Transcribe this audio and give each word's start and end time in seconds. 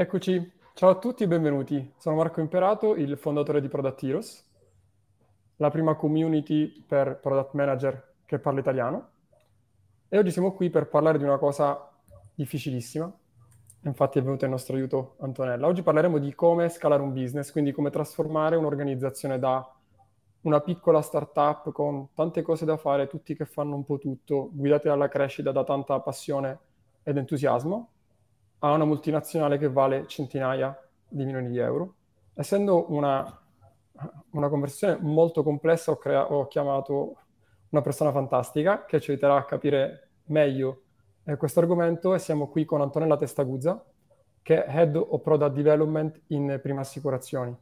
Eccoci, 0.00 0.50
ciao 0.72 0.88
a 0.88 0.98
tutti 0.98 1.24
e 1.24 1.26
benvenuti. 1.26 1.92
Sono 1.98 2.16
Marco 2.16 2.40
Imperato, 2.40 2.94
il 2.94 3.18
fondatore 3.18 3.60
di 3.60 3.68
Product 3.68 4.02
Heroes, 4.02 4.50
la 5.56 5.68
prima 5.68 5.94
community 5.94 6.70
per 6.88 7.18
product 7.20 7.52
manager 7.52 8.14
che 8.24 8.38
parla 8.38 8.60
italiano. 8.60 9.08
E 10.08 10.16
oggi 10.16 10.30
siamo 10.30 10.54
qui 10.54 10.70
per 10.70 10.88
parlare 10.88 11.18
di 11.18 11.24
una 11.24 11.36
cosa 11.36 11.86
difficilissima. 12.34 13.14
Infatti 13.82 14.18
è 14.18 14.22
venuto 14.22 14.46
in 14.46 14.52
nostro 14.52 14.74
aiuto 14.74 15.16
Antonella. 15.18 15.66
Oggi 15.66 15.82
parleremo 15.82 16.16
di 16.16 16.34
come 16.34 16.70
scalare 16.70 17.02
un 17.02 17.12
business, 17.12 17.52
quindi 17.52 17.70
come 17.70 17.90
trasformare 17.90 18.56
un'organizzazione 18.56 19.38
da 19.38 19.70
una 20.40 20.60
piccola 20.60 21.02
startup 21.02 21.72
con 21.72 22.14
tante 22.14 22.40
cose 22.40 22.64
da 22.64 22.78
fare, 22.78 23.06
tutti 23.06 23.34
che 23.34 23.44
fanno 23.44 23.74
un 23.74 23.84
po' 23.84 23.98
tutto, 23.98 24.48
guidati 24.50 24.88
dalla 24.88 25.08
crescita, 25.08 25.52
da 25.52 25.62
tanta 25.62 26.00
passione 26.00 26.58
ed 27.02 27.18
entusiasmo, 27.18 27.90
a 28.60 28.72
una 28.72 28.84
multinazionale 28.84 29.58
che 29.58 29.68
vale 29.68 30.06
centinaia 30.06 30.76
di 31.08 31.24
milioni 31.24 31.48
di 31.48 31.58
euro. 31.58 31.94
Essendo 32.34 32.90
una, 32.92 33.42
una 34.30 34.48
conversazione 34.48 34.98
molto 35.00 35.42
complessa, 35.42 35.90
ho, 35.90 35.96
crea- 35.96 36.32
ho, 36.32 36.46
chiamato 36.46 37.16
una 37.70 37.82
persona 37.82 38.12
fantastica 38.12 38.84
che 38.84 39.00
ci 39.00 39.10
aiuterà 39.10 39.36
a 39.36 39.44
capire 39.44 40.10
meglio 40.26 40.82
eh, 41.24 41.36
questo 41.36 41.60
argomento 41.60 42.14
e 42.14 42.18
siamo 42.18 42.48
qui 42.48 42.64
con 42.64 42.80
Antonella 42.80 43.16
Testaguzza, 43.16 43.84
che 44.42 44.64
è 44.64 44.76
Head 44.76 44.96
of 44.96 45.20
Product 45.22 45.52
Development 45.52 46.22
in 46.28 46.58
Prima 46.62 46.80
Assicurazioni. 46.80 47.56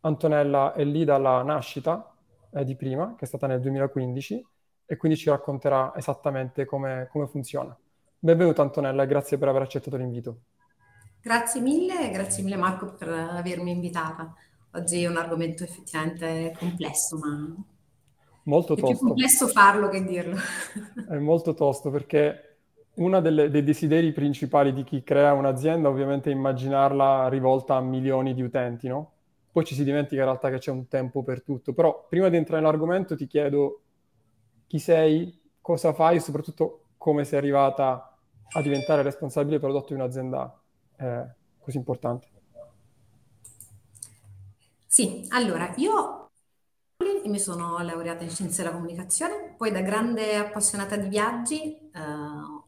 Antonella 0.00 0.72
è 0.72 0.84
lì 0.84 1.04
dalla 1.04 1.42
nascita 1.42 2.14
eh, 2.52 2.64
di 2.64 2.74
Prima, 2.76 3.14
che 3.16 3.24
è 3.24 3.28
stata 3.28 3.46
nel 3.46 3.60
2015, 3.60 4.46
e 4.86 4.96
quindi 4.96 5.16
ci 5.16 5.30
racconterà 5.30 5.92
esattamente 5.96 6.64
come, 6.64 7.08
come 7.10 7.26
funziona. 7.26 7.76
Benvenuta 8.24 8.62
Antonella 8.62 9.04
grazie 9.04 9.36
per 9.36 9.48
aver 9.48 9.62
accettato 9.62 9.96
l'invito. 9.96 10.42
Grazie 11.20 11.60
mille, 11.60 12.08
grazie 12.12 12.44
mille 12.44 12.54
Marco 12.54 12.94
per 12.94 13.08
avermi 13.08 13.72
invitata. 13.72 14.32
Oggi 14.74 15.02
è 15.02 15.08
un 15.08 15.16
argomento 15.16 15.64
effettivamente 15.64 16.54
complesso, 16.56 17.18
ma 17.18 17.52
molto 18.44 18.76
tosto. 18.76 18.86
è 18.86 18.96
più 18.96 19.06
complesso 19.06 19.48
farlo 19.48 19.88
che 19.88 20.04
dirlo. 20.04 20.36
È 21.10 21.18
molto 21.18 21.54
tosto 21.54 21.90
perché 21.90 22.58
uno 22.94 23.20
dei 23.20 23.64
desideri 23.64 24.12
principali 24.12 24.72
di 24.72 24.84
chi 24.84 25.02
crea 25.02 25.32
un'azienda 25.32 25.88
ovviamente 25.88 26.30
è 26.30 26.32
immaginarla 26.32 27.26
rivolta 27.26 27.74
a 27.74 27.80
milioni 27.80 28.34
di 28.34 28.42
utenti, 28.42 28.86
no? 28.86 29.14
Poi 29.50 29.64
ci 29.64 29.74
si 29.74 29.82
dimentica 29.82 30.20
in 30.20 30.28
realtà 30.28 30.48
che 30.48 30.58
c'è 30.58 30.70
un 30.70 30.86
tempo 30.86 31.24
per 31.24 31.42
tutto. 31.42 31.72
Però 31.72 32.06
prima 32.08 32.28
di 32.28 32.36
entrare 32.36 32.62
nell'argomento 32.62 33.16
ti 33.16 33.26
chiedo 33.26 33.80
chi 34.68 34.78
sei, 34.78 35.40
cosa 35.60 35.92
fai 35.92 36.18
e 36.18 36.20
soprattutto 36.20 36.84
come 36.96 37.24
sei 37.24 37.38
arrivata 37.38 38.06
a 38.54 38.62
diventare 38.62 39.02
responsabile 39.02 39.58
prodotto 39.58 39.88
di 39.88 39.94
un'azienda 39.94 40.60
eh, 40.96 41.24
così 41.58 41.76
importante? 41.76 42.28
Sì, 44.86 45.26
allora 45.30 45.72
io 45.76 46.30
mi 47.24 47.38
sono 47.38 47.78
laureata 47.78 48.24
in 48.24 48.30
scienze 48.30 48.62
della 48.62 48.74
comunicazione, 48.74 49.54
poi 49.56 49.70
da 49.70 49.80
grande 49.80 50.36
appassionata 50.36 50.96
di 50.96 51.08
viaggi 51.08 51.76
eh, 51.76 52.00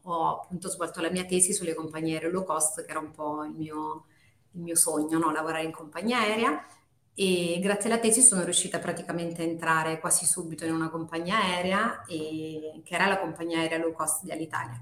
ho 0.01 0.41
appunto 0.41 0.69
svolto 0.69 1.01
la 1.01 1.11
mia 1.11 1.25
tesi 1.25 1.53
sulle 1.53 1.73
compagnie 1.73 2.15
aeree 2.15 2.31
low 2.31 2.43
cost, 2.43 2.83
che 2.83 2.89
era 2.91 2.99
un 2.99 3.11
po' 3.11 3.43
il 3.43 3.51
mio, 3.51 4.05
il 4.51 4.61
mio 4.61 4.75
sogno, 4.75 5.17
no? 5.17 5.31
lavorare 5.31 5.63
in 5.63 5.71
compagnia 5.71 6.19
aerea 6.19 6.65
e 7.13 7.59
grazie 7.61 7.89
alla 7.89 7.99
tesi 7.99 8.21
sono 8.21 8.43
riuscita 8.43 8.79
praticamente 8.79 9.41
a 9.41 9.45
entrare 9.45 9.99
quasi 9.99 10.25
subito 10.25 10.65
in 10.65 10.73
una 10.73 10.89
compagnia 10.89 11.37
aerea 11.41 12.03
e, 12.05 12.81
che 12.83 12.95
era 12.95 13.07
la 13.07 13.19
compagnia 13.19 13.59
aerea 13.59 13.77
low 13.77 13.93
cost 13.93 14.23
di 14.23 14.31
Alitalia. 14.31 14.79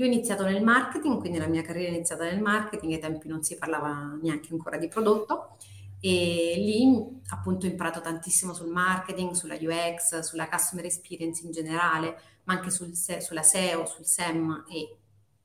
Io 0.00 0.06
ho 0.06 0.08
iniziato 0.08 0.44
nel 0.44 0.62
marketing, 0.62 1.18
quindi 1.18 1.36
la 1.36 1.46
mia 1.46 1.60
carriera 1.60 1.92
è 1.92 1.94
iniziata 1.94 2.24
nel 2.24 2.40
marketing, 2.40 2.94
ai 2.94 3.00
tempi 3.00 3.28
non 3.28 3.42
si 3.42 3.58
parlava 3.58 4.16
neanche 4.22 4.48
ancora 4.50 4.78
di 4.78 4.88
prodotto 4.88 5.58
e 6.00 6.54
lì 6.56 7.20
appunto 7.28 7.66
ho 7.66 7.68
imparato 7.68 8.00
tantissimo 8.00 8.54
sul 8.54 8.70
marketing, 8.70 9.32
sulla 9.32 9.56
UX, 9.60 10.20
sulla 10.20 10.48
customer 10.48 10.86
experience 10.86 11.44
in 11.44 11.50
generale, 11.50 12.18
ma 12.44 12.54
anche 12.54 12.70
sul, 12.70 12.94
sulla 12.94 13.42
SEO, 13.42 13.84
sul 13.84 14.06
SEM 14.06 14.64
e, 14.70 14.96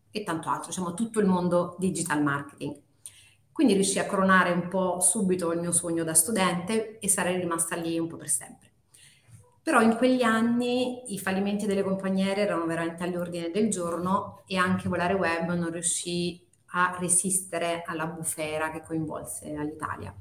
e 0.09 0.23
tanto 0.23 0.47
altro, 0.47 0.69
diciamo 0.69 0.93
tutto 0.93 1.19
il 1.19 1.25
mondo 1.25 1.75
digital 1.77 2.23
marketing. 2.23 2.79
Quindi 3.51 3.73
riuscii 3.73 3.99
a 3.99 4.05
coronare 4.05 4.53
un 4.53 4.69
po' 4.69 5.01
subito 5.01 5.51
il 5.51 5.59
mio 5.59 5.73
sogno 5.73 6.05
da 6.05 6.13
studente 6.13 6.97
e 6.99 7.09
sarei 7.09 7.37
rimasta 7.41 7.75
lì 7.75 7.99
un 7.99 8.07
po' 8.07 8.15
per 8.15 8.29
sempre. 8.29 8.71
Però 9.65 9.81
in 9.81 9.95
quegli 9.95 10.21
anni 10.21 11.11
i 11.11 11.17
fallimenti 11.17 11.65
delle 11.65 11.81
compagnie 11.81 12.35
erano 12.35 12.67
veramente 12.67 13.03
all'ordine 13.03 13.49
del 13.49 13.71
giorno 13.71 14.43
e 14.45 14.57
anche 14.57 14.87
Volare 14.87 15.15
Web 15.15 15.49
non 15.55 15.71
riuscì 15.71 16.39
a 16.73 16.95
resistere 16.99 17.81
alla 17.83 18.05
bufera 18.05 18.69
che 18.69 18.83
coinvolse 18.83 19.57
l'Italia. 19.63 20.15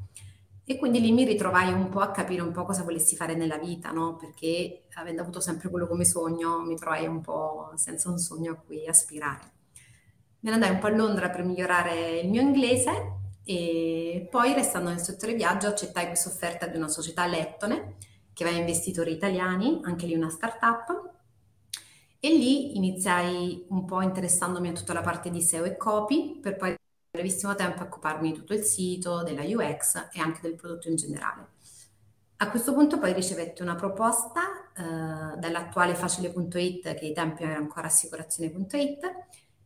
E 0.64 0.78
quindi 0.78 0.98
lì 0.98 1.12
mi 1.12 1.24
ritrovai 1.24 1.74
un 1.74 1.90
po' 1.90 2.00
a 2.00 2.10
capire 2.10 2.40
un 2.40 2.52
po' 2.52 2.64
cosa 2.64 2.84
volessi 2.84 3.16
fare 3.16 3.34
nella 3.34 3.58
vita, 3.58 3.90
no? 3.90 4.16
Perché 4.16 4.84
avendo 4.94 5.20
avuto 5.20 5.40
sempre 5.40 5.68
quello 5.68 5.86
come 5.86 6.06
sogno, 6.06 6.62
mi 6.62 6.76
trovai 6.76 7.06
un 7.06 7.20
po' 7.20 7.70
senza 7.74 8.08
un 8.08 8.16
sogno 8.16 8.52
a 8.52 8.54
cui 8.54 8.88
aspirare. 8.88 9.52
Me 10.40 10.48
ne 10.48 10.52
andai 10.52 10.70
un 10.70 10.78
po' 10.78 10.86
a 10.86 10.96
Londra 10.96 11.28
per 11.28 11.44
migliorare 11.44 12.20
il 12.20 12.30
mio 12.30 12.40
inglese 12.40 12.92
e 13.44 14.26
poi, 14.30 14.54
restando 14.54 14.88
nel 14.88 15.00
settore 15.00 15.34
viaggio, 15.34 15.66
accettai 15.66 16.06
questa 16.06 16.30
offerta 16.30 16.66
di 16.66 16.78
una 16.78 16.88
società 16.88 17.26
lettone 17.26 17.96
che 18.34 18.44
aveva 18.44 18.58
investitori 18.58 19.12
italiani, 19.12 19.80
anche 19.84 20.06
lì 20.06 20.14
una 20.14 20.28
startup. 20.28 21.12
E 22.20 22.28
lì 22.28 22.76
iniziai 22.76 23.64
un 23.68 23.84
po' 23.84 24.02
interessandomi 24.02 24.68
a 24.68 24.72
tutta 24.72 24.92
la 24.92 25.02
parte 25.02 25.30
di 25.30 25.40
SEO 25.40 25.64
e 25.64 25.76
copy, 25.76 26.38
per 26.40 26.56
poi 26.56 26.70
in 26.70 26.76
brevissimo 27.10 27.54
tempo 27.54 27.82
occuparmi 27.82 28.32
di 28.32 28.38
tutto 28.38 28.54
il 28.54 28.62
sito, 28.62 29.22
della 29.22 29.42
UX 29.42 30.08
e 30.12 30.20
anche 30.20 30.40
del 30.42 30.54
prodotto 30.54 30.88
in 30.88 30.96
generale. 30.96 31.52
A 32.38 32.50
questo 32.50 32.74
punto 32.74 32.98
poi 32.98 33.12
ricevette 33.12 33.62
una 33.62 33.76
proposta 33.76 34.40
eh, 34.76 35.38
dall'attuale 35.38 35.94
facile.it, 35.94 36.94
che 36.94 37.06
ai 37.06 37.12
tempi 37.12 37.44
era 37.44 37.56
ancora 37.56 37.86
assicurazione.it, 37.86 39.12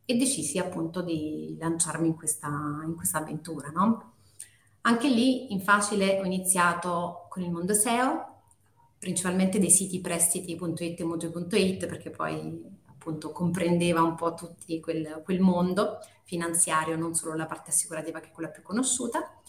e 0.05 0.17
decisi 0.17 0.59
appunto 0.59 1.03
di 1.03 1.57
lanciarmi 1.59 2.09
in 2.09 2.15
questa, 2.15 2.49
in 2.84 2.95
questa 2.97 3.19
avventura. 3.19 3.69
No? 3.71 4.15
Anche 4.83 5.09
lì 5.09 5.53
in 5.53 5.61
facile 5.61 6.19
ho 6.21 6.25
iniziato 6.25 7.27
con 7.28 7.43
il 7.43 7.51
mondo 7.51 7.75
SEO, 7.75 8.38
principalmente 8.98 9.59
dei 9.59 9.70
siti 9.70 10.00
prestiti.it 10.00 11.00
e 11.00 11.04
mutui.it 11.04 11.86
perché 11.86 12.10
poi 12.10 12.76
appunto 12.86 13.31
comprendeva 13.31 14.03
un 14.03 14.14
po' 14.14 14.34
tutto 14.34 14.81
quel, 14.81 15.22
quel, 15.25 15.41
mondo 15.41 15.98
finanziario, 16.25 16.97
non 16.97 17.14
solo 17.14 17.34
la 17.34 17.47
parte 17.47 17.70
assicurativa 17.70 18.20
che 18.20 18.28
è 18.28 18.32
quella 18.32 18.50
più 18.50 18.62
conosciuta. 18.62 19.41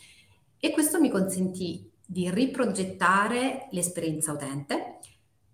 E 0.58 0.72
questo 0.72 1.00
mi 1.00 1.10
consentì 1.10 1.90
di 2.06 2.30
riprogettare 2.30 3.68
l'esperienza 3.72 4.32
utente 4.32 5.00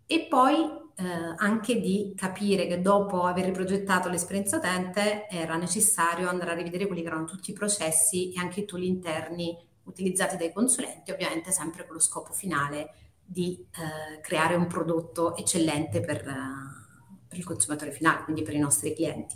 e 0.05 0.27
poi 0.29 0.83
eh, 0.97 1.03
anche 1.37 1.79
di 1.79 2.13
capire 2.15 2.67
che 2.67 2.81
dopo 2.81 3.23
aver 3.23 3.45
riprogettato 3.45 4.09
l'esperienza 4.09 4.57
utente 4.57 5.27
era 5.27 5.57
necessario 5.57 6.29
andare 6.29 6.51
a 6.51 6.55
rivedere 6.55 6.87
quelli 6.87 7.01
che 7.01 7.07
erano 7.07 7.25
tutti 7.25 7.51
i 7.51 7.53
processi 7.53 8.31
e 8.31 8.39
anche 8.39 8.61
i 8.61 8.65
tool 8.65 8.83
interni 8.83 9.57
utilizzati 9.83 10.37
dai 10.37 10.51
consulenti, 10.51 11.11
ovviamente 11.11 11.51
sempre 11.51 11.85
con 11.85 11.95
lo 11.95 12.01
scopo 12.01 12.33
finale 12.33 13.04
di 13.25 13.67
eh, 13.71 14.21
creare 14.21 14.55
un 14.55 14.67
prodotto 14.67 15.35
eccellente 15.35 15.99
per, 15.99 16.25
uh, 16.25 17.27
per, 17.27 17.37
il 17.37 17.43
consumatore 17.43 17.91
finale, 17.91 18.23
quindi 18.23 18.43
per 18.43 18.53
i 18.53 18.59
nostri 18.59 18.93
clienti. 18.93 19.35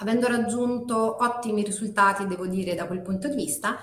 Avendo 0.00 0.26
raggiunto 0.26 1.22
ottimi 1.22 1.62
risultati, 1.62 2.26
devo 2.26 2.46
dire, 2.46 2.74
da 2.74 2.86
quel 2.86 3.00
punto 3.00 3.28
di 3.28 3.36
vista, 3.36 3.78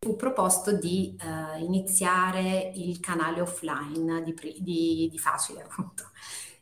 fu 0.00 0.16
proposto 0.16 0.72
di 0.72 1.16
uh, 1.20 1.62
iniziare 1.62 2.72
il 2.74 3.00
canale 3.00 3.40
offline 3.40 4.22
di, 4.22 4.34
di, 4.58 5.08
di 5.10 5.18
Facile, 5.18 5.62
appunto. 5.68 6.10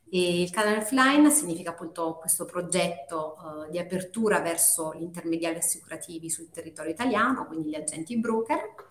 E 0.08 0.42
il 0.42 0.50
canale 0.50 0.78
offline 0.78 1.30
significa 1.30 1.70
appunto 1.70 2.16
questo 2.20 2.44
progetto 2.44 3.36
uh, 3.38 3.70
di 3.70 3.78
apertura 3.78 4.40
verso 4.40 4.94
gli 4.94 5.02
intermediari 5.02 5.56
assicurativi 5.56 6.30
sul 6.30 6.50
territorio 6.50 6.92
italiano, 6.92 7.46
quindi 7.46 7.70
gli 7.70 7.74
agenti 7.74 8.16
broker, 8.18 8.85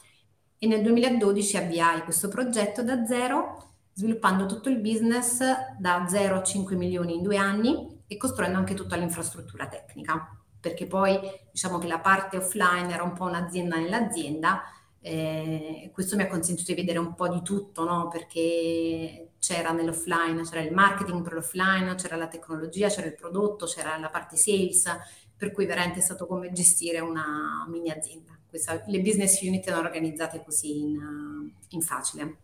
e 0.58 0.68
nel 0.68 0.82
2012 0.82 1.58
avviai 1.58 2.04
questo 2.04 2.28
progetto 2.30 2.82
da 2.84 3.06
zero, 3.06 3.74
sviluppando 3.94 4.46
tutto 4.46 4.70
il 4.70 4.80
business 4.80 5.42
da 5.78 6.06
0 6.08 6.36
a 6.36 6.44
5 6.44 6.76
milioni 6.76 7.16
in 7.16 7.24
due 7.24 7.38
anni 7.38 8.04
e 8.08 8.18
costruendo 8.18 8.58
anche 8.58 8.74
tutta 8.74 8.96
l'infrastruttura 8.96 9.68
tecnica, 9.68 10.38
perché 10.60 10.86
poi 10.88 11.20
diciamo 11.52 11.78
che 11.78 11.88
la 11.88 12.00
parte 12.00 12.38
offline 12.38 12.94
era 12.94 13.04
un 13.04 13.14
po' 13.14 13.26
un'azienda 13.26 13.78
nell'azienda, 13.78 14.64
eh, 15.02 15.92
questo 15.94 16.16
mi 16.16 16.24
ha 16.24 16.28
consentito 16.28 16.74
di 16.74 16.82
vedere 16.82 16.98
un 16.98 17.14
po' 17.14 17.28
di 17.28 17.42
tutto, 17.44 17.84
no? 17.84 18.08
perché 18.08 19.34
c'era 19.40 19.72
nell'offline, 19.72 20.42
c'era 20.42 20.62
il 20.62 20.74
marketing 20.74 21.22
per 21.22 21.34
l'offline, 21.34 21.94
c'era 21.96 22.16
la 22.16 22.28
tecnologia, 22.28 22.88
c'era 22.88 23.08
il 23.08 23.14
prodotto, 23.14 23.66
c'era 23.68 23.98
la 23.98 24.10
parte 24.10 24.36
sales, 24.36 24.90
per 25.38 25.52
cui 25.52 25.66
veramente 25.66 26.00
è 26.00 26.02
stato 26.02 26.26
come 26.26 26.52
gestire 26.52 27.00
una 27.00 27.66
mini 27.70 27.92
azienda 27.92 28.35
questa, 28.56 28.82
le 28.88 29.02
business 29.02 29.42
unit 29.42 29.68
erano 29.68 29.86
organizzate 29.86 30.44
così 30.44 30.80
in, 30.80 31.52
in 31.70 31.82
facile. 31.82 32.38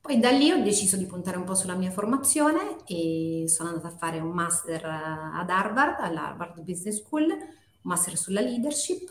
Poi 0.00 0.20
da 0.20 0.30
lì 0.30 0.50
ho 0.50 0.62
deciso 0.62 0.98
di 0.98 1.06
puntare 1.06 1.38
un 1.38 1.44
po' 1.44 1.54
sulla 1.54 1.74
mia 1.74 1.90
formazione 1.90 2.84
e 2.86 3.44
sono 3.46 3.70
andata 3.70 3.88
a 3.88 3.96
fare 3.96 4.18
un 4.18 4.32
master 4.32 4.84
ad 4.84 5.48
Harvard, 5.48 6.00
all'Harvard 6.00 6.60
Business 6.60 7.00
School, 7.00 7.34
master 7.82 8.18
sulla 8.18 8.42
leadership 8.42 9.08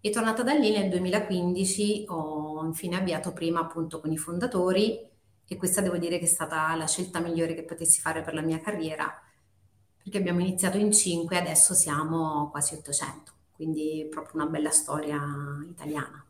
e 0.00 0.10
tornata 0.10 0.44
da 0.44 0.54
lì 0.54 0.70
nel 0.70 0.88
2015 0.88 2.04
ho 2.08 2.64
infine 2.64 2.96
avviato 2.96 3.32
prima 3.32 3.60
appunto 3.60 4.00
con 4.00 4.12
i 4.12 4.16
fondatori 4.16 4.98
e 5.46 5.56
questa 5.56 5.80
devo 5.80 5.98
dire 5.98 6.18
che 6.18 6.24
è 6.24 6.28
stata 6.28 6.74
la 6.76 6.86
scelta 6.86 7.18
migliore 7.18 7.54
che 7.54 7.64
potessi 7.64 8.00
fare 8.00 8.22
per 8.22 8.34
la 8.34 8.40
mia 8.40 8.60
carriera 8.60 9.12
perché 10.02 10.16
abbiamo 10.16 10.40
iniziato 10.40 10.78
in 10.78 10.92
5 10.92 11.36
e 11.36 11.40
adesso 11.40 11.74
siamo 11.74 12.48
quasi 12.50 12.74
800, 12.74 13.32
quindi 13.60 14.08
proprio 14.10 14.40
una 14.40 14.50
bella 14.50 14.70
storia 14.70 15.20
italiana. 15.68 16.24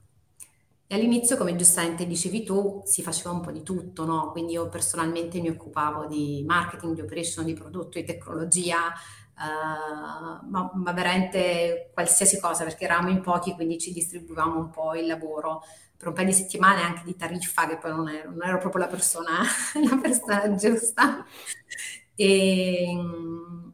E 0.88 0.94
all'inizio, 0.97 1.37
come 1.37 1.55
giustamente 1.55 2.05
dicevi 2.05 2.43
tu, 2.43 2.82
si 2.85 3.03
faceva 3.03 3.31
un 3.31 3.41
po' 3.41 3.53
di 3.53 3.62
tutto, 3.62 4.05
no? 4.05 4.32
Quindi 4.32 4.55
io 4.55 4.69
personalmente 4.69 5.41
mi 5.41 5.49
occupavo 5.49 6.06
di 6.06 6.43
marketing, 6.44 6.94
di 6.97 7.03
operation, 7.03 7.44
di 7.44 7.53
prodotto, 7.53 8.00
di 8.00 8.05
tecnologia, 8.05 8.88
uh, 9.37 10.50
ma, 10.50 10.73
ma, 10.75 10.93
veramente 10.93 11.91
qualsiasi 11.94 12.41
cosa, 12.41 12.65
perché 12.65 12.82
eravamo 12.82 13.11
in 13.11 13.21
pochi, 13.21 13.53
quindi 13.53 13.79
ci 13.79 13.93
distribuivamo 13.93 14.59
un 14.59 14.71
po' 14.71 14.97
il 14.97 15.06
lavoro 15.06 15.62
per 15.97 16.09
un 16.09 16.15
paio 16.15 16.26
di 16.26 16.33
settimane 16.33 16.83
anche 16.83 17.03
di 17.05 17.15
tariffa, 17.15 17.69
che 17.69 17.76
poi 17.76 17.93
non 17.93 18.09
ero, 18.09 18.31
non 18.31 18.43
ero 18.43 18.59
proprio 18.59 18.83
la 18.83 18.88
persona, 18.88 19.38
la 19.88 19.97
persona 20.03 20.53
giusta. 20.56 21.25
E, 22.17 22.93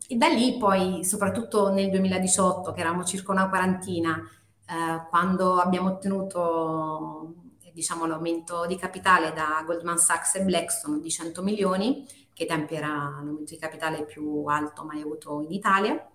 e, 0.08 0.16
da 0.16 0.28
lì 0.28 0.56
poi, 0.58 1.04
soprattutto 1.04 1.70
nel 1.70 1.90
2018, 1.90 2.72
che 2.72 2.80
eravamo 2.80 3.04
circa 3.04 3.32
una 3.32 3.48
quarantina, 3.48 4.20
eh, 4.68 5.06
quando 5.08 5.58
abbiamo 5.58 5.90
ottenuto 5.90 7.34
diciamo, 7.72 8.06
l'aumento 8.06 8.64
di 8.66 8.76
capitale 8.76 9.32
da 9.34 9.62
Goldman 9.66 9.98
Sachs 9.98 10.36
e 10.36 10.44
Blackstone 10.44 11.00
di 11.00 11.10
100 11.10 11.42
milioni, 11.42 12.06
che 12.32 12.44
ai 12.44 12.48
tempi 12.48 12.74
era 12.74 12.88
l'aumento 12.88 13.52
di 13.52 13.58
capitale 13.58 14.04
più 14.04 14.44
alto 14.46 14.84
mai 14.84 15.02
avuto 15.02 15.40
in 15.42 15.52
Italia, 15.52 16.10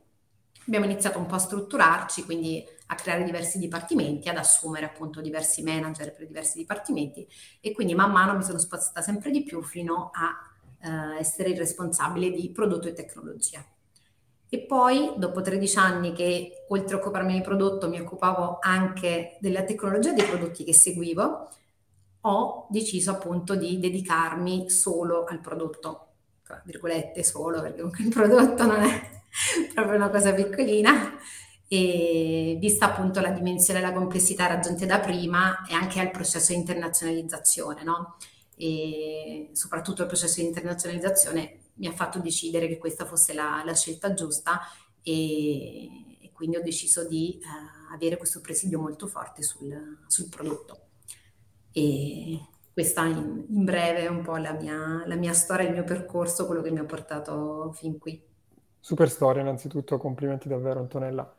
abbiamo 0.66 0.86
iniziato 0.86 1.20
un 1.20 1.26
po' 1.26 1.36
a 1.36 1.40
strutturarci, 1.40 2.24
quindi 2.26 2.64
a 2.88 2.96
creare 2.96 3.24
diversi 3.24 3.58
dipartimenti, 3.60 4.30
ad 4.30 4.38
assumere 4.38 4.86
appunto 4.86 5.22
diversi 5.22 5.64
manager 5.64 6.14
per 6.14 6.28
diversi 6.28 6.58
dipartimenti 6.58 7.28
e 7.60 7.72
quindi 7.74 7.96
man 7.96 8.12
mano 8.12 8.36
mi 8.36 8.44
sono 8.44 8.58
spostata 8.58 9.02
sempre 9.02 9.32
di 9.32 9.44
più 9.44 9.62
fino 9.62 10.12
a 10.14 10.36
eh, 10.82 11.20
essere 11.20 11.50
il 11.50 11.58
responsabile 11.58 12.32
di 12.32 12.50
prodotto 12.52 12.88
e 12.88 12.94
tecnologia. 12.94 13.64
E 14.54 14.60
poi, 14.60 15.14
dopo 15.16 15.40
13 15.40 15.78
anni 15.78 16.12
che 16.12 16.66
oltre 16.68 16.96
a 16.96 17.00
occuparmi 17.00 17.36
di 17.36 17.42
prodotto 17.42 17.88
mi 17.88 18.02
occupavo 18.02 18.58
anche 18.60 19.38
della 19.40 19.64
tecnologia 19.64 20.12
dei 20.12 20.26
prodotti 20.26 20.66
che 20.66 20.74
seguivo, 20.74 21.50
ho 22.20 22.68
deciso 22.70 23.12
appunto 23.12 23.56
di 23.56 23.80
dedicarmi 23.80 24.70
solo 24.70 25.24
al 25.24 25.40
prodotto, 25.40 26.08
tra 26.44 26.62
virgolette 26.66 27.24
solo, 27.24 27.62
perché 27.62 27.78
comunque 27.78 28.04
il 28.04 28.10
prodotto 28.10 28.66
non 28.66 28.82
è 28.82 29.22
proprio 29.74 29.96
una 29.96 30.10
cosa 30.10 30.34
piccolina, 30.34 31.18
e 31.70 32.58
vista 32.60 32.88
appunto 32.88 33.22
la 33.22 33.30
dimensione 33.32 33.80
e 33.80 33.84
la 33.84 33.94
complessità 33.94 34.48
raggiunte 34.48 34.86
da 34.86 35.00
prima 35.00 35.66
e 35.66 35.76
anche 35.76 36.02
al 36.02 36.12
processo 36.12 36.52
di 36.52 36.60
internazionalizzazione, 36.60 37.84
no? 37.84 38.18
e 38.58 39.50
soprattutto 39.54 40.02
il 40.02 40.10
processo 40.10 40.42
di 40.42 40.48
internazionalizzazione 40.48 41.61
mi 41.76 41.88
ha 41.88 41.92
fatto 41.92 42.20
decidere 42.20 42.68
che 42.68 42.78
questa 42.78 43.06
fosse 43.06 43.34
la, 43.34 43.62
la 43.66 43.74
scelta 43.74 44.14
giusta 44.14 44.60
e, 45.02 45.86
e, 46.22 46.32
quindi 46.34 46.58
ho 46.58 46.62
deciso 46.62 47.08
di 47.08 47.40
uh, 47.42 47.94
avere 47.94 48.18
questo 48.18 48.42
presidio 48.42 48.80
molto 48.80 49.08
forte 49.08 49.44
sul, 49.44 50.00
sul 50.08 50.30
prodotto. 50.30 50.88
E 51.72 52.40
questa 52.74 53.06
in, 53.06 53.46
in, 53.48 53.64
breve 53.64 54.00
è 54.00 54.08
un 54.08 54.22
po' 54.22 54.38
la 54.38 54.54
mia, 54.54 55.04
la 55.06 55.16
mia 55.16 55.34
storia, 55.34 55.68
il 55.68 55.74
mio 55.74 55.84
percorso, 55.84 56.46
quello 56.46 56.62
che 56.62 56.72
mi 56.72 56.80
ha 56.80 56.86
portato 56.86 57.72
fin 57.74 57.98
qui. 57.98 58.22
Super 58.80 59.10
storia, 59.10 59.42
innanzitutto 59.42 59.98
complimenti 59.98 60.48
davvero 60.48 60.80
Antonella. 60.80 61.36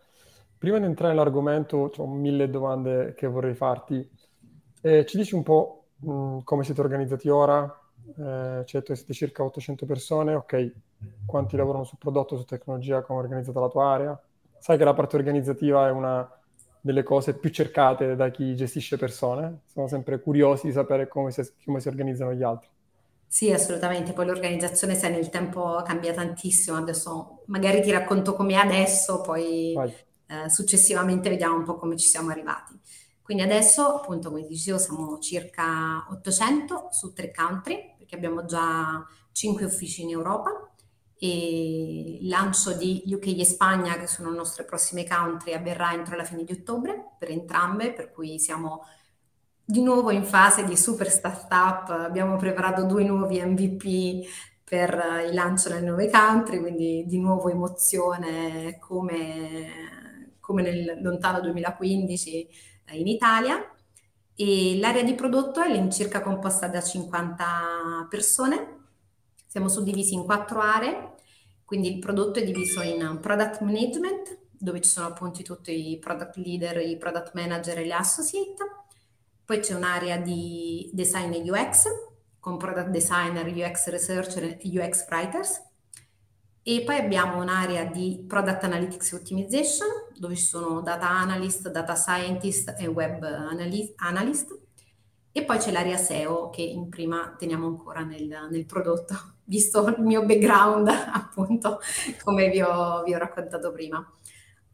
Prima 0.56 0.78
di 0.78 0.84
entrare 0.84 1.12
nell'argomento, 1.12 1.90
ho 1.96 2.06
mille 2.06 2.48
domande 2.48 3.14
che 3.14 3.26
vorrei 3.26 3.54
farti. 3.54 4.08
Eh, 4.80 5.04
ci 5.06 5.16
dici 5.16 5.34
un 5.34 5.42
po' 5.42 5.82
Mm, 6.04 6.40
come 6.42 6.64
siete 6.64 6.80
organizzati 6.80 7.28
ora? 7.28 7.80
Eh, 8.16 8.62
certo, 8.66 8.94
siete 8.94 9.12
circa 9.12 9.42
800 9.44 9.86
persone, 9.86 10.34
ok, 10.34 10.72
quanti 11.24 11.56
lavorano 11.56 11.84
sul 11.84 11.98
prodotto, 11.98 12.36
su 12.36 12.44
tecnologia, 12.44 13.02
come 13.02 13.20
è 13.20 13.22
organizzata 13.22 13.60
la 13.60 13.68
tua 13.68 13.86
area? 13.92 14.22
Sai 14.58 14.76
che 14.76 14.84
la 14.84 14.94
parte 14.94 15.16
organizzativa 15.16 15.88
è 15.88 15.90
una 15.90 16.28
delle 16.80 17.02
cose 17.04 17.38
più 17.38 17.50
cercate 17.50 18.16
da 18.16 18.30
chi 18.30 18.56
gestisce 18.56 18.96
persone, 18.96 19.62
sono 19.66 19.86
sempre 19.86 20.20
curiosi 20.20 20.66
di 20.66 20.72
sapere 20.72 21.06
come 21.08 21.30
si, 21.30 21.42
come 21.64 21.80
si 21.80 21.88
organizzano 21.88 22.32
gli 22.34 22.42
altri. 22.42 22.68
Sì, 23.26 23.50
assolutamente, 23.50 24.12
poi 24.12 24.26
l'organizzazione, 24.26 24.94
sai, 24.94 25.12
nel 25.12 25.30
tempo 25.30 25.82
cambia 25.84 26.12
tantissimo, 26.12 26.76
adesso 26.76 27.44
magari 27.46 27.80
ti 27.80 27.90
racconto 27.90 28.34
com'è 28.34 28.54
adesso, 28.54 29.22
poi 29.22 29.86
eh, 30.26 30.50
successivamente 30.50 31.30
vediamo 31.30 31.56
un 31.56 31.64
po' 31.64 31.78
come 31.78 31.96
ci 31.96 32.06
siamo 32.08 32.30
arrivati. 32.30 32.78
Quindi 33.22 33.42
adesso, 33.44 33.86
appunto, 33.96 34.28
come 34.30 34.46
dicevo, 34.46 34.76
siamo 34.78 35.18
circa 35.18 36.06
800 36.10 36.88
su 36.90 37.12
tre 37.14 37.32
country, 37.32 37.91
perché 38.12 38.16
abbiamo 38.16 38.44
già 38.44 39.04
5 39.32 39.64
uffici 39.64 40.02
in 40.02 40.10
Europa 40.10 40.70
e 41.18 42.18
il 42.20 42.28
lancio 42.28 42.72
di 42.72 43.02
UK 43.06 43.38
e 43.38 43.44
Spagna, 43.44 43.96
che 43.96 44.06
sono 44.06 44.30
le 44.30 44.36
nostre 44.36 44.64
prossime 44.64 45.06
country, 45.06 45.54
avverrà 45.54 45.92
entro 45.92 46.16
la 46.16 46.24
fine 46.24 46.44
di 46.44 46.52
ottobre 46.52 47.14
per 47.18 47.30
entrambe, 47.30 47.92
per 47.92 48.10
cui 48.10 48.38
siamo 48.38 48.84
di 49.64 49.82
nuovo 49.82 50.10
in 50.10 50.24
fase 50.24 50.64
di 50.64 50.76
super 50.76 51.08
startup, 51.08 51.88
abbiamo 51.90 52.36
preparato 52.36 52.84
due 52.84 53.04
nuovi 53.04 53.40
MVP 53.40 54.26
per 54.64 55.24
il 55.26 55.34
lancio 55.34 55.68
nelle 55.68 55.86
nuove 55.86 56.10
country, 56.10 56.60
quindi 56.60 57.04
di 57.06 57.18
nuovo 57.18 57.48
emozione 57.48 58.78
come, 58.78 60.36
come 60.40 60.62
nel 60.62 61.00
lontano 61.00 61.40
2015 61.40 62.48
in 62.92 63.06
Italia 63.06 63.64
e 64.34 64.78
l'area 64.78 65.02
di 65.02 65.14
prodotto 65.14 65.60
è 65.60 65.68
all'incirca 65.68 66.20
composta 66.22 66.68
da 66.68 66.82
50 66.82 68.06
persone. 68.08 68.80
Siamo 69.46 69.68
suddivisi 69.68 70.14
in 70.14 70.24
quattro 70.24 70.60
aree, 70.60 71.14
quindi 71.64 71.92
il 71.92 71.98
prodotto 71.98 72.38
è 72.38 72.44
diviso 72.44 72.80
in 72.82 73.18
product 73.20 73.60
management, 73.60 74.38
dove 74.50 74.80
ci 74.80 74.88
sono 74.88 75.06
appunto 75.08 75.42
tutti 75.42 75.90
i 75.90 75.98
product 75.98 76.36
leader, 76.36 76.78
i 76.78 76.96
product 76.96 77.32
manager 77.34 77.78
e 77.78 77.86
gli 77.86 77.90
associate. 77.90 78.64
Poi 79.44 79.60
c'è 79.60 79.74
un'area 79.74 80.16
di 80.18 80.88
design 80.92 81.32
e 81.32 81.50
UX, 81.50 81.84
con 82.38 82.56
product 82.56 82.88
designer, 82.88 83.46
UX 83.46 83.88
researcher 83.88 84.44
e 84.44 84.58
UX 84.64 85.06
writers. 85.08 85.60
E 86.64 86.82
poi 86.84 86.96
abbiamo 86.96 87.42
un'area 87.42 87.84
di 87.86 88.24
Product 88.24 88.62
Analytics 88.62 89.12
Optimization, 89.12 89.88
dove 90.16 90.36
ci 90.36 90.44
sono 90.44 90.80
data 90.80 91.08
analyst, 91.08 91.68
data 91.70 91.96
scientist 91.96 92.76
e 92.78 92.86
web 92.86 93.24
analyst. 93.96 94.60
E 95.32 95.44
poi 95.44 95.58
c'è 95.58 95.72
l'area 95.72 95.96
SEO 95.96 96.50
che 96.50 96.62
in 96.62 96.88
prima 96.88 97.34
teniamo 97.36 97.66
ancora 97.66 98.04
nel, 98.04 98.46
nel 98.48 98.64
prodotto, 98.64 99.14
visto 99.44 99.84
il 99.88 100.02
mio 100.02 100.24
background, 100.24 100.86
appunto, 101.12 101.80
come 102.22 102.48
vi 102.48 102.62
ho, 102.62 103.02
vi 103.02 103.12
ho 103.12 103.18
raccontato 103.18 103.72
prima. 103.72 104.08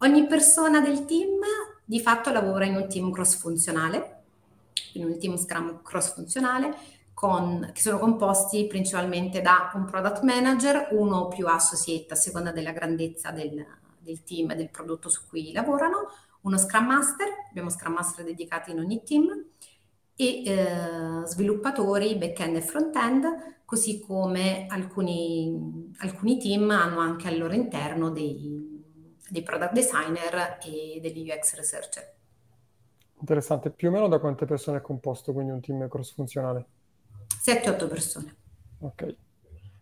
Ogni 0.01 0.27
persona 0.27 0.83
del 0.83 1.07
team 1.07 1.39
di 1.87 2.01
fatto 2.01 2.31
lavora 2.31 2.67
in 2.67 2.77
un 2.77 2.87
team 2.87 3.11
cross-funzionale, 3.11 4.25
in 4.93 5.05
un 5.07 5.19
team 5.19 5.37
Scrum 5.37 5.81
cross-funzionale, 5.83 6.77
con, 7.19 7.69
che 7.75 7.81
sono 7.81 7.99
composti 7.99 8.69
principalmente 8.69 9.41
da 9.41 9.73
un 9.75 9.87
product 9.87 10.23
manager, 10.23 10.91
uno 10.93 11.17
o 11.17 11.27
più 11.27 11.49
associate 11.49 12.13
a 12.13 12.15
seconda 12.15 12.53
della 12.53 12.71
grandezza 12.71 13.33
del, 13.33 13.67
del 13.99 14.23
team 14.23 14.53
e 14.53 14.55
del 14.55 14.71
prodotto 14.71 15.09
su 15.09 15.23
cui 15.27 15.51
lavorano, 15.51 16.11
uno 16.43 16.57
Scrum 16.57 16.87
Master, 16.87 17.27
abbiamo 17.49 17.71
Scrum 17.71 17.95
Master 17.95 18.25
dedicati 18.25 18.71
in 18.71 18.79
ogni 18.79 19.03
team, 19.03 19.47
e 20.15 20.43
eh, 20.45 21.27
sviluppatori 21.27 22.15
back-end 22.15 22.55
e 22.55 22.61
front-end, 22.61 23.27
così 23.65 23.99
come 23.99 24.67
alcuni, 24.69 25.93
alcuni, 25.99 26.39
team 26.39 26.71
hanno 26.71 27.01
anche 27.01 27.27
al 27.27 27.37
loro 27.37 27.53
interno 27.53 28.11
dei, 28.11 28.81
dei 29.29 29.43
product 29.43 29.73
designer 29.73 30.59
e 30.65 31.01
degli 31.01 31.29
UX 31.29 31.57
researcher. 31.57 32.15
Interessante, 33.19 33.71
più 33.71 33.89
o 33.89 33.91
meno 33.91 34.07
da 34.07 34.21
quante 34.21 34.47
persone 34.47 34.79
è 34.79 34.83
composto 34.83 35.33
quindi 35.33 35.51
un 35.51 35.61
team 35.61 35.89
cross-funzionale? 35.89 36.67
7-8 37.43 37.89
persone. 37.89 38.37
Ok. 38.81 39.17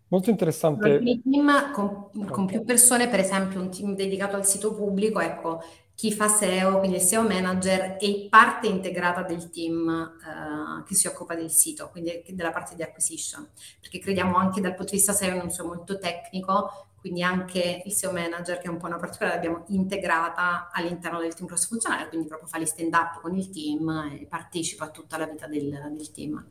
Molto 0.08 0.30
interessante. 0.30 0.98
Un 1.02 1.22
team 1.22 1.72
con, 1.72 2.10
con, 2.30 2.46
più 2.46 2.64
persone, 2.64 3.08
per 3.08 3.18
esempio 3.18 3.60
un 3.60 3.70
team 3.70 3.96
dedicato 3.96 4.36
al 4.36 4.46
sito 4.46 4.72
pubblico, 4.72 5.18
ecco, 5.18 5.60
chi 5.96 6.12
fa 6.12 6.28
SEO, 6.28 6.78
quindi 6.78 6.98
il 6.98 7.02
SEO 7.02 7.22
manager, 7.22 7.96
è 7.96 8.28
parte 8.28 8.68
integrata 8.68 9.22
del 9.22 9.50
team 9.50 9.86
uh, 9.88 10.84
che 10.84 10.94
si 10.94 11.08
occupa 11.08 11.34
del 11.34 11.50
sito, 11.50 11.88
quindi 11.90 12.22
della 12.28 12.52
parte 12.52 12.76
di 12.76 12.82
acquisition, 12.82 13.48
perché 13.80 13.98
crediamo 13.98 14.36
anche 14.36 14.60
dal 14.60 14.74
punto 14.74 14.92
di 14.92 14.98
vista 14.98 15.12
SEO 15.12 15.36
non 15.36 15.50
sia 15.50 15.64
molto 15.64 15.98
tecnico, 15.98 16.88
quindi 17.00 17.22
anche 17.22 17.82
il 17.84 17.92
SEO 17.92 18.12
manager, 18.12 18.58
che 18.58 18.66
è 18.66 18.70
un 18.70 18.76
po' 18.76 18.86
una 18.86 18.98
particolare, 18.98 19.36
l'abbiamo 19.36 19.64
integrata 19.68 20.70
all'interno 20.70 21.18
del 21.18 21.34
team 21.34 21.48
cross 21.48 21.66
funzionale, 21.66 22.08
quindi 22.08 22.28
proprio 22.28 22.48
fa 22.48 22.58
gli 22.58 22.66
stand 22.66 22.92
up 22.92 23.20
con 23.20 23.34
il 23.34 23.48
team 23.50 24.18
e 24.20 24.26
partecipa 24.26 24.84
a 24.84 24.90
tutta 24.90 25.16
la 25.16 25.26
vita 25.26 25.46
del, 25.46 25.92
del 25.96 26.10
team. 26.12 26.44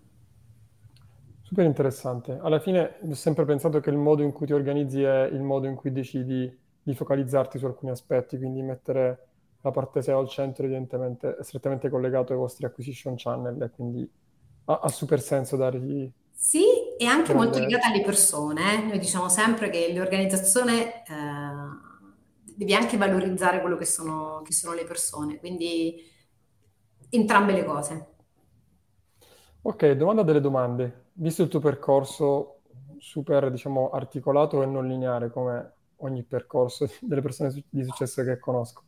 Super 1.56 1.70
interessante. 1.72 2.38
Alla 2.42 2.60
fine 2.60 2.98
ho 3.02 3.14
sempre 3.14 3.46
pensato 3.46 3.80
che 3.80 3.90
il 3.90 3.96
modo 3.96 4.22
in 4.22 4.34
cui 4.34 4.46
ti 4.46 4.52
organizzi 4.52 5.04
è 5.04 5.24
il 5.32 5.42
modo 5.42 5.68
in 5.68 5.76
cui 5.76 5.94
decidi 5.94 6.54
di 6.84 6.94
focalizzarti 6.94 7.58
su 7.58 7.66
alcuni 7.66 7.92
aspetti, 7.92 8.38
quindi 8.38 8.62
mettere 8.62 9.28
la 9.62 9.72
parte 9.72 10.02
SEO 10.02 10.20
al 10.20 10.28
centro 10.28 10.66
evidentemente 10.66 11.38
è 11.38 11.44
strettamente 11.44 11.88
collegato 11.88 12.34
ai 12.34 12.40
vostri 12.40 12.66
acquisition 12.66 13.14
channel 13.16 13.62
e 13.62 13.70
quindi 13.70 14.06
ha, 14.66 14.80
ha 14.80 14.90
super 14.90 15.22
senso 15.22 15.56
dargli... 15.56 16.12
Sì, 16.30 16.66
e 16.98 17.06
anche 17.06 17.34
molto 17.34 17.58
legata 17.60 17.88
alle 17.88 18.02
persone. 18.02 18.74
Eh. 18.74 18.88
Noi 18.88 19.00
diciamo 19.00 19.30
sempre 19.30 19.70
che 19.70 19.94
l'organizzazione 19.94 21.04
eh, 21.04 21.14
devi 22.54 22.74
anche 22.74 22.98
valorizzare 22.98 23.62
quello 23.62 23.78
che 23.78 23.86
sono, 23.86 24.42
che 24.44 24.52
sono 24.52 24.76
le 24.76 24.84
persone, 24.84 25.40
quindi 25.40 26.04
entrambe 27.12 27.54
le 27.54 27.64
cose. 27.64 28.08
Ok, 29.62 29.92
domanda 29.92 30.22
delle 30.22 30.42
domande. 30.42 31.04
Visto 31.18 31.44
il 31.44 31.50
tuo 31.50 31.60
percorso 31.60 32.62
super, 32.98 33.50
diciamo, 33.50 33.90
articolato 33.90 34.62
e 34.62 34.66
non 34.66 34.88
lineare, 34.88 35.30
come 35.32 35.74
ogni 35.98 36.24
percorso 36.24 36.88
delle 37.02 37.22
persone 37.22 37.54
di 37.70 37.84
successo 37.84 38.24
che 38.24 38.38
conosco, 38.38 38.84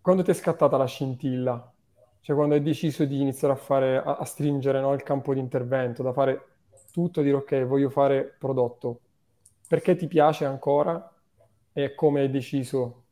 quando 0.00 0.22
ti 0.22 0.30
è 0.30 0.34
scattata 0.34 0.76
la 0.76 0.86
scintilla? 0.86 1.72
Cioè 2.20 2.36
quando 2.36 2.54
hai 2.54 2.62
deciso 2.62 3.04
di 3.04 3.20
iniziare 3.20 3.54
a 3.54 3.56
fare, 3.56 3.96
a, 3.98 4.16
a 4.16 4.24
stringere 4.24 4.80
no, 4.80 4.92
il 4.94 5.02
campo 5.02 5.34
di 5.34 5.40
intervento, 5.40 6.02
da 6.02 6.12
fare 6.12 6.46
tutto, 6.90 7.22
dire 7.22 7.36
ok, 7.36 7.64
voglio 7.64 7.90
fare 7.90 8.24
prodotto. 8.38 9.00
Perché 9.66 9.96
ti 9.96 10.06
piace 10.06 10.44
ancora 10.44 11.10
e 11.72 11.94
come 11.94 12.20
hai 12.20 12.30
deciso, 12.30 13.04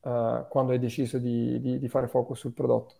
uh, 0.00 0.46
quando 0.48 0.72
hai 0.72 0.78
deciso 0.78 1.18
di, 1.18 1.60
di, 1.60 1.78
di 1.78 1.88
fare 1.88 2.08
focus 2.08 2.40
sul 2.40 2.52
prodotto? 2.52 2.94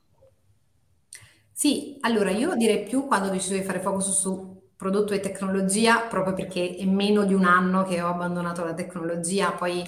Sì, 1.57 1.97
allora 2.01 2.31
io 2.31 2.55
direi 2.57 2.83
più 2.85 3.07
quando 3.07 3.29
ho 3.29 3.31
deciso 3.31 3.55
di 3.55 3.63
fare 3.63 3.81
focus 3.81 4.11
su 4.19 4.63
prodotto 4.77 5.15
e 5.15 5.21
tecnologia, 5.21 6.01
proprio 6.09 6.35
perché 6.35 6.75
è 6.77 6.85
meno 6.85 7.25
di 7.25 7.33
un 7.33 7.45
anno 7.45 7.85
che 7.85 8.03
ho 8.03 8.09
abbandonato 8.09 8.65
la 8.65 8.75
tecnologia, 8.75 9.53
poi 9.53 9.85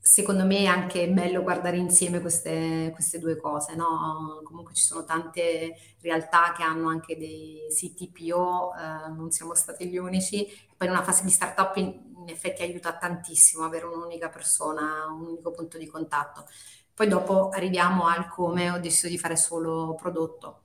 secondo 0.00 0.44
me 0.46 0.58
è 0.60 0.64
anche 0.66 1.08
bello 1.08 1.42
guardare 1.42 1.76
insieme 1.76 2.20
queste, 2.20 2.90
queste 2.94 3.18
due 3.18 3.36
cose, 3.36 3.74
no? 3.74 4.40
Comunque 4.44 4.72
ci 4.74 4.82
sono 4.84 5.04
tante 5.04 5.74
realtà 6.00 6.52
che 6.56 6.62
hanno 6.62 6.88
anche 6.88 7.16
dei 7.18 7.66
siti 7.70 8.10
PO, 8.10 8.72
eh, 8.74 9.08
non 9.10 9.30
siamo 9.30 9.54
stati 9.54 9.86
gli 9.88 9.98
unici, 9.98 10.46
poi 10.76 10.88
in 10.88 10.94
una 10.94 11.02
fase 11.02 11.22
di 11.24 11.30
startup 11.30 11.76
in, 11.76 11.86
in 12.16 12.28
effetti 12.30 12.62
aiuta 12.62 12.96
tantissimo 12.96 13.64
avere 13.64 13.84
un'unica 13.86 14.28
persona, 14.30 15.06
un 15.10 15.26
unico 15.26 15.50
punto 15.50 15.76
di 15.78 15.86
contatto. 15.86 16.46
Poi 16.94 17.08
dopo 17.08 17.50
arriviamo 17.50 18.06
al 18.06 18.28
come 18.28 18.70
ho 18.70 18.78
deciso 18.78 19.08
di 19.08 19.18
fare 19.18 19.36
solo 19.36 19.94
prodotto. 19.96 20.60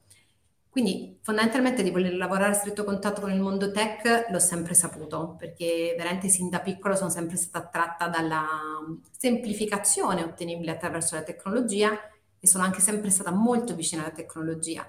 Quindi 0.70 1.18
fondamentalmente 1.24 1.82
di 1.82 1.90
voler 1.90 2.16
lavorare 2.16 2.52
a 2.52 2.54
stretto 2.54 2.84
contatto 2.84 3.22
con 3.22 3.32
il 3.32 3.40
mondo 3.40 3.72
tech 3.72 4.28
l'ho 4.30 4.40
sempre 4.40 4.76
saputo, 4.76 5.36
perché 5.38 5.96
veramente 5.98 6.30
sin 6.30 6.50
da 6.50 6.60
piccola 6.60 6.96
sono 6.96 7.10
sempre 7.10 7.38
stata 7.38 7.66
attratta 7.66 8.08
dalla 8.08 8.46
semplificazione 9.18 10.24
ottenibile 10.24 10.72
attraverso 10.72 11.16
la 11.16 11.24
tecnologia 11.24 11.98
e 12.40 12.48
sono 12.48 12.64
anche 12.64 12.82
sempre 12.82 13.10
stata 13.10 13.32
molto 13.32 13.76
vicina 13.76 14.04
alla 14.04 14.12
tecnologia. 14.12 14.86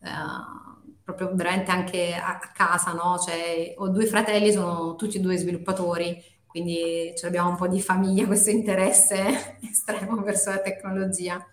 Uh, 0.00 0.92
proprio 1.02 1.34
veramente 1.34 1.70
anche 1.70 2.14
a, 2.14 2.38
a 2.42 2.50
casa, 2.52 2.92
no? 2.92 3.18
Cioè, 3.18 3.74
ho 3.76 3.88
due 3.88 4.06
fratelli, 4.06 4.52
sono 4.52 4.94
tutti 4.96 5.16
e 5.18 5.20
due 5.20 5.36
sviluppatori, 5.36 6.22
quindi 6.46 7.12
abbiamo 7.24 7.50
un 7.50 7.56
po' 7.56 7.66
di 7.66 7.80
famiglia 7.80 8.26
questo 8.28 8.50
interesse 8.50 9.58
estremo 9.60 10.22
verso 10.22 10.50
la 10.50 10.60
tecnologia. 10.60 11.44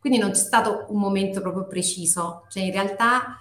Quindi 0.00 0.18
non 0.18 0.30
c'è 0.30 0.38
stato 0.38 0.86
un 0.88 0.98
momento 0.98 1.40
proprio 1.40 1.66
preciso, 1.66 2.46
cioè 2.48 2.62
in 2.64 2.72
realtà 2.72 3.38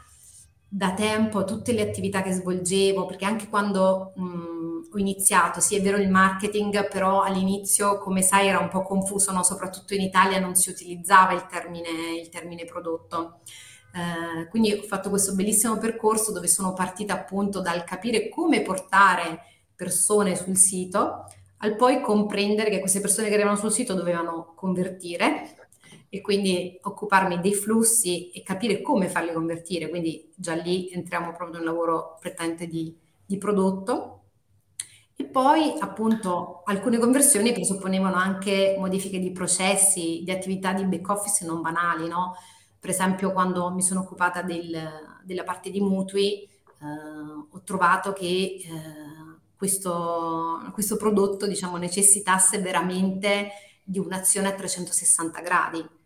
da 0.67 0.93
tempo 0.93 1.45
tutte 1.45 1.71
le 1.71 1.81
attività 1.81 2.21
che 2.21 2.33
svolgevo, 2.33 3.05
perché 3.05 3.25
anche 3.25 3.47
quando 3.47 4.11
mh, 4.15 4.89
ho 4.91 4.97
iniziato, 4.97 5.59
sì 5.61 5.75
è 5.75 5.81
vero 5.81 5.97
il 5.97 6.09
marketing, 6.09 6.87
però 6.89 7.21
all'inizio 7.23 7.97
come 7.97 8.21
sai 8.21 8.47
era 8.47 8.59
un 8.59 8.69
po' 8.69 8.83
confuso, 8.83 9.31
no? 9.31 9.41
soprattutto 9.43 9.93
in 9.93 10.01
Italia 10.01 10.39
non 10.39 10.55
si 10.55 10.69
utilizzava 10.69 11.33
il 11.33 11.45
termine, 11.47 11.89
il 12.19 12.29
termine 12.29 12.65
prodotto. 12.65 13.39
Eh, 13.93 14.47
quindi 14.49 14.73
ho 14.73 14.81
fatto 14.83 15.09
questo 15.09 15.33
bellissimo 15.33 15.77
percorso 15.77 16.31
dove 16.31 16.47
sono 16.47 16.73
partita 16.73 17.13
appunto 17.13 17.59
dal 17.61 17.83
capire 17.83 18.29
come 18.29 18.61
portare 18.61 19.41
persone 19.75 20.35
sul 20.35 20.57
sito 20.57 21.25
al 21.61 21.75
poi 21.75 21.99
comprendere 22.01 22.69
che 22.69 22.79
queste 22.79 23.01
persone 23.01 23.27
che 23.27 23.33
arrivano 23.33 23.55
sul 23.57 23.71
sito 23.71 23.93
dovevano 23.95 24.53
convertire 24.55 25.55
e 26.09 26.21
quindi 26.21 26.77
occuparmi 26.81 27.39
dei 27.39 27.53
flussi 27.53 28.31
e 28.31 28.41
capire 28.41 28.81
come 28.81 29.07
farli 29.07 29.31
convertire, 29.31 29.89
quindi 29.89 30.31
già 30.35 30.55
lì 30.55 30.89
entriamo 30.91 31.31
proprio 31.33 31.59
in 31.59 31.67
un 31.67 31.71
lavoro 31.71 32.17
prettamente 32.19 32.67
di, 32.67 32.95
di 33.25 33.37
prodotto. 33.37 34.15
E 35.15 35.25
poi 35.25 35.75
appunto 35.79 36.63
alcune 36.65 36.97
conversioni 36.97 37.51
presupponevano 37.51 38.15
anche 38.15 38.75
modifiche 38.79 39.19
di 39.19 39.31
processi, 39.31 40.21
di 40.23 40.31
attività 40.31 40.73
di 40.73 40.85
back 40.85 41.09
office 41.09 41.45
non 41.45 41.61
banali, 41.61 42.07
no? 42.07 42.35
Per 42.79 42.89
esempio 42.89 43.31
quando 43.31 43.69
mi 43.71 43.81
sono 43.81 43.99
occupata 43.99 44.41
del, 44.41 45.19
della 45.23 45.43
parte 45.43 45.69
di 45.69 45.81
mutui 45.81 46.41
eh, 46.43 46.85
ho 47.51 47.61
trovato 47.63 48.13
che 48.13 48.25
eh, 48.25 49.37
questo, 49.55 50.69
questo 50.71 50.95
prodotto 50.95 51.45
diciamo, 51.45 51.75
necessitasse 51.75 52.59
veramente 52.59 53.49
di 53.83 53.99
un'azione 53.99 54.47
a 54.47 54.53
360 54.53 55.41
gradi 55.41 55.97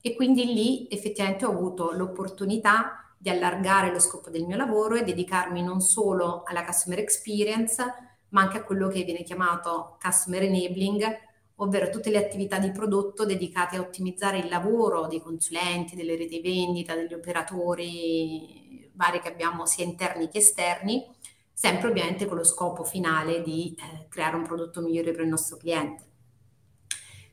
e 0.00 0.14
quindi 0.14 0.52
lì 0.52 0.86
effettivamente 0.90 1.44
ho 1.44 1.50
avuto 1.50 1.92
l'opportunità 1.92 3.14
di 3.18 3.30
allargare 3.30 3.90
lo 3.90 3.98
scopo 3.98 4.30
del 4.30 4.44
mio 4.44 4.56
lavoro 4.56 4.94
e 4.94 5.02
dedicarmi 5.02 5.62
non 5.62 5.80
solo 5.80 6.42
alla 6.44 6.64
customer 6.64 6.98
experience, 6.98 7.82
ma 8.28 8.42
anche 8.42 8.58
a 8.58 8.62
quello 8.64 8.88
che 8.88 9.02
viene 9.02 9.22
chiamato 9.22 9.96
customer 10.00 10.42
enabling, 10.42 11.24
ovvero 11.56 11.90
tutte 11.90 12.10
le 12.10 12.18
attività 12.18 12.58
di 12.58 12.70
prodotto 12.70 13.24
dedicate 13.24 13.76
a 13.76 13.80
ottimizzare 13.80 14.38
il 14.38 14.48
lavoro 14.48 15.06
dei 15.06 15.20
consulenti, 15.20 15.96
delle 15.96 16.16
reti 16.16 16.40
vendita, 16.40 16.94
degli 16.94 17.14
operatori 17.14 18.90
vari 18.94 19.20
che 19.20 19.28
abbiamo 19.28 19.66
sia 19.66 19.84
interni 19.84 20.28
che 20.28 20.38
esterni, 20.38 21.04
sempre 21.52 21.88
ovviamente 21.88 22.26
con 22.26 22.36
lo 22.36 22.44
scopo 22.44 22.84
finale 22.84 23.42
di 23.42 23.74
eh, 23.78 24.06
creare 24.08 24.36
un 24.36 24.42
prodotto 24.42 24.80
migliore 24.80 25.12
per 25.12 25.22
il 25.22 25.28
nostro 25.28 25.56
cliente. 25.56 26.04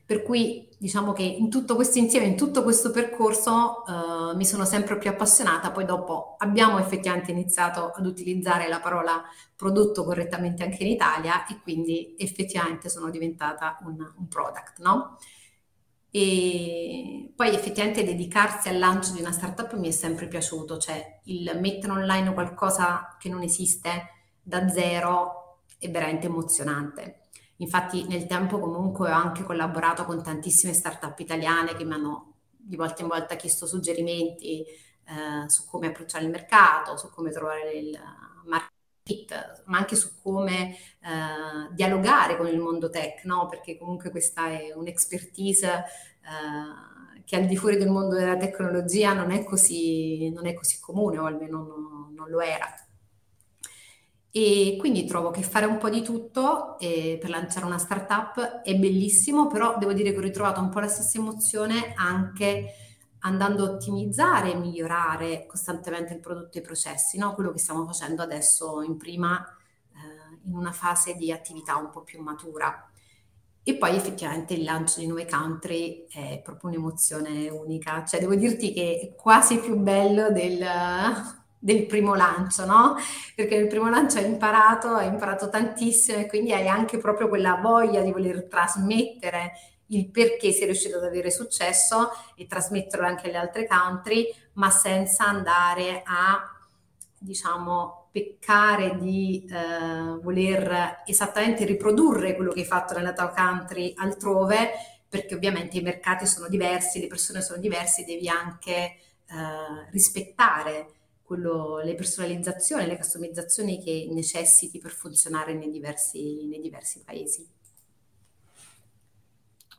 Per 0.06 0.22
cui 0.22 0.68
diciamo 0.78 1.12
che 1.12 1.22
in 1.22 1.48
tutto 1.48 1.76
questo 1.76 1.98
insieme, 1.98 2.26
in 2.26 2.36
tutto 2.36 2.62
questo 2.62 2.90
percorso 2.90 3.86
eh, 3.86 4.36
mi 4.36 4.44
sono 4.44 4.66
sempre 4.66 4.98
più 4.98 5.08
appassionata, 5.08 5.70
poi 5.70 5.86
dopo 5.86 6.36
abbiamo 6.38 6.78
effettivamente 6.78 7.30
iniziato 7.30 7.90
ad 7.90 8.04
utilizzare 8.04 8.68
la 8.68 8.80
parola 8.80 9.22
prodotto 9.56 10.04
correttamente 10.04 10.62
anche 10.62 10.82
in 10.82 10.90
Italia 10.90 11.46
e 11.46 11.58
quindi 11.62 12.14
effettivamente 12.18 12.90
sono 12.90 13.08
diventata 13.08 13.78
un, 13.84 13.96
un 13.98 14.28
product, 14.28 14.80
no? 14.80 15.16
E 16.10 17.32
poi 17.34 17.54
effettivamente 17.54 18.04
dedicarsi 18.04 18.68
al 18.68 18.78
lancio 18.78 19.12
di 19.14 19.20
una 19.20 19.32
startup 19.32 19.72
mi 19.74 19.88
è 19.88 19.90
sempre 19.90 20.28
piaciuto, 20.28 20.76
cioè 20.76 21.20
il 21.24 21.58
mettere 21.60 21.92
online 21.92 22.32
qualcosa 22.34 23.16
che 23.18 23.28
non 23.28 23.42
esiste 23.42 24.10
da 24.42 24.68
zero 24.68 25.62
è 25.78 25.90
veramente 25.90 26.26
emozionante. 26.26 27.23
Infatti 27.58 28.06
nel 28.08 28.26
tempo 28.26 28.58
comunque 28.58 29.10
ho 29.10 29.14
anche 29.14 29.42
collaborato 29.44 30.04
con 30.04 30.22
tantissime 30.22 30.72
start-up 30.72 31.18
italiane 31.20 31.74
che 31.74 31.84
mi 31.84 31.92
hanno 31.92 32.32
di 32.50 32.76
volta 32.76 33.02
in 33.02 33.08
volta 33.08 33.36
chiesto 33.36 33.66
suggerimenti 33.66 34.64
eh, 35.06 35.48
su 35.48 35.66
come 35.66 35.88
approcciare 35.88 36.24
il 36.24 36.30
mercato, 36.30 36.96
su 36.96 37.10
come 37.10 37.30
trovare 37.30 37.72
il 37.72 37.98
market, 38.46 39.62
ma 39.66 39.78
anche 39.78 39.96
su 39.96 40.10
come 40.22 40.74
eh, 41.00 41.72
dialogare 41.72 42.36
con 42.36 42.46
il 42.46 42.58
mondo 42.58 42.90
tech, 42.90 43.24
no? 43.24 43.46
perché 43.46 43.76
comunque 43.78 44.10
questa 44.10 44.48
è 44.48 44.72
un'expertise 44.74 45.68
eh, 46.22 47.22
che 47.24 47.36
al 47.36 47.46
di 47.46 47.56
fuori 47.56 47.76
del 47.76 47.88
mondo 47.90 48.16
della 48.16 48.36
tecnologia 48.36 49.12
non 49.12 49.30
è 49.30 49.44
così, 49.44 50.30
non 50.30 50.46
è 50.46 50.54
così 50.54 50.78
comune, 50.80 51.18
o 51.18 51.24
almeno 51.26 51.62
non, 51.64 52.14
non 52.14 52.28
lo 52.28 52.40
era. 52.40 52.66
E 54.36 54.74
quindi 54.80 55.04
trovo 55.04 55.30
che 55.30 55.42
fare 55.42 55.64
un 55.64 55.78
po' 55.78 55.88
di 55.88 56.02
tutto 56.02 56.76
eh, 56.80 57.18
per 57.20 57.30
lanciare 57.30 57.66
una 57.66 57.78
startup 57.78 58.62
è 58.62 58.74
bellissimo, 58.74 59.46
però 59.46 59.78
devo 59.78 59.92
dire 59.92 60.10
che 60.10 60.18
ho 60.18 60.22
ritrovato 60.22 60.58
un 60.58 60.70
po' 60.70 60.80
la 60.80 60.88
stessa 60.88 61.18
emozione 61.18 61.92
anche 61.94 62.74
andando 63.20 63.64
a 63.64 63.70
ottimizzare 63.70 64.50
e 64.50 64.56
migliorare 64.56 65.46
costantemente 65.46 66.14
il 66.14 66.18
prodotto 66.18 66.58
e 66.58 66.62
i 66.62 66.64
processi, 66.64 67.16
no? 67.16 67.32
quello 67.34 67.52
che 67.52 67.60
stiamo 67.60 67.86
facendo 67.86 68.22
adesso 68.22 68.82
in 68.82 68.96
prima, 68.96 69.40
eh, 69.92 70.38
in 70.46 70.56
una 70.56 70.72
fase 70.72 71.14
di 71.14 71.30
attività 71.30 71.76
un 71.76 71.90
po' 71.90 72.02
più 72.02 72.20
matura. 72.20 72.90
E 73.62 73.76
poi 73.76 73.94
effettivamente 73.94 74.54
il 74.54 74.64
lancio 74.64 74.98
di 74.98 75.06
nuove 75.06 75.26
country 75.26 76.08
è 76.08 76.40
proprio 76.42 76.70
un'emozione 76.70 77.48
unica, 77.50 78.04
cioè 78.04 78.18
devo 78.18 78.34
dirti 78.34 78.72
che 78.72 78.98
è 79.00 79.14
quasi 79.14 79.60
più 79.60 79.76
bello 79.76 80.32
del 80.32 80.66
del 81.64 81.86
primo 81.86 82.14
lancio, 82.14 82.66
no? 82.66 82.94
Perché 83.34 83.56
nel 83.56 83.68
primo 83.68 83.88
lancio 83.88 84.18
hai 84.18 84.26
imparato, 84.26 84.88
hai 84.88 85.06
imparato 85.06 85.48
tantissimo 85.48 86.18
e 86.18 86.26
quindi 86.26 86.52
hai 86.52 86.68
anche 86.68 86.98
proprio 86.98 87.26
quella 87.26 87.54
voglia 87.54 88.02
di 88.02 88.12
voler 88.12 88.44
trasmettere 88.44 89.52
il 89.86 90.10
perché 90.10 90.52
sei 90.52 90.66
riuscito 90.66 90.98
ad 90.98 91.04
avere 91.04 91.30
successo 91.30 92.10
e 92.36 92.46
trasmetterlo 92.46 93.06
anche 93.06 93.28
alle 93.28 93.38
altre 93.38 93.66
country, 93.66 94.26
ma 94.54 94.68
senza 94.68 95.24
andare 95.24 96.02
a, 96.04 96.42
diciamo, 97.18 98.08
peccare 98.12 98.98
di 98.98 99.48
eh, 99.50 100.18
voler 100.20 101.02
esattamente 101.06 101.64
riprodurre 101.64 102.36
quello 102.36 102.52
che 102.52 102.60
hai 102.60 102.66
fatto 102.66 102.92
nella 102.92 103.14
tua 103.14 103.32
country 103.34 103.94
altrove, 103.96 104.70
perché 105.08 105.34
ovviamente 105.34 105.78
i 105.78 105.82
mercati 105.82 106.26
sono 106.26 106.46
diversi, 106.46 107.00
le 107.00 107.06
persone 107.06 107.40
sono 107.40 107.58
diverse, 107.58 108.04
devi 108.04 108.28
anche 108.28 108.72
eh, 108.74 109.90
rispettare 109.90 110.88
quello, 111.24 111.78
le 111.82 111.94
personalizzazioni, 111.94 112.86
le 112.86 112.96
customizzazioni 112.96 113.82
che 113.82 114.08
necessiti 114.10 114.78
per 114.78 114.90
funzionare 114.90 115.54
nei 115.54 115.70
diversi, 115.70 116.46
nei 116.46 116.60
diversi 116.60 117.02
paesi. 117.02 117.48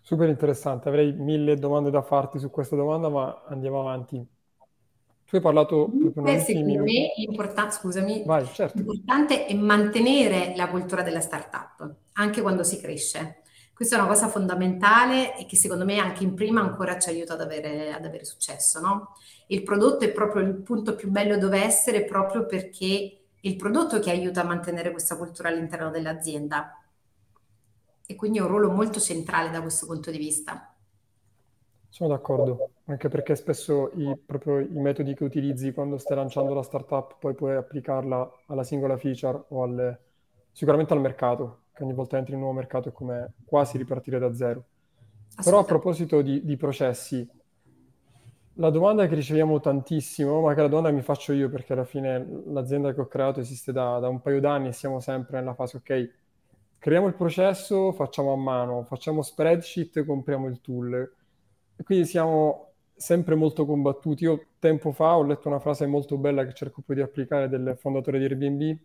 Super 0.01 0.29
interessante, 0.29 0.87
avrei 0.87 1.13
mille 1.13 1.57
domande 1.57 1.89
da 1.89 2.01
farti 2.01 2.37
su 2.39 2.49
questa 2.51 2.75
domanda, 2.75 3.09
ma 3.09 3.43
andiamo 3.47 3.79
avanti. 3.79 4.23
Tu 5.27 5.35
hai 5.35 5.41
parlato 5.41 5.89
proprio 5.89 6.25
eh, 6.27 6.39
Secondo 6.39 6.83
me 6.83 7.13
l'importante, 7.17 7.73
scusami, 7.75 8.23
Vai, 8.23 8.45
certo. 8.45 8.77
l'importante 8.77 9.45
è 9.47 9.53
mantenere 9.55 10.53
la 10.55 10.69
cultura 10.69 11.01
della 11.01 11.19
startup, 11.21 11.95
anche 12.13 12.41
quando 12.41 12.63
si 12.63 12.79
cresce. 12.79 13.41
Questa 13.75 13.97
è 13.97 13.99
una 13.99 14.07
cosa 14.07 14.29
fondamentale 14.29 15.37
e 15.37 15.45
che 15.45 15.57
secondo 15.57 15.83
me 15.83 15.97
anche 15.97 16.23
in 16.23 16.33
prima 16.33 16.61
ancora 16.61 16.97
ci 16.97 17.09
aiuta 17.09 17.33
ad 17.33 17.41
avere, 17.41 17.91
ad 17.91 18.05
avere 18.05 18.23
successo. 18.23 18.79
No? 18.79 19.15
Il 19.47 19.63
prodotto 19.63 20.05
è 20.05 20.11
proprio 20.13 20.43
il 20.43 20.53
punto 20.55 20.95
più 20.95 21.09
bello 21.09 21.37
dove 21.37 21.61
essere 21.61 22.05
proprio 22.05 22.45
perché 22.45 23.25
è 23.41 23.47
il 23.47 23.57
prodotto 23.57 23.99
che 23.99 24.11
aiuta 24.11 24.39
a 24.39 24.45
mantenere 24.45 24.91
questa 24.91 25.17
cultura 25.17 25.49
all'interno 25.49 25.89
dell'azienda 25.89 26.81
e 28.05 28.15
quindi 28.15 28.39
ha 28.39 28.43
un 28.43 28.47
ruolo 28.47 28.71
molto 28.71 29.01
centrale 29.01 29.49
da 29.49 29.61
questo 29.61 29.85
punto 29.87 30.09
di 30.09 30.19
vista. 30.19 30.73
Sono 31.89 32.09
d'accordo, 32.11 32.69
anche 32.85 33.09
perché 33.09 33.35
spesso 33.35 33.91
i, 33.95 34.17
proprio 34.25 34.59
i 34.59 34.69
metodi 34.69 35.13
che 35.15 35.25
utilizzi 35.25 35.73
quando 35.73 35.97
stai 35.97 36.15
lanciando 36.15 36.53
la 36.53 36.63
startup 36.63 37.17
poi 37.19 37.33
puoi 37.33 37.57
applicarla 37.57 38.43
alla 38.45 38.63
singola 38.63 38.95
feature 38.95 39.43
o 39.49 39.63
alle, 39.63 39.99
sicuramente 40.53 40.93
al 40.93 41.01
mercato, 41.01 41.63
che 41.75 41.83
ogni 41.83 41.93
volta 41.93 42.17
entri 42.17 42.31
in 42.33 42.37
un 42.37 42.45
nuovo 42.45 42.59
mercato 42.59 42.89
è 42.89 42.91
come 42.93 43.33
quasi 43.45 43.77
ripartire 43.77 44.17
da 44.17 44.33
zero. 44.33 44.63
Però 45.43 45.59
a 45.59 45.65
proposito 45.65 46.21
di, 46.21 46.43
di 46.45 46.55
processi, 46.55 47.29
la 48.53 48.69
domanda 48.69 49.05
che 49.07 49.15
riceviamo 49.15 49.59
tantissimo, 49.59 50.39
ma 50.39 50.53
che 50.53 50.61
la 50.61 50.69
domanda 50.69 50.91
mi 50.91 51.01
faccio 51.01 51.33
io 51.33 51.49
perché 51.49 51.73
alla 51.73 51.83
fine 51.83 52.43
l'azienda 52.45 52.93
che 52.93 53.01
ho 53.01 53.07
creato 53.07 53.41
esiste 53.41 53.73
da, 53.73 53.99
da 53.99 54.07
un 54.07 54.21
paio 54.21 54.39
d'anni 54.39 54.69
e 54.69 54.71
siamo 54.71 55.01
sempre 55.01 55.39
nella 55.39 55.53
fase, 55.53 55.77
ok, 55.77 56.11
creiamo 56.79 57.07
il 57.07 57.15
processo, 57.15 57.91
facciamo 57.91 58.31
a 58.31 58.37
mano, 58.37 58.83
facciamo 58.83 59.21
spreadsheet, 59.21 60.05
compriamo 60.05 60.47
il 60.47 60.61
tool. 60.61 61.13
E 61.75 61.83
quindi 61.83 62.05
siamo 62.05 62.71
sempre 62.95 63.35
molto 63.35 63.65
combattuti. 63.65 64.23
Io 64.23 64.45
tempo 64.59 64.93
fa 64.93 65.17
ho 65.17 65.23
letto 65.23 65.49
una 65.49 65.59
frase 65.59 65.85
molto 65.85 66.17
bella 66.17 66.45
che 66.45 66.53
cerco 66.53 66.81
poi 66.81 66.95
di 66.95 67.01
applicare 67.01 67.49
del 67.49 67.75
fondatore 67.77 68.19
di 68.19 68.23
Airbnb. 68.23 68.77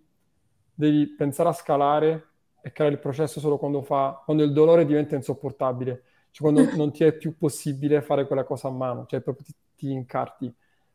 Devi 0.75 1.15
pensare 1.15 1.51
a 1.51 1.53
scalare 1.53 2.30
e 2.63 2.73
creare 2.73 2.95
il 2.95 3.01
processo 3.01 3.41
solo 3.41 3.59
quando, 3.59 3.83
fa, 3.83 4.23
quando 4.25 4.43
il 4.43 4.53
dolore 4.53 4.85
diventa 4.85 5.15
insopportabile, 5.15 6.03
cioè 6.31 6.53
quando 6.53 6.71
non 6.77 6.93
ti 6.93 7.05
è 7.05 7.13
più 7.13 7.37
possibile 7.37 8.03
fare 8.03 8.27
quella 8.27 8.45
cosa 8.45 8.69
a 8.69 8.73
mano, 8.73 9.07
cioè 9.07 9.21
proprio 9.21 9.45
ti, 9.47 9.55
ti 9.77 9.91
incarti. 9.91 10.53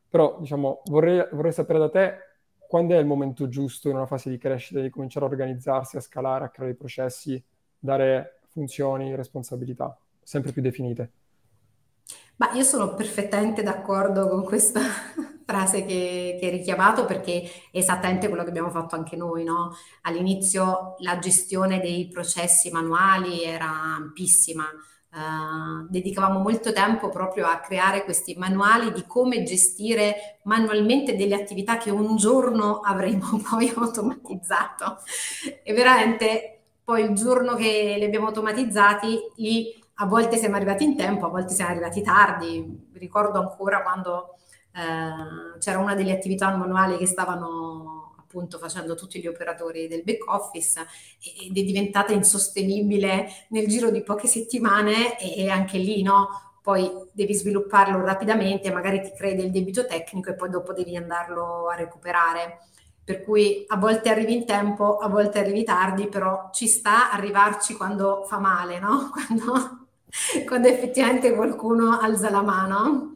Però, 0.09 0.37
diciamo, 0.39 0.81
vorrei, 0.85 1.27
vorrei 1.31 1.51
sapere 1.51 1.79
da 1.79 1.89
te 1.89 2.17
quando 2.67 2.95
è 2.95 2.97
il 2.97 3.05
momento 3.05 3.47
giusto 3.47 3.89
in 3.89 3.95
una 3.95 4.05
fase 4.05 4.29
di 4.29 4.37
crescita 4.37 4.81
di 4.81 4.89
cominciare 4.89 5.25
a 5.25 5.29
organizzarsi, 5.29 5.97
a 5.97 6.01
scalare, 6.01 6.45
a 6.45 6.49
creare 6.49 6.73
i 6.73 6.77
processi, 6.77 7.41
dare 7.77 8.39
funzioni, 8.47 9.15
responsabilità 9.15 9.97
sempre 10.25 10.51
più 10.51 10.61
definite? 10.61 11.11
Ma 12.37 12.51
io 12.53 12.63
sono 12.63 12.95
perfettamente 12.95 13.63
d'accordo 13.63 14.27
con 14.27 14.43
questa 14.43 14.81
frase 15.45 15.85
che, 15.85 16.37
che 16.39 16.45
hai 16.45 16.51
richiamato 16.51 17.05
perché 17.05 17.43
è 17.71 17.77
esattamente 17.77 18.27
quello 18.27 18.43
che 18.43 18.49
abbiamo 18.49 18.71
fatto 18.71 18.95
anche 18.95 19.15
noi. 19.15 19.43
No? 19.43 19.75
All'inizio 20.01 20.95
la 20.99 21.19
gestione 21.19 21.79
dei 21.79 22.07
processi 22.07 22.71
manuali 22.71 23.43
era 23.43 23.69
ampissima 23.69 24.65
Uh, 25.15 25.87
dedicavamo 25.87 26.39
molto 26.39 26.73
tempo 26.73 27.07
proprio 27.07 27.47
a 27.47 27.61
creare 27.61 28.03
questi 28.03 28.35
manuali 28.35 28.91
di 28.91 29.05
come 29.07 29.43
gestire 29.43 30.41
manualmente 30.43 31.15
delle 31.15 31.35
attività 31.35 31.77
che 31.77 31.89
un 31.89 32.17
giorno 32.17 32.81
avremo 32.81 33.39
poi 33.49 33.71
automatizzato. 33.73 34.97
E 35.63 35.73
veramente 35.73 36.63
poi 36.83 37.03
il 37.03 37.15
giorno 37.15 37.55
che 37.55 37.95
li 37.97 38.03
abbiamo 38.03 38.27
automatizzati, 38.27 39.17
lì 39.37 39.81
a 39.95 40.05
volte 40.05 40.35
siamo 40.35 40.57
arrivati 40.57 40.83
in 40.83 40.97
tempo, 40.97 41.27
a 41.27 41.29
volte 41.29 41.53
siamo 41.53 41.71
arrivati 41.71 42.01
tardi. 42.01 42.89
Ricordo 42.95 43.39
ancora 43.39 43.83
quando 43.83 44.35
uh, 44.75 45.57
c'era 45.57 45.79
una 45.79 45.95
delle 45.95 46.11
attività 46.11 46.55
manuali 46.55 46.97
che 46.97 47.07
stavano 47.07 47.95
appunto 48.19 48.57
facendo 48.57 48.95
tutti 48.95 49.21
gli 49.21 49.27
operatori 49.27 49.87
del 49.87 50.03
back 50.03 50.29
office 50.29 50.85
ed 51.47 51.57
è 51.57 51.63
diventata 51.63 52.11
insostenibile 52.11 53.29
nel 53.49 53.67
giro 53.67 53.89
di 53.89 54.03
poche 54.03 54.27
settimane 54.27 55.17
e 55.19 55.49
anche 55.49 55.77
lì 55.77 56.01
no, 56.01 56.55
poi 56.65 56.91
devi 57.11 57.35
svilupparlo 57.35 58.03
rapidamente, 58.03 58.71
magari 58.71 58.99
ti 58.99 59.11
crei 59.15 59.35
del 59.35 59.51
debito 59.51 59.85
tecnico 59.85 60.31
e 60.31 60.33
poi 60.33 60.49
dopo 60.49 60.73
devi 60.73 60.97
andarlo 60.97 61.69
a 61.69 61.75
recuperare. 61.75 62.57
Per 63.03 63.23
cui 63.23 63.65
a 63.67 63.77
volte 63.77 64.09
arrivi 64.09 64.33
in 64.33 64.45
tempo, 64.47 64.97
a 64.97 65.07
volte 65.07 65.37
arrivi 65.37 65.63
tardi, 65.63 66.07
però 66.07 66.49
ci 66.51 66.65
sta 66.67 67.11
arrivarci 67.11 67.75
quando 67.75 68.23
fa 68.27 68.39
male, 68.39 68.79
no? 68.79 69.11
Quando, 69.13 69.87
quando 70.47 70.67
effettivamente 70.67 71.35
qualcuno 71.35 71.99
alza 71.99 72.31
la 72.31 72.41
mano. 72.41 73.14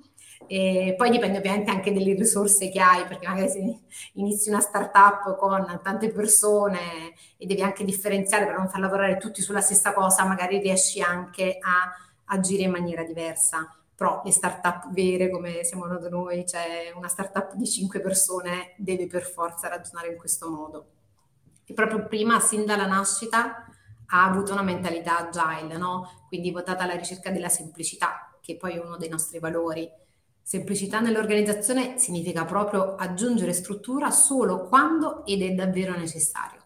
E 0.51 0.95
poi 0.97 1.11
dipende 1.11 1.37
ovviamente 1.37 1.69
anche 1.69 1.93
delle 1.93 2.15
risorse 2.15 2.71
che 2.71 2.79
hai, 2.79 3.05
perché 3.05 3.27
magari 3.27 3.49
se 3.49 3.79
inizi 4.13 4.49
una 4.49 4.61
startup 4.61 5.37
con 5.37 5.79
tante 5.83 6.09
persone 6.09 7.13
e 7.37 7.45
devi 7.45 7.61
anche 7.61 7.85
differenziare 7.85 8.47
per 8.47 8.57
non 8.57 8.67
far 8.67 8.79
lavorare 8.79 9.17
tutti 9.17 9.43
sulla 9.43 9.61
stessa 9.61 9.93
cosa, 9.93 10.25
magari 10.25 10.57
riesci 10.57 11.01
anche 11.01 11.59
a 11.61 11.93
agire 12.35 12.63
in 12.63 12.71
maniera 12.71 13.03
diversa. 13.03 13.75
Però 13.95 14.23
le 14.25 14.31
startup 14.31 14.91
vere, 14.91 15.29
come 15.29 15.63
siamo 15.63 15.85
noi, 15.85 16.47
cioè 16.47 16.91
una 16.95 17.09
startup 17.09 17.53
di 17.53 17.67
5 17.67 17.99
persone 17.99 18.73
deve 18.77 19.05
per 19.05 19.21
forza 19.21 19.67
ragionare 19.67 20.07
in 20.07 20.17
questo 20.17 20.49
modo. 20.49 20.87
E 21.63 21.73
proprio 21.75 22.07
prima, 22.07 22.39
sin 22.39 22.65
dalla 22.65 22.87
nascita, 22.87 23.65
ha 24.07 24.25
avuto 24.25 24.53
una 24.53 24.63
mentalità 24.63 25.27
agile, 25.27 25.77
no? 25.77 26.23
Quindi 26.27 26.49
votata 26.49 26.85
alla 26.85 26.95
ricerca 26.95 27.29
della 27.29 27.49
semplicità, 27.49 28.35
che 28.41 28.57
poi 28.57 28.77
è 28.77 28.79
uno 28.79 28.97
dei 28.97 29.09
nostri 29.09 29.37
valori 29.37 29.87
Semplicità 30.49 30.99
nell'organizzazione 30.99 31.99
significa 31.99 32.43
proprio 32.43 32.95
aggiungere 32.95 33.53
struttura 33.53 34.09
solo 34.09 34.67
quando 34.67 35.23
ed 35.23 35.43
è 35.43 35.51
davvero 35.51 35.95
necessario. 35.95 36.63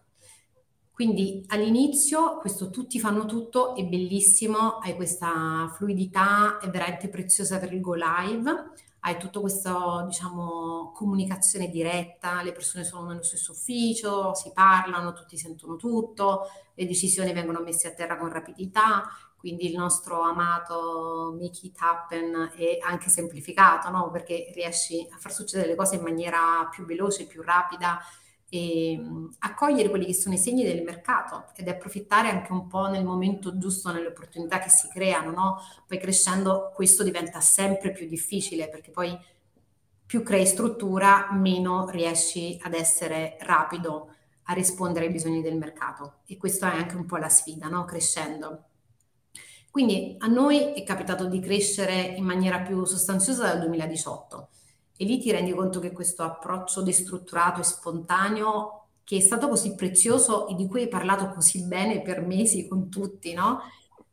Quindi 0.90 1.44
all'inizio 1.48 2.38
questo 2.38 2.70
tutti 2.70 2.98
fanno 2.98 3.26
tutto 3.26 3.76
è 3.76 3.84
bellissimo, 3.84 4.78
hai 4.78 4.96
questa 4.96 5.70
fluidità, 5.76 6.56
è 6.60 6.70
veramente 6.70 7.10
preziosa 7.10 7.58
per 7.58 7.74
il 7.74 7.82
go 7.82 7.92
live, 7.92 8.70
hai 9.00 9.18
tutta 9.18 9.40
questa 9.40 10.02
diciamo, 10.06 10.90
comunicazione 10.94 11.68
diretta, 11.68 12.42
le 12.42 12.52
persone 12.52 12.84
sono 12.84 13.08
nello 13.08 13.22
stesso 13.22 13.52
ufficio, 13.52 14.34
si 14.34 14.50
parlano, 14.54 15.12
tutti 15.12 15.36
sentono 15.36 15.76
tutto, 15.76 16.46
le 16.72 16.86
decisioni 16.86 17.34
vengono 17.34 17.60
messe 17.60 17.88
a 17.88 17.92
terra 17.92 18.16
con 18.16 18.30
rapidità, 18.32 19.02
quindi 19.44 19.68
il 19.70 19.76
nostro 19.76 20.22
amato 20.22 21.36
make 21.38 21.66
it 21.66 21.76
happen 21.78 22.50
è 22.56 22.78
anche 22.80 23.10
semplificato, 23.10 23.90
no? 23.90 24.10
perché 24.10 24.50
riesci 24.54 25.06
a 25.12 25.18
far 25.18 25.34
succedere 25.34 25.68
le 25.68 25.74
cose 25.74 25.96
in 25.96 26.00
maniera 26.02 26.66
più 26.70 26.86
veloce, 26.86 27.26
più 27.26 27.42
rapida 27.42 28.00
e 28.48 28.98
accogliere 29.40 29.90
quelli 29.90 30.06
che 30.06 30.14
sono 30.14 30.34
i 30.34 30.38
segni 30.38 30.64
del 30.64 30.82
mercato 30.82 31.48
ed 31.56 31.68
approfittare 31.68 32.30
anche 32.30 32.52
un 32.52 32.68
po' 32.68 32.86
nel 32.86 33.04
momento 33.04 33.58
giusto, 33.58 33.92
nelle 33.92 34.06
opportunità 34.06 34.60
che 34.60 34.70
si 34.70 34.88
creano, 34.88 35.30
no? 35.30 35.58
Poi 35.86 35.98
crescendo 35.98 36.72
questo 36.74 37.02
diventa 37.02 37.42
sempre 37.42 37.92
più 37.92 38.08
difficile 38.08 38.70
perché 38.70 38.92
poi 38.92 39.14
più 40.06 40.22
crei 40.22 40.46
struttura, 40.46 41.28
meno 41.32 41.90
riesci 41.90 42.58
ad 42.62 42.72
essere 42.72 43.36
rapido 43.40 44.08
a 44.44 44.54
rispondere 44.54 45.04
ai 45.04 45.12
bisogni 45.12 45.42
del 45.42 45.58
mercato 45.58 46.20
e 46.24 46.38
questa 46.38 46.72
è 46.72 46.76
anche 46.78 46.96
un 46.96 47.04
po' 47.04 47.18
la 47.18 47.28
sfida, 47.28 47.68
no? 47.68 47.84
Crescendo. 47.84 48.68
Quindi 49.74 50.14
a 50.20 50.28
noi 50.28 50.72
è 50.72 50.84
capitato 50.84 51.24
di 51.24 51.40
crescere 51.40 52.00
in 52.00 52.22
maniera 52.22 52.60
più 52.60 52.84
sostanziosa 52.84 53.48
dal 53.48 53.58
2018 53.58 54.48
e 54.96 55.04
lì 55.04 55.18
ti 55.18 55.32
rendi 55.32 55.50
conto 55.50 55.80
che 55.80 55.90
questo 55.90 56.22
approccio 56.22 56.80
destrutturato 56.80 57.58
e 57.58 57.64
spontaneo 57.64 58.84
che 59.02 59.16
è 59.16 59.20
stato 59.20 59.48
così 59.48 59.74
prezioso 59.74 60.46
e 60.46 60.54
di 60.54 60.68
cui 60.68 60.82
hai 60.82 60.88
parlato 60.88 61.28
così 61.30 61.64
bene 61.64 62.02
per 62.02 62.20
mesi 62.20 62.68
con 62.68 62.88
tutti, 62.88 63.32
no? 63.34 63.62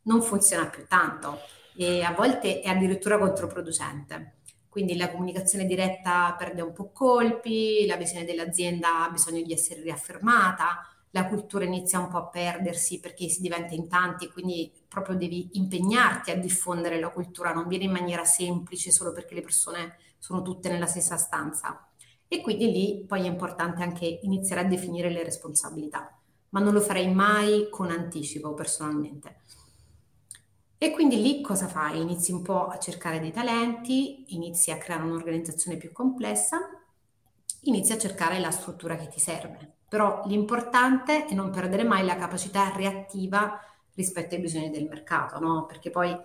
Non 0.02 0.20
funziona 0.20 0.66
più 0.66 0.84
tanto 0.88 1.38
e 1.76 2.02
a 2.02 2.12
volte 2.12 2.58
è 2.60 2.68
addirittura 2.68 3.16
controproducente. 3.16 4.38
Quindi 4.68 4.96
la 4.96 5.12
comunicazione 5.12 5.64
diretta 5.64 6.34
perde 6.36 6.62
un 6.62 6.72
po' 6.72 6.90
colpi, 6.90 7.86
la 7.86 7.94
visione 7.94 8.24
dell'azienda 8.24 9.04
ha 9.04 9.10
bisogno 9.10 9.44
di 9.44 9.52
essere 9.52 9.80
riaffermata, 9.82 10.80
la 11.10 11.28
cultura 11.28 11.64
inizia 11.64 12.00
un 12.00 12.08
po' 12.08 12.16
a 12.16 12.26
perdersi 12.26 12.98
perché 12.98 13.28
si 13.28 13.40
diventa 13.40 13.74
in 13.74 13.86
tanti, 13.86 14.28
quindi 14.28 14.81
proprio 14.92 15.16
devi 15.16 15.48
impegnarti 15.52 16.30
a 16.30 16.36
diffondere 16.36 17.00
la 17.00 17.08
cultura, 17.08 17.54
non 17.54 17.66
viene 17.66 17.84
in 17.84 17.92
maniera 17.92 18.24
semplice 18.24 18.90
solo 18.90 19.12
perché 19.12 19.34
le 19.34 19.40
persone 19.40 19.96
sono 20.18 20.42
tutte 20.42 20.68
nella 20.68 20.86
stessa 20.86 21.16
stanza. 21.16 21.88
E 22.28 22.42
quindi 22.42 22.70
lì 22.70 23.04
poi 23.06 23.22
è 23.22 23.26
importante 23.26 23.82
anche 23.82 24.20
iniziare 24.22 24.60
a 24.60 24.68
definire 24.68 25.08
le 25.08 25.24
responsabilità, 25.24 26.14
ma 26.50 26.60
non 26.60 26.74
lo 26.74 26.80
farei 26.80 27.10
mai 27.10 27.68
con 27.70 27.90
anticipo 27.90 28.52
personalmente. 28.52 29.40
E 30.76 30.90
quindi 30.90 31.22
lì 31.22 31.40
cosa 31.40 31.68
fai? 31.68 31.98
Inizi 31.98 32.32
un 32.32 32.42
po' 32.42 32.66
a 32.66 32.78
cercare 32.78 33.18
dei 33.18 33.32
talenti, 33.32 34.34
inizi 34.34 34.72
a 34.72 34.76
creare 34.76 35.04
un'organizzazione 35.04 35.78
più 35.78 35.90
complessa, 35.90 36.58
inizi 37.62 37.92
a 37.92 37.98
cercare 37.98 38.38
la 38.40 38.50
struttura 38.50 38.96
che 38.96 39.08
ti 39.08 39.20
serve. 39.20 39.76
Però 39.88 40.22
l'importante 40.26 41.24
è 41.24 41.32
non 41.32 41.50
perdere 41.50 41.84
mai 41.84 42.04
la 42.04 42.16
capacità 42.16 42.72
reattiva 42.74 43.58
rispetto 43.94 44.34
ai 44.34 44.40
bisogni 44.40 44.70
del 44.70 44.88
mercato, 44.88 45.38
no? 45.38 45.66
Perché 45.66 45.90
poi 45.90 46.16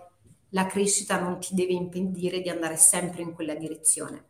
la 0.50 0.66
crescita 0.66 1.20
non 1.20 1.38
ti 1.38 1.54
deve 1.54 1.72
impedire 1.72 2.40
di 2.40 2.48
andare 2.48 2.76
sempre 2.76 3.22
in 3.22 3.32
quella 3.32 3.54
direzione. 3.54 4.24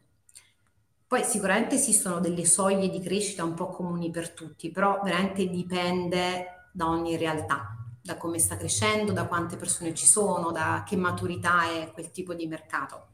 Poi 1.07 1.25
sicuramente 1.25 1.77
esistono 1.77 2.21
delle 2.21 2.45
soglie 2.45 2.89
di 2.89 3.01
crescita 3.01 3.45
un 3.45 3.55
po' 3.55 3.69
comuni 3.69 4.11
per 4.11 4.31
tutti, 4.31 4.71
però 4.71 5.01
veramente 5.03 5.49
dipende 5.49 6.69
da 6.73 6.89
ogni 6.89 7.17
realtà 7.17 7.79
da 8.09 8.17
come 8.17 8.39
sta 8.39 8.57
crescendo, 8.57 9.13
da 9.13 9.27
quante 9.27 9.57
persone 9.57 9.93
ci 9.95 10.07
sono, 10.07 10.51
da 10.51 10.83
che 10.87 10.97
maturità 10.97 11.71
è 11.71 11.93
quel 11.93 12.11
tipo 12.11 12.33
di 12.33 12.47
mercato. 12.47 13.09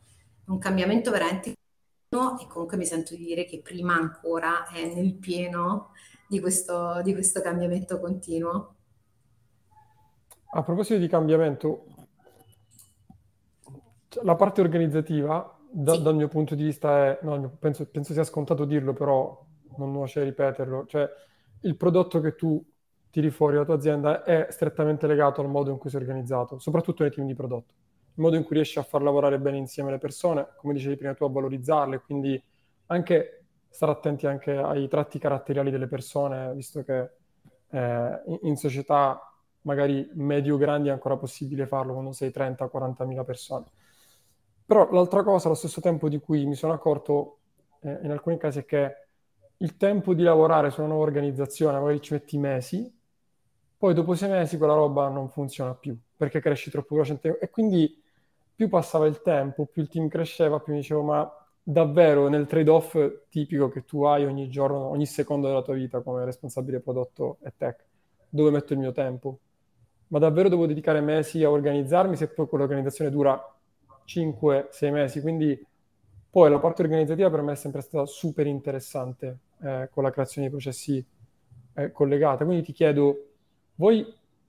Un 0.46 0.58
cambiamento 0.58 1.10
veramente 1.10 1.54
e 2.14 2.46
comunque 2.46 2.76
mi 2.76 2.87
sento 2.87 3.16
di 3.16 3.24
dire 3.24 3.44
che 3.44 3.60
prima 3.60 3.94
ancora 3.94 4.68
è 4.68 4.94
nel 4.94 5.14
pieno 5.14 5.90
di 6.28 6.38
questo, 6.38 7.00
di 7.02 7.12
questo 7.12 7.40
cambiamento 7.40 7.98
continuo. 7.98 8.73
A 10.56 10.62
proposito 10.62 11.00
di 11.00 11.08
cambiamento, 11.08 11.86
la 14.22 14.36
parte 14.36 14.60
organizzativa, 14.60 15.58
da, 15.68 15.94
sì. 15.94 16.02
dal 16.02 16.14
mio 16.14 16.28
punto 16.28 16.54
di 16.54 16.62
vista, 16.62 17.06
è, 17.06 17.18
no, 17.22 17.56
penso, 17.58 17.84
penso, 17.86 18.12
sia 18.12 18.22
scontato 18.22 18.64
dirlo, 18.64 18.92
però 18.92 19.44
non 19.78 19.90
nuoce 19.90 20.22
ripeterlo, 20.22 20.86
cioè 20.86 21.10
il 21.62 21.76
prodotto 21.76 22.20
che 22.20 22.36
tu 22.36 22.64
tiri 23.10 23.30
fuori 23.30 23.56
la 23.56 23.64
tua 23.64 23.74
azienda 23.74 24.22
è 24.22 24.46
strettamente 24.50 25.08
legato 25.08 25.40
al 25.40 25.48
modo 25.48 25.72
in 25.72 25.78
cui 25.78 25.90
sei 25.90 26.00
organizzato, 26.00 26.60
soprattutto 26.60 27.02
nei 27.02 27.10
team 27.10 27.26
di 27.26 27.34
prodotto. 27.34 27.74
Il 28.14 28.22
modo 28.22 28.36
in 28.36 28.44
cui 28.44 28.54
riesci 28.54 28.78
a 28.78 28.84
far 28.84 29.02
lavorare 29.02 29.40
bene 29.40 29.56
insieme 29.56 29.90
le 29.90 29.98
persone, 29.98 30.50
come 30.58 30.72
dicevi 30.74 30.96
prima 30.96 31.14
tu, 31.14 31.24
a 31.24 31.30
valorizzarle, 31.30 31.98
quindi 31.98 32.40
anche 32.86 33.46
stare 33.68 33.90
attenti 33.90 34.28
anche 34.28 34.56
ai 34.56 34.86
tratti 34.86 35.18
caratteriali 35.18 35.72
delle 35.72 35.88
persone, 35.88 36.54
visto 36.54 36.84
che 36.84 37.10
eh, 37.70 38.22
in 38.42 38.54
società 38.54 39.33
magari 39.64 40.09
medio-grandi 40.14 40.88
è 40.88 40.92
ancora 40.92 41.16
possibile 41.16 41.66
farlo 41.66 41.92
quando 41.92 42.12
sei 42.12 42.31
30-40 42.31 43.05
mila 43.05 43.24
persone. 43.24 43.66
Però 44.66 44.90
l'altra 44.92 45.22
cosa, 45.22 45.46
allo 45.46 45.57
stesso 45.57 45.81
tempo 45.81 46.09
di 46.09 46.18
cui 46.18 46.46
mi 46.46 46.55
sono 46.55 46.72
accorto 46.72 47.38
eh, 47.83 47.98
in 48.03 48.11
alcuni 48.11 48.38
casi, 48.38 48.61
è 48.61 48.64
che 48.64 48.96
il 49.59 49.77
tempo 49.77 50.14
di 50.14 50.22
lavorare 50.22 50.70
su 50.70 50.81
una 50.81 50.88
nuova 50.90 51.05
organizzazione, 51.05 51.79
magari 51.79 52.00
ci 52.00 52.14
metti 52.14 52.38
mesi, 52.38 52.92
poi 53.77 53.92
dopo 53.94 54.14
sei 54.14 54.31
mesi 54.31 54.57
quella 54.57 54.74
roba 54.74 55.09
non 55.09 55.29
funziona 55.29 55.74
più 55.74 55.96
perché 56.16 56.40
cresci 56.40 56.70
troppo 56.70 56.94
velocemente 56.94 57.38
e 57.38 57.50
quindi 57.50 58.03
più 58.55 58.68
passava 58.68 59.07
il 59.07 59.20
tempo, 59.20 59.66
più 59.66 59.83
il 59.83 59.88
team 59.88 60.09
cresceva, 60.09 60.61
più 60.61 60.72
mi 60.72 60.79
dicevo 60.81 61.03
ma 61.03 61.31
davvero 61.62 62.29
nel 62.29 62.46
trade-off 62.46 62.96
tipico 63.29 63.68
che 63.68 63.85
tu 63.85 64.05
hai 64.05 64.24
ogni 64.24 64.48
giorno, 64.48 64.88
ogni 64.88 65.07
secondo 65.07 65.48
della 65.48 65.62
tua 65.62 65.74
vita 65.74 66.00
come 66.00 66.24
responsabile 66.24 66.81
prodotto 66.81 67.38
e 67.42 67.53
tech, 67.57 67.85
dove 68.29 68.50
metto 68.50 68.72
il 68.72 68.79
mio 68.79 68.92
tempo? 68.92 69.38
Ma 70.08 70.18
davvero 70.18 70.48
devo 70.48 70.66
dedicare 70.66 71.00
mesi 71.00 71.42
a 71.42 71.50
organizzarmi 71.50 72.16
se 72.16 72.28
poi 72.28 72.46
quell'organizzazione 72.46 73.10
dura 73.10 73.40
5-6 74.04 74.92
mesi? 74.92 75.20
Quindi 75.20 75.66
poi 76.30 76.50
la 76.50 76.58
parte 76.58 76.82
organizzativa 76.82 77.30
per 77.30 77.42
me 77.42 77.52
è 77.52 77.56
sempre 77.56 77.80
stata 77.80 78.06
super 78.06 78.46
interessante 78.46 79.38
eh, 79.62 79.88
con 79.92 80.02
la 80.02 80.10
creazione 80.10 80.48
di 80.48 80.52
processi 80.52 81.04
eh, 81.74 81.92
collegata. 81.92 82.44
Quindi 82.44 82.64
ti 82.64 82.72
chiedo 82.72 83.28
voi 83.76 84.06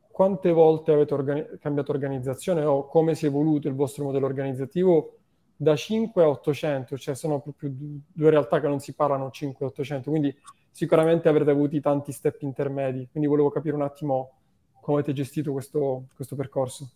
quante 0.10 0.52
volte 0.52 0.92
avete 0.94 1.14
organi- 1.14 1.60
cambiato 1.60 1.92
organizzazione 1.92 2.64
o 2.64 2.88
come 2.88 3.16
si 3.16 3.26
è 3.26 3.28
evoluto 3.28 3.68
il 3.68 3.76
vostro 3.76 4.06
modello 4.06 4.26
organizzativo 4.26 5.18
da 5.56 5.76
5 5.76 6.24
a 6.24 6.30
800? 6.30 6.98
Cioè 6.98 7.16
sono 7.16 7.40
proprio 7.40 7.72
due 7.72 8.30
realtà 8.30 8.60
che 8.60 8.68
non 8.68 8.80
si 8.80 8.94
parlano 8.94 9.30
5 9.30 9.66
a 9.66 9.70
800, 9.70 10.10
quindi 10.10 10.36
sicuramente 10.72 11.30
avrete 11.30 11.52
avuto 11.52 11.80
tanti 11.82 12.12
step 12.12 12.42
intermedi. 12.42 13.08
Quindi 13.12 13.30
volevo 13.30 13.50
capire 13.50 13.76
un 13.76 13.82
attimo 13.82 14.32
come 14.86 15.00
avete 15.00 15.14
gestito 15.14 15.52
questo, 15.52 16.10
questo 16.14 16.36
percorso. 16.36 16.88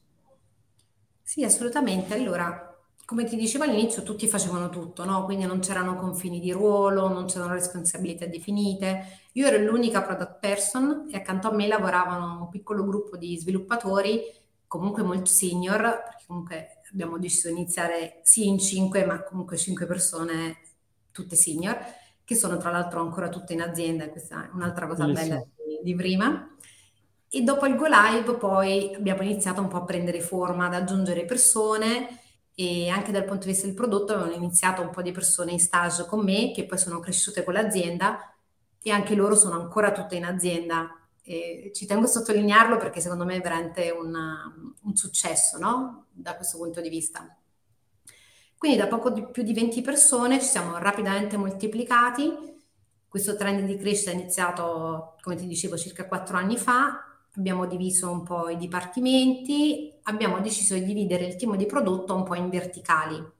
Sì, 1.23 1.43
assolutamente. 1.43 2.13
Allora, 2.13 2.78
come 3.04 3.23
ti 3.23 3.36
dicevo 3.36 3.63
all'inizio, 3.63 4.04
tutti 4.04 4.28
facevano 4.28 4.69
tutto, 4.69 5.06
no? 5.06 5.25
Quindi 5.25 5.45
non 5.47 5.60
c'erano 5.60 5.95
confini 5.95 6.39
di 6.39 6.52
ruolo, 6.52 7.08
non 7.08 7.25
c'erano 7.25 7.54
responsabilità 7.54 8.28
definite. 8.28 9.21
Io 9.32 9.47
ero 9.47 9.58
l'unica 9.58 10.04
product 10.04 10.38
person 10.39 11.08
e 11.12 11.17
accanto 11.17 11.47
a 11.47 11.52
me 11.52 11.65
lavoravano 11.65 12.43
un 12.43 12.49
piccolo 12.49 12.86
gruppo 12.86 13.17
di 13.17 13.36
sviluppatori, 13.39 14.21
comunque 14.67 15.02
molto 15.02 15.32
senior, 15.32 15.82
perché 15.82 16.25
comunque 16.28 16.82
abbiamo 16.91 17.17
deciso 17.17 17.47
di 17.47 17.56
iniziare 17.56 18.19
sì 18.21 18.47
in 18.47 18.60
cinque, 18.60 19.04
ma 19.04 19.23
comunque 19.23 19.58
cinque 19.58 19.88
persone, 19.88 20.60
tutte 21.12 21.36
senior, 21.36 21.75
che 22.23 22.36
sono 22.36 22.58
tra 22.58 22.69
l'altro 22.69 23.02
ancora 23.02 23.30
tutte 23.30 23.54
in 23.54 23.62
azienda, 23.62 24.08
questa 24.10 24.45
è 24.45 24.49
un'altra 24.54 24.86
cosa 24.86 25.06
Bellissimo. 25.06 25.28
bella 25.28 25.45
di, 25.65 25.80
di 25.82 25.95
prima. 25.95 26.56
E 27.32 27.44
dopo 27.44 27.68
il 27.68 27.76
go 27.76 27.86
live 27.88 28.38
poi 28.38 28.96
abbiamo 28.96 29.22
iniziato 29.22 29.62
un 29.62 29.68
po' 29.68 29.78
a 29.78 29.84
prendere 29.84 30.20
forma, 30.20 30.65
ad 30.65 30.74
aggiungere 30.74 31.26
persone 31.26 32.22
e 32.56 32.89
anche 32.89 33.12
dal 33.12 33.24
punto 33.24 33.46
di 33.46 33.52
vista 33.52 33.68
del 33.68 33.76
prodotto 33.76 34.13
avevano 34.13 34.34
iniziato 34.34 34.82
un 34.82 34.89
po' 34.89 35.04
di 35.04 35.12
persone 35.12 35.52
in 35.52 35.60
stage 35.60 36.08
con 36.08 36.24
me 36.24 36.52
che 36.52 36.65
poi 36.65 36.80
sono 36.80 37.00
cresciute 37.00 37.44
con 37.44 37.54
l'azienda 37.54 38.34
e 38.82 38.89
anche 38.89 39.13
loro 39.13 39.36
sono 39.36 39.62
ancora 39.62 39.92
tutte 39.92 40.15
in 40.15 40.26
azienda. 40.26 40.92
E 41.22 41.70
ci 41.76 41.86
tengo 41.86 42.06
a 42.06 42.08
sottolinearlo 42.08 42.78
perché 42.78 43.00
secondo 43.00 43.26
me 43.26 43.36
è 43.36 43.42
veramente 43.42 43.92
una, 43.92 44.52
un 44.82 44.96
successo 44.96 45.60
no? 45.60 46.08
da 46.12 46.36
questo 46.36 46.58
punto 46.58 46.82
di 46.82 46.89
vista. 46.89 47.38
Quindi 48.58 48.76
da 48.76 48.88
poco 48.88 49.12
di, 49.12 49.24
più 49.28 49.44
di 49.44 49.54
20 49.54 49.82
persone 49.82 50.39
ci 50.39 50.48
siamo 50.48 50.80
rapidamente 50.80 51.38
moltiplicati. 51.38 52.58
Questo 53.08 53.36
trend 53.36 53.65
di 53.65 53.78
crescita 53.78 54.10
è 54.10 54.15
iniziato, 54.15 55.15
come 55.22 55.36
ti 55.36 55.46
dicevo, 55.46 55.78
circa 55.78 56.08
4 56.08 56.36
anni 56.36 56.58
fa 56.58 57.04
abbiamo 57.36 57.65
diviso 57.65 58.12
un 58.12 58.24
po' 58.24 58.50
i 58.50 58.58
dipartimenti, 58.58 59.94
abbiamo 60.04 60.39
deciso 60.39 60.74
di 60.74 60.84
dividere 60.84 61.26
il 61.26 61.36
team 61.36 61.56
di 61.56 61.65
prodotto 61.65 62.15
un 62.15 62.24
po' 62.24 62.36
in 62.36 62.50
verticali. 62.50 63.38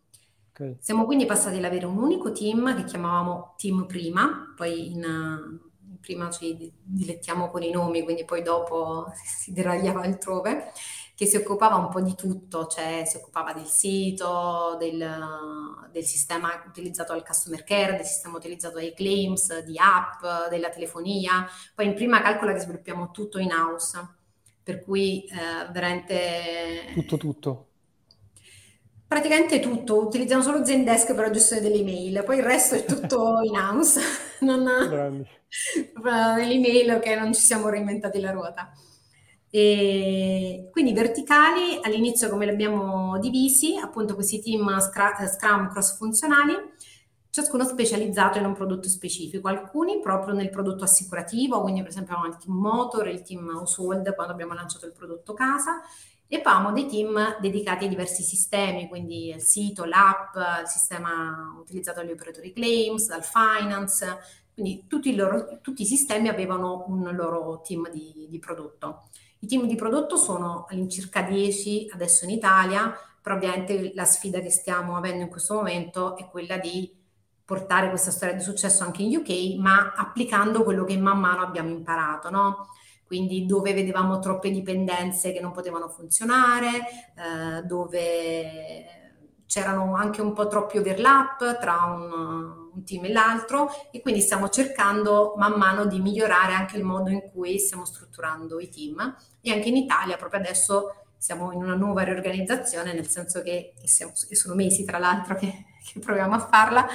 Okay. 0.52 0.78
Siamo 0.80 1.06
quindi 1.06 1.26
passati 1.26 1.58
ad 1.58 1.64
avere 1.64 1.86
un 1.86 1.98
unico 1.98 2.32
team 2.32 2.76
che 2.76 2.84
chiamavamo 2.84 3.56
team 3.58 3.86
prima, 3.86 4.54
poi 4.56 4.92
in, 4.92 5.60
prima 6.02 6.30
ci 6.30 6.72
dilettiamo 6.84 7.50
con 7.50 7.64
i 7.64 7.72
nomi, 7.72 8.04
quindi 8.04 8.26
poi 8.26 8.42
dopo 8.42 9.12
si 9.24 9.54
deragliava 9.54 10.02
altrove, 10.02 10.72
che 11.20 11.26
si 11.26 11.36
occupava 11.36 11.76
un 11.76 11.90
po' 11.90 12.00
di 12.00 12.16
tutto, 12.16 12.66
cioè 12.68 13.04
si 13.06 13.18
occupava 13.18 13.52
del 13.52 13.66
sito, 13.66 14.78
del, 14.80 15.06
del 15.92 16.06
sistema 16.06 16.64
utilizzato 16.66 17.12
al 17.12 17.26
customer 17.26 17.66
care, 17.66 17.98
del 17.98 18.06
sistema 18.06 18.38
utilizzato 18.38 18.78
ai 18.78 18.94
claims, 18.94 19.66
di 19.66 19.78
app, 19.78 20.48
della 20.50 20.70
telefonia. 20.70 21.46
Poi 21.76 21.88
in 21.88 21.94
prima 21.94 22.22
calcola 22.22 22.54
che 22.54 22.60
sviluppiamo 22.60 23.12
tutto 23.12 23.38
in 23.38 23.52
house, 23.52 24.00
per 24.64 24.82
cui 24.82 25.26
eh, 25.26 25.70
veramente... 25.74 26.94
Tutto, 26.94 27.18
tutto. 27.18 27.68
Praticamente 29.06 29.60
tutto, 29.60 30.00
utilizziamo 30.02 30.42
solo 30.42 30.64
Zendesk 30.64 31.16
per 31.16 31.26
la 31.26 31.32
gestione 31.32 31.62
delle 31.62 31.80
email, 31.80 32.24
poi 32.24 32.38
il 32.38 32.44
resto 32.44 32.76
è 32.76 32.86
tutto 32.86 33.42
in 33.44 33.58
house, 33.58 34.00
non... 34.40 34.64
nell'email 36.38 37.00
che 37.04 37.16
non 37.16 37.34
ci 37.34 37.42
siamo 37.42 37.68
reinventati 37.68 38.22
la 38.22 38.32
ruota. 38.32 38.72
E 39.52 40.70
quindi 40.72 40.94
verticali, 40.94 41.80
all'inizio 41.82 42.30
come 42.30 42.46
li 42.46 42.52
abbiamo 42.52 43.18
divisi, 43.20 43.76
appunto 43.78 44.14
questi 44.14 44.42
team 44.42 44.80
Scrum 44.80 45.70
cross-funzionali, 45.72 46.54
ciascuno 47.32 47.64
specializzato 47.64 48.38
in 48.38 48.46
un 48.46 48.54
prodotto 48.54 48.90
specifico, 48.90 49.48
alcuni 49.48 50.00
proprio 50.00 50.34
nel 50.34 50.50
prodotto 50.50 50.84
assicurativo, 50.84 51.62
quindi 51.62 51.82
per 51.82 51.90
esempio 51.90 52.16
avevamo 52.16 52.36
il 52.36 52.42
team 52.44 52.58
motor, 52.58 53.08
il 53.08 53.22
team 53.22 53.48
household 53.56 54.14
quando 54.16 54.34
abbiamo 54.34 54.54
lanciato 54.54 54.86
il 54.86 54.94
prodotto 54.94 55.34
casa, 55.34 55.82
e 56.28 56.42
poi 56.42 56.54
avevamo 56.54 56.74
dei 56.74 56.88
team 56.88 57.40
dedicati 57.40 57.86
a 57.86 57.88
diversi 57.88 58.22
sistemi, 58.22 58.88
quindi 58.88 59.30
il 59.30 59.42
sito, 59.42 59.84
l'app, 59.86 60.36
il 60.62 60.68
sistema 60.68 61.56
utilizzato 61.60 62.02
dagli 62.02 62.12
operatori 62.12 62.54
claims, 62.54 63.08
dal 63.08 63.24
finance, 63.24 64.18
quindi 64.54 64.86
tutti 64.88 65.10
i, 65.10 65.16
loro, 65.16 65.60
tutti 65.62 65.82
i 65.84 65.86
sistemi 65.86 66.28
avevano 66.28 66.86
un 66.88 67.16
loro 67.16 67.62
team 67.62 67.90
di, 67.90 68.28
di 68.30 68.40
prodotto. 68.40 69.06
I 69.42 69.48
team 69.48 69.68
di 69.68 69.76
prodotto 69.76 70.18
sono 70.18 70.66
all'incirca 70.70 71.22
10 71.22 71.90
adesso 71.94 72.26
in 72.26 72.32
Italia, 72.32 72.94
però 73.22 73.36
ovviamente 73.36 73.92
la 73.94 74.06
sfida 74.06 74.40
che 74.40 74.50
stiamo 74.50 74.96
avendo 74.98 75.24
in 75.24 75.30
questo 75.30 75.56
momento 75.56 76.18
è 76.18 76.28
quella 76.28 76.58
di 76.58 76.94
portare 77.46 77.90
questa 77.90 78.12
storia 78.12 78.36
di 78.36 78.44
successo 78.44 78.84
anche 78.84 79.02
in 79.02 79.16
UK, 79.16 79.56
ma 79.58 79.94
applicando 79.96 80.64
quello 80.64 80.84
che 80.84 80.98
man 80.98 81.20
mano 81.20 81.42
abbiamo 81.42 81.70
imparato, 81.70 82.30
no? 82.30 82.68
Quindi 83.06 83.46
dove 83.48 83.74
vedevamo 83.74 84.20
troppe 84.20 84.52
dipendenze 84.52 85.32
che 85.32 85.40
non 85.40 85.52
potevano 85.52 85.90
funzionare, 85.90 86.68
eh, 87.16 87.64
dove 87.64 88.99
c'erano 89.50 89.96
anche 89.96 90.22
un 90.22 90.34
po' 90.34 90.48
troppi 90.48 90.78
overlap 90.78 91.60
tra 91.60 91.86
un, 91.86 92.72
un, 92.72 92.84
team 92.86 93.06
e 93.06 93.12
l'altro 93.12 93.72
e 93.90 94.00
quindi 94.00 94.22
stiamo 94.22 94.48
cercando 94.50 95.34
man 95.38 95.54
mano 95.54 95.88
di 95.88 96.00
migliorare 96.00 96.54
anche 96.54 96.78
il 96.78 96.84
modo 96.84 97.10
in 97.10 97.24
cui 97.32 97.58
stiamo 97.58 97.84
strutturando 97.84 98.60
i 98.60 98.70
team. 98.70 99.16
E 99.42 99.52
anche 99.52 99.70
in 99.70 99.76
Italia 99.76 100.18
proprio 100.18 100.40
adesso 100.42 100.94
siamo 101.18 101.52
in 101.52 101.64
una 101.64 101.74
nuova 101.74 102.04
riorganizzazione, 102.04 102.94
nel 102.94 103.08
senso 103.08 103.42
che 103.42 103.74
sono 103.84 104.54
mesi 104.54 104.86
tra 104.86 105.00
l'altro 105.00 105.36
che, 105.36 105.66
che, 105.84 106.00
proviamo 106.00 106.36
a 106.36 106.48
farla, 106.48 106.88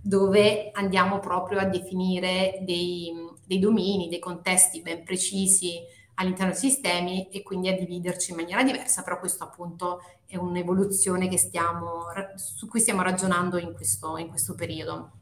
dove 0.00 0.70
andiamo 0.72 1.18
proprio 1.18 1.58
a 1.58 1.64
definire 1.64 2.60
dei, 2.62 3.12
dei 3.44 3.58
domini, 3.58 4.08
dei 4.08 4.20
contesti 4.20 4.80
ben 4.80 5.02
precisi 5.02 5.80
all'interno 6.20 6.52
dei 6.52 6.60
sistemi 6.60 7.28
e 7.30 7.42
quindi 7.42 7.68
a 7.68 7.76
dividerci 7.76 8.30
in 8.30 8.36
maniera 8.36 8.62
diversa, 8.62 9.02
però 9.02 9.18
questo 9.18 9.44
appunto 9.44 10.02
è 10.26 10.36
un'evoluzione 10.36 11.28
stiamo, 11.38 12.04
su 12.36 12.68
cui 12.68 12.80
stiamo 12.80 13.02
ragionando 13.02 13.58
in 13.58 13.74
questo, 13.74 14.16
in 14.18 14.28
questo 14.28 14.54
periodo. 14.54 15.12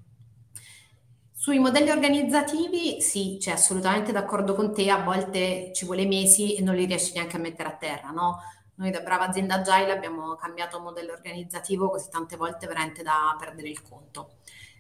Sui 1.33 1.61
modelli 1.61 1.91
organizzativi, 1.91 3.01
sì, 3.01 3.39
cioè 3.41 3.55
assolutamente 3.55 4.11
d'accordo 4.11 4.55
con 4.55 4.75
te, 4.75 4.91
a 4.91 5.03
volte 5.03 5.71
ci 5.73 5.85
vuole 5.87 6.05
mesi 6.05 6.57
e 6.57 6.63
non 6.63 6.75
li 6.75 6.85
riesci 6.85 7.15
neanche 7.15 7.37
a 7.37 7.41
mettere 7.41 7.69
a 7.69 7.77
terra, 7.77 8.11
no? 8.11 8.41
Noi 8.75 8.91
da 8.91 9.01
brava 9.01 9.29
azienda 9.29 9.55
agile 9.55 9.93
abbiamo 9.93 10.35
cambiato 10.35 10.81
modello 10.81 11.13
organizzativo 11.13 11.91
così 11.91 12.11
tante 12.11 12.37
volte 12.37 12.67
veramente 12.67 13.03
da 13.03 13.35
perdere 13.39 13.69
il 13.69 13.83
conto. 13.83 14.35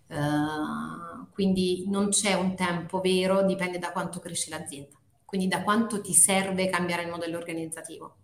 Uh, 0.08 1.28
quindi 1.32 1.84
non 1.88 2.08
c'è 2.08 2.34
un 2.34 2.54
tempo 2.54 3.00
vero, 3.00 3.42
dipende 3.42 3.78
da 3.78 3.92
quanto 3.92 4.20
cresce 4.20 4.50
l'azienda, 4.50 4.96
quindi 5.28 5.46
da 5.46 5.62
quanto 5.62 6.00
ti 6.00 6.14
serve 6.14 6.70
cambiare 6.70 7.02
il 7.02 7.10
modello 7.10 7.36
organizzativo. 7.36 8.20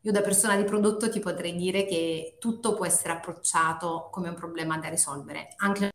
Io 0.00 0.12
da 0.12 0.22
persona 0.22 0.56
di 0.56 0.64
prodotto 0.64 1.10
ti 1.10 1.20
potrei 1.20 1.54
dire 1.54 1.84
che 1.84 2.38
tutto 2.40 2.72
può 2.72 2.86
essere 2.86 3.12
approcciato 3.12 4.08
come 4.10 4.30
un 4.30 4.34
problema 4.34 4.78
da 4.78 4.88
risolvere, 4.88 5.48
anche 5.56 5.90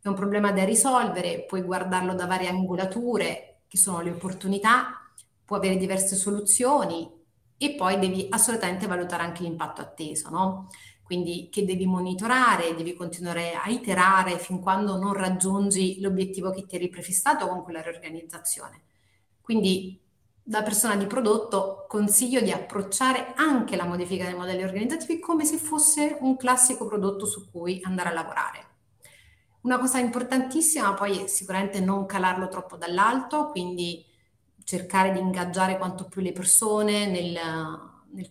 è 0.00 0.06
un 0.06 0.14
problema 0.14 0.52
da 0.52 0.62
risolvere, 0.62 1.44
puoi 1.44 1.62
guardarlo 1.62 2.14
da 2.14 2.26
varie 2.26 2.46
angolature, 2.46 3.62
che 3.66 3.78
sono 3.78 4.00
le 4.00 4.10
opportunità, 4.10 5.10
può 5.44 5.56
avere 5.56 5.76
diverse 5.76 6.14
soluzioni 6.14 7.10
e 7.56 7.74
poi 7.74 7.98
devi 7.98 8.28
assolutamente 8.30 8.86
valutare 8.86 9.24
anche 9.24 9.42
l'impatto 9.42 9.80
atteso, 9.80 10.30
no? 10.30 10.68
Quindi 11.14 11.48
che 11.48 11.64
devi 11.64 11.86
monitorare, 11.86 12.74
devi 12.74 12.92
continuare 12.92 13.52
a 13.54 13.68
iterare 13.68 14.36
fin 14.36 14.58
quando 14.58 14.96
non 14.96 15.12
raggiungi 15.12 16.00
l'obiettivo 16.00 16.50
che 16.50 16.66
ti 16.66 16.74
eri 16.74 16.88
prefissato 16.88 17.46
con 17.46 17.62
quella 17.62 17.80
riorganizzazione. 17.80 18.82
Quindi 19.40 20.00
da 20.42 20.64
persona 20.64 20.96
di 20.96 21.06
prodotto 21.06 21.86
consiglio 21.86 22.40
di 22.40 22.50
approcciare 22.50 23.32
anche 23.36 23.76
la 23.76 23.84
modifica 23.84 24.24
dei 24.24 24.34
modelli 24.34 24.64
organizzativi 24.64 25.20
come 25.20 25.44
se 25.44 25.56
fosse 25.56 26.18
un 26.20 26.36
classico 26.36 26.84
prodotto 26.84 27.26
su 27.26 27.48
cui 27.48 27.80
andare 27.84 28.08
a 28.08 28.12
lavorare. 28.12 28.66
Una 29.60 29.78
cosa 29.78 30.00
importantissima 30.00 30.94
poi 30.94 31.22
è 31.22 31.26
sicuramente 31.28 31.78
non 31.78 32.06
calarlo 32.06 32.48
troppo 32.48 32.76
dall'alto, 32.76 33.50
quindi 33.50 34.04
cercare 34.64 35.12
di 35.12 35.20
ingaggiare 35.20 35.78
quanto 35.78 36.06
più 36.06 36.20
le 36.20 36.32
persone 36.32 37.06
nel, 37.06 37.38
nel, 38.10 38.30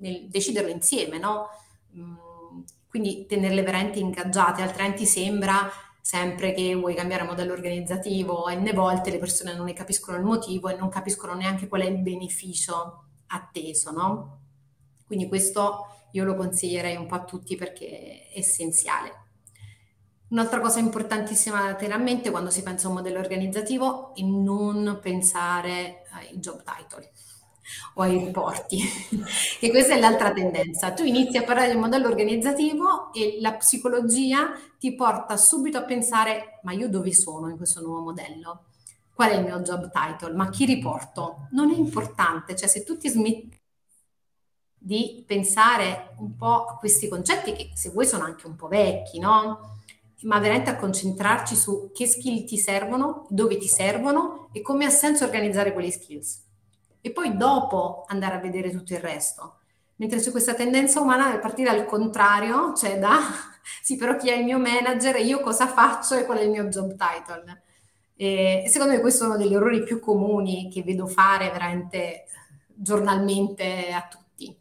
nel 0.00 0.28
deciderlo 0.28 0.70
insieme, 0.70 1.18
no? 1.18 1.48
Mm, 1.96 2.62
quindi 2.88 3.26
tenerle 3.26 3.62
veramente 3.62 3.98
ingaggiate, 3.98 4.62
altrimenti 4.62 5.06
sembra 5.06 5.70
sempre 6.00 6.52
che 6.52 6.74
vuoi 6.74 6.94
cambiare 6.94 7.24
modello 7.24 7.52
organizzativo 7.52 8.48
ne 8.56 8.72
volte 8.72 9.10
le 9.10 9.18
persone 9.18 9.54
non 9.54 9.66
ne 9.66 9.74
capiscono 9.74 10.16
il 10.16 10.24
motivo 10.24 10.68
e 10.68 10.76
non 10.76 10.88
capiscono 10.88 11.34
neanche 11.34 11.68
qual 11.68 11.82
è 11.82 11.86
il 11.86 11.98
beneficio 11.98 13.04
atteso, 13.28 13.92
no? 13.92 14.38
Quindi 15.06 15.28
questo 15.28 15.86
io 16.12 16.24
lo 16.24 16.34
consiglierei 16.34 16.96
un 16.96 17.06
po' 17.06 17.14
a 17.16 17.24
tutti 17.24 17.56
perché 17.56 18.30
è 18.32 18.38
essenziale. 18.38 19.18
Un'altra 20.28 20.60
cosa 20.60 20.78
importantissima 20.78 21.62
da 21.62 21.74
tenere 21.74 21.94
a 21.94 22.02
mente 22.02 22.30
quando 22.30 22.50
si 22.50 22.62
pensa 22.62 22.86
a 22.86 22.90
un 22.90 22.96
modello 22.96 23.18
organizzativo 23.18 24.14
è 24.14 24.22
non 24.22 24.98
pensare 25.02 26.04
ai 26.10 26.38
job 26.38 26.62
title 26.62 27.10
o 27.94 28.02
ai 28.02 28.18
riporti, 28.18 28.80
che 29.58 29.70
questa 29.70 29.94
è 29.94 29.98
l'altra 29.98 30.32
tendenza. 30.32 30.92
Tu 30.92 31.04
inizi 31.04 31.36
a 31.36 31.42
parlare 31.42 31.70
di 31.70 31.74
un 31.74 31.82
modello 31.82 32.08
organizzativo 32.08 33.12
e 33.12 33.38
la 33.40 33.54
psicologia 33.54 34.52
ti 34.78 34.94
porta 34.94 35.36
subito 35.36 35.78
a 35.78 35.82
pensare 35.82 36.60
ma 36.62 36.72
io 36.72 36.88
dove 36.88 37.12
sono 37.12 37.48
in 37.48 37.56
questo 37.56 37.80
nuovo 37.80 38.02
modello? 38.02 38.64
Qual 39.14 39.30
è 39.30 39.34
il 39.34 39.44
mio 39.44 39.60
job 39.60 39.90
title? 39.90 40.34
Ma 40.34 40.48
chi 40.48 40.64
riporto? 40.64 41.48
Non 41.50 41.70
è 41.70 41.76
importante, 41.76 42.56
cioè 42.56 42.68
se 42.68 42.84
tu 42.84 42.96
ti 42.96 43.08
smetti 43.08 43.58
di 44.82 45.22
pensare 45.26 46.14
un 46.18 46.36
po' 46.36 46.64
a 46.64 46.76
questi 46.76 47.06
concetti 47.06 47.52
che 47.52 47.70
se 47.74 47.90
vuoi 47.90 48.06
sono 48.06 48.24
anche 48.24 48.46
un 48.46 48.56
po' 48.56 48.68
vecchi, 48.68 49.18
no? 49.18 49.78
ma 50.22 50.38
veramente 50.38 50.70
a 50.70 50.76
concentrarci 50.76 51.54
su 51.56 51.90
che 51.92 52.06
skill 52.06 52.44
ti 52.44 52.58
servono, 52.58 53.26
dove 53.30 53.56
ti 53.56 53.68
servono 53.68 54.48
e 54.52 54.60
come 54.60 54.84
ha 54.84 54.90
senso 54.90 55.24
organizzare 55.24 55.72
quelle 55.72 55.90
skills. 55.90 56.48
E 57.00 57.12
poi 57.12 57.36
dopo 57.36 58.04
andare 58.08 58.36
a 58.36 58.40
vedere 58.40 58.70
tutto 58.70 58.92
il 58.92 59.00
resto. 59.00 59.58
Mentre 59.96 60.18
c'è 60.18 60.30
questa 60.30 60.54
tendenza 60.54 61.00
umana 61.00 61.30
di 61.30 61.38
partire 61.38 61.70
al 61.70 61.84
contrario, 61.84 62.74
cioè 62.74 62.98
da 62.98 63.18
sì, 63.82 63.96
però 63.96 64.16
chi 64.16 64.30
è 64.30 64.36
il 64.36 64.44
mio 64.44 64.58
manager 64.58 65.16
e 65.16 65.24
io 65.24 65.40
cosa 65.40 65.66
faccio 65.66 66.14
e 66.14 66.24
qual 66.24 66.38
è 66.38 66.42
il 66.42 66.50
mio 66.50 66.64
job 66.68 66.96
title. 66.96 67.62
E 68.16 68.64
secondo 68.68 68.94
me 68.94 69.00
questo 69.00 69.24
è 69.24 69.26
uno 69.28 69.36
degli 69.36 69.54
errori 69.54 69.82
più 69.82 69.98
comuni 69.98 70.70
che 70.70 70.82
vedo 70.82 71.06
fare 71.06 71.50
veramente 71.50 72.26
giornalmente 72.66 73.92
a 73.92 74.06
tutti. 74.08 74.54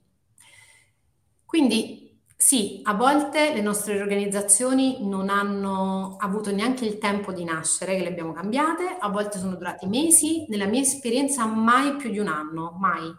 Quindi 1.45 2.08
sì, 2.41 2.79
a 2.85 2.93
volte 2.93 3.53
le 3.53 3.59
nostre 3.59 3.99
organizzazioni 3.99 5.05
non 5.05 5.27
hanno 5.27 6.15
avuto 6.17 6.51
neanche 6.53 6.85
il 6.85 6.97
tempo 6.97 7.33
di 7.33 7.43
nascere, 7.43 7.97
che 7.97 8.01
le 8.01 8.07
abbiamo 8.07 8.31
cambiate, 8.31 8.95
a 8.97 9.09
volte 9.09 9.37
sono 9.37 9.55
durati 9.55 9.87
mesi, 9.87 10.45
nella 10.47 10.65
mia 10.65 10.79
esperienza 10.79 11.45
mai 11.45 11.97
più 11.97 12.09
di 12.09 12.17
un 12.17 12.27
anno, 12.27 12.77
mai. 12.79 13.13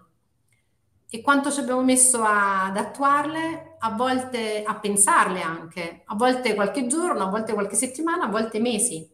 E 1.11 1.21
quanto 1.21 1.51
ci 1.51 1.61
abbiamo 1.61 1.83
messo 1.83 2.23
ad 2.23 2.75
attuarle, 2.79 3.77
a 3.81 3.91
volte 3.91 4.63
a 4.63 4.75
pensarle 4.77 5.43
anche, 5.43 6.01
a 6.07 6.15
volte 6.15 6.55
qualche 6.55 6.87
giorno, 6.87 7.25
a 7.25 7.29
volte 7.29 7.53
qualche 7.53 7.77
settimana, 7.77 8.25
a 8.25 8.31
volte 8.31 8.59
mesi. 8.59 9.07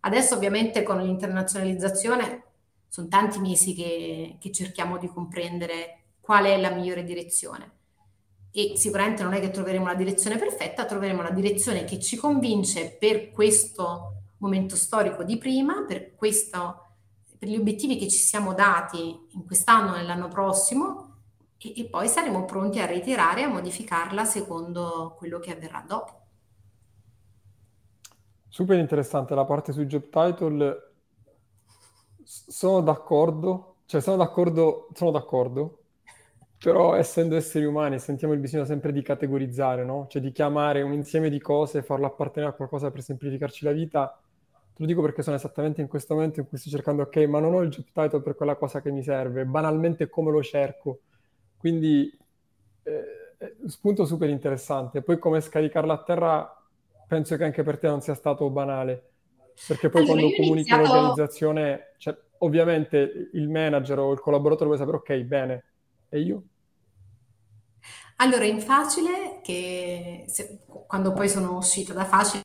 Adesso 0.00 0.34
ovviamente 0.34 0.82
con 0.82 1.00
l'internazionalizzazione 1.00 2.42
sono 2.88 3.06
tanti 3.06 3.38
mesi 3.38 3.72
che, 3.72 4.36
che 4.40 4.50
cerchiamo 4.50 4.98
di 4.98 5.06
comprendere 5.06 6.00
qual 6.20 6.44
è 6.46 6.60
la 6.60 6.70
migliore 6.70 7.04
direzione 7.04 7.76
e 8.50 8.72
sicuramente 8.76 9.22
non 9.22 9.34
è 9.34 9.40
che 9.40 9.50
troveremo 9.50 9.86
la 9.86 9.94
direzione 9.94 10.36
perfetta, 10.36 10.84
troveremo 10.84 11.22
la 11.22 11.30
direzione 11.30 11.84
che 11.84 12.00
ci 12.00 12.16
convince 12.16 12.96
per 12.98 13.30
questo 13.30 14.14
momento 14.38 14.76
storico 14.76 15.22
di 15.22 15.36
prima, 15.36 15.84
per, 15.86 16.14
questo, 16.14 16.86
per 17.38 17.48
gli 17.48 17.56
obiettivi 17.56 17.96
che 17.96 18.08
ci 18.08 18.18
siamo 18.18 18.54
dati 18.54 19.26
in 19.30 19.44
quest'anno 19.44 19.94
e 19.94 19.98
nell'anno 19.98 20.28
prossimo 20.28 21.16
e, 21.58 21.72
e 21.76 21.84
poi 21.86 22.08
saremo 22.08 22.44
pronti 22.44 22.80
a 22.80 22.86
ritirare 22.86 23.40
e 23.40 23.44
a 23.44 23.48
modificarla 23.48 24.24
secondo 24.24 25.14
quello 25.18 25.38
che 25.38 25.52
avverrà 25.52 25.84
dopo. 25.86 26.12
Super 28.48 28.78
interessante 28.78 29.34
la 29.34 29.44
parte 29.44 29.72
sui 29.72 29.86
job 29.86 30.08
title. 30.08 30.92
Sono 32.24 32.80
d'accordo, 32.80 33.76
cioè 33.86 34.00
sono 34.00 34.16
d'accordo, 34.16 34.88
sono 34.94 35.10
d'accordo, 35.10 35.82
però 36.58 36.94
essendo 36.94 37.36
esseri 37.36 37.64
umani 37.64 37.98
sentiamo 37.98 38.34
il 38.34 38.40
bisogno 38.40 38.64
sempre 38.64 38.92
di 38.92 39.02
categorizzare, 39.02 39.84
no? 39.84 40.06
Cioè 40.08 40.20
di 40.20 40.32
chiamare 40.32 40.82
un 40.82 40.92
insieme 40.92 41.30
di 41.30 41.40
cose 41.40 41.82
farlo 41.82 42.06
appartenere 42.06 42.52
a 42.52 42.54
qualcosa 42.54 42.90
per 42.90 43.02
semplificarci 43.02 43.64
la 43.64 43.72
vita. 43.72 44.20
Te 44.20 44.84
lo 44.84 44.86
dico 44.86 45.00
perché 45.00 45.22
sono 45.22 45.36
esattamente 45.36 45.80
in 45.80 45.88
questo 45.88 46.14
momento 46.14 46.40
in 46.40 46.48
cui 46.48 46.58
sto 46.58 46.70
cercando, 46.70 47.02
ok, 47.02 47.16
ma 47.26 47.40
non 47.40 47.54
ho 47.54 47.60
il 47.62 47.70
job 47.70 47.86
title 47.92 48.22
per 48.22 48.34
quella 48.34 48.56
cosa 48.56 48.80
che 48.80 48.90
mi 48.90 49.02
serve, 49.02 49.44
banalmente 49.44 50.08
come 50.08 50.30
lo 50.30 50.42
cerco. 50.42 51.00
Quindi 51.56 52.16
eh, 52.82 53.56
spunto 53.66 54.04
super 54.04 54.28
interessante. 54.28 55.02
Poi 55.02 55.18
come 55.18 55.40
scaricarla 55.40 55.92
a 55.92 56.02
terra 56.02 56.62
penso 57.06 57.36
che 57.36 57.44
anche 57.44 57.62
per 57.62 57.78
te 57.78 57.86
non 57.88 58.00
sia 58.00 58.14
stato 58.14 58.50
banale, 58.50 59.10
perché 59.66 59.88
poi 59.88 60.02
allora, 60.02 60.18
quando 60.18 60.36
comunichi 60.36 60.70
iniziato... 60.70 60.82
l'organizzazione, 60.82 61.94
cioè, 61.96 62.16
ovviamente 62.38 63.30
il 63.32 63.48
manager 63.48 63.98
o 64.00 64.12
il 64.12 64.20
collaboratore 64.20 64.66
vuole 64.66 64.78
sapere, 64.78 64.96
ok, 64.98 65.24
bene, 65.24 65.64
e 66.10 66.20
io? 66.20 66.42
Allora, 68.16 68.44
in 68.44 68.60
facile, 68.60 69.40
che 69.42 70.24
se, 70.28 70.60
quando 70.86 71.12
poi 71.12 71.28
sono 71.28 71.56
uscita 71.56 71.92
da 71.92 72.04
facile, 72.04 72.42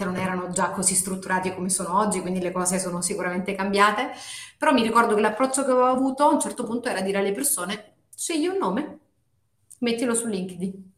non 0.00 0.16
erano 0.16 0.50
già 0.50 0.70
così 0.70 0.94
strutturati 0.94 1.54
come 1.54 1.70
sono 1.70 1.98
oggi, 1.98 2.20
quindi 2.20 2.40
le 2.40 2.52
cose 2.52 2.78
sono 2.78 3.00
sicuramente 3.00 3.54
cambiate, 3.54 4.10
però 4.58 4.72
mi 4.72 4.82
ricordo 4.82 5.14
che 5.14 5.20
l'approccio 5.22 5.64
che 5.64 5.70
avevo 5.70 5.86
avuto 5.86 6.24
a 6.24 6.32
un 6.32 6.40
certo 6.40 6.64
punto 6.64 6.88
era 6.90 7.00
dire 7.00 7.18
alle 7.18 7.32
persone, 7.32 7.94
scegli 8.14 8.46
un 8.46 8.58
nome, 8.58 8.98
mettilo 9.78 10.14
su 10.14 10.26
LinkedIn. 10.26 10.92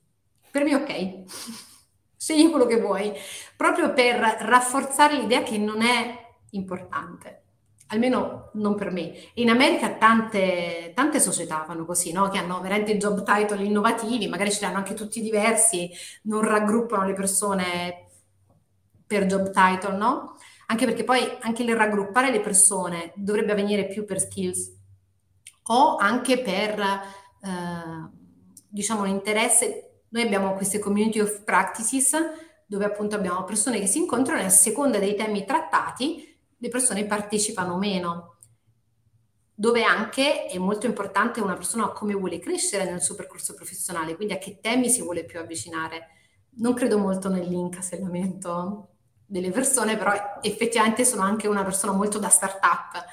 Per 0.50 0.64
me 0.64 0.74
ok, 0.74 1.24
scegli 2.16 2.50
quello 2.50 2.66
che 2.66 2.80
vuoi, 2.80 3.12
proprio 3.56 3.92
per 3.92 4.18
rafforzare 4.18 5.16
l'idea 5.16 5.42
che 5.44 5.56
non 5.56 5.82
è 5.82 6.18
importante 6.50 7.42
almeno 7.90 8.50
non 8.54 8.74
per 8.74 8.90
me. 8.90 9.12
In 9.34 9.50
America 9.50 9.90
tante, 9.90 10.92
tante 10.94 11.20
società 11.20 11.64
fanno 11.66 11.84
così, 11.84 12.12
no? 12.12 12.28
che 12.28 12.38
hanno 12.38 12.60
veramente 12.60 12.96
job 12.96 13.22
title 13.24 13.64
innovativi, 13.64 14.28
magari 14.28 14.50
ce 14.50 14.60
li 14.60 14.66
hanno 14.66 14.78
anche 14.78 14.94
tutti 14.94 15.20
diversi, 15.20 15.90
non 16.22 16.42
raggruppano 16.42 17.06
le 17.06 17.14
persone 17.14 18.06
per 19.06 19.26
job 19.26 19.50
title, 19.50 19.96
no? 19.96 20.36
Anche 20.66 20.84
perché 20.84 21.02
poi 21.02 21.20
anche 21.40 21.64
il 21.64 21.74
raggruppare 21.74 22.30
le 22.30 22.40
persone 22.40 23.12
dovrebbe 23.16 23.52
avvenire 23.52 23.86
più 23.86 24.04
per 24.04 24.20
skills. 24.20 24.78
o 25.72 25.96
anche 25.96 26.40
per, 26.40 26.80
eh, 26.80 28.10
diciamo, 28.68 29.04
l'interesse. 29.04 30.02
Noi 30.08 30.22
abbiamo 30.22 30.54
queste 30.54 30.80
community 30.80 31.20
of 31.20 31.44
practices 31.44 32.16
dove 32.66 32.84
appunto 32.84 33.14
abbiamo 33.14 33.44
persone 33.44 33.78
che 33.78 33.86
si 33.86 33.98
incontrano 33.98 34.40
e 34.40 34.44
a 34.46 34.48
seconda 34.48 34.98
dei 34.98 35.14
temi 35.14 35.44
trattati 35.44 36.29
le 36.60 36.68
persone 36.68 37.06
partecipano 37.06 37.76
meno 37.76 38.36
dove 39.60 39.82
anche 39.82 40.46
è 40.46 40.56
molto 40.56 40.86
importante 40.86 41.40
una 41.42 41.54
persona 41.54 41.90
come 41.90 42.14
vuole 42.14 42.38
crescere 42.38 42.90
nel 42.90 43.02
suo 43.02 43.14
percorso 43.14 43.52
professionale, 43.52 44.16
quindi 44.16 44.32
a 44.32 44.38
che 44.38 44.58
temi 44.58 44.88
si 44.88 45.02
vuole 45.02 45.24
più 45.24 45.38
avvicinare. 45.38 46.06
Non 46.52 46.72
credo 46.72 46.96
molto 46.96 47.28
nell'incasellamento 47.28 48.89
delle 49.30 49.52
persone, 49.52 49.96
però 49.96 50.12
effettivamente 50.40 51.04
sono 51.04 51.22
anche 51.22 51.46
una 51.46 51.62
persona 51.62 51.92
molto 51.92 52.18
da 52.18 52.28
startup. 52.28 53.04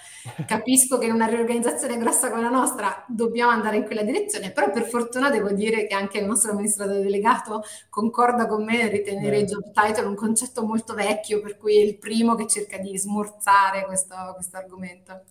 Capisco 0.48 0.98
che 0.98 1.06
in 1.06 1.14
una 1.14 1.28
riorganizzazione 1.28 1.96
grossa 2.00 2.32
come 2.32 2.42
la 2.42 2.50
nostra 2.50 3.06
dobbiamo 3.08 3.52
andare 3.52 3.78
in 3.78 3.86
quella 3.86 4.02
direzione, 4.02 4.50
però 4.50 4.72
per 4.72 4.86
fortuna 4.86 5.30
devo 5.30 5.52
dire 5.52 5.86
che 5.86 5.94
anche 5.94 6.18
il 6.18 6.26
nostro 6.26 6.54
amministratore 6.54 7.04
delegato 7.04 7.62
concorda 7.90 8.48
con 8.48 8.64
me 8.64 8.78
nel 8.78 8.90
ritenere 8.90 9.38
il 9.38 9.46
job 9.46 9.72
title 9.72 10.06
un 10.06 10.16
concetto 10.16 10.66
molto 10.66 10.96
vecchio, 10.96 11.40
per 11.40 11.56
cui 11.56 11.78
è 11.78 11.84
il 11.84 12.00
primo 12.00 12.34
che 12.34 12.48
cerca 12.48 12.80
di 12.80 12.98
smorzare 12.98 13.86
questo, 13.86 14.16
questo 14.34 14.58
argomento. 14.58 15.22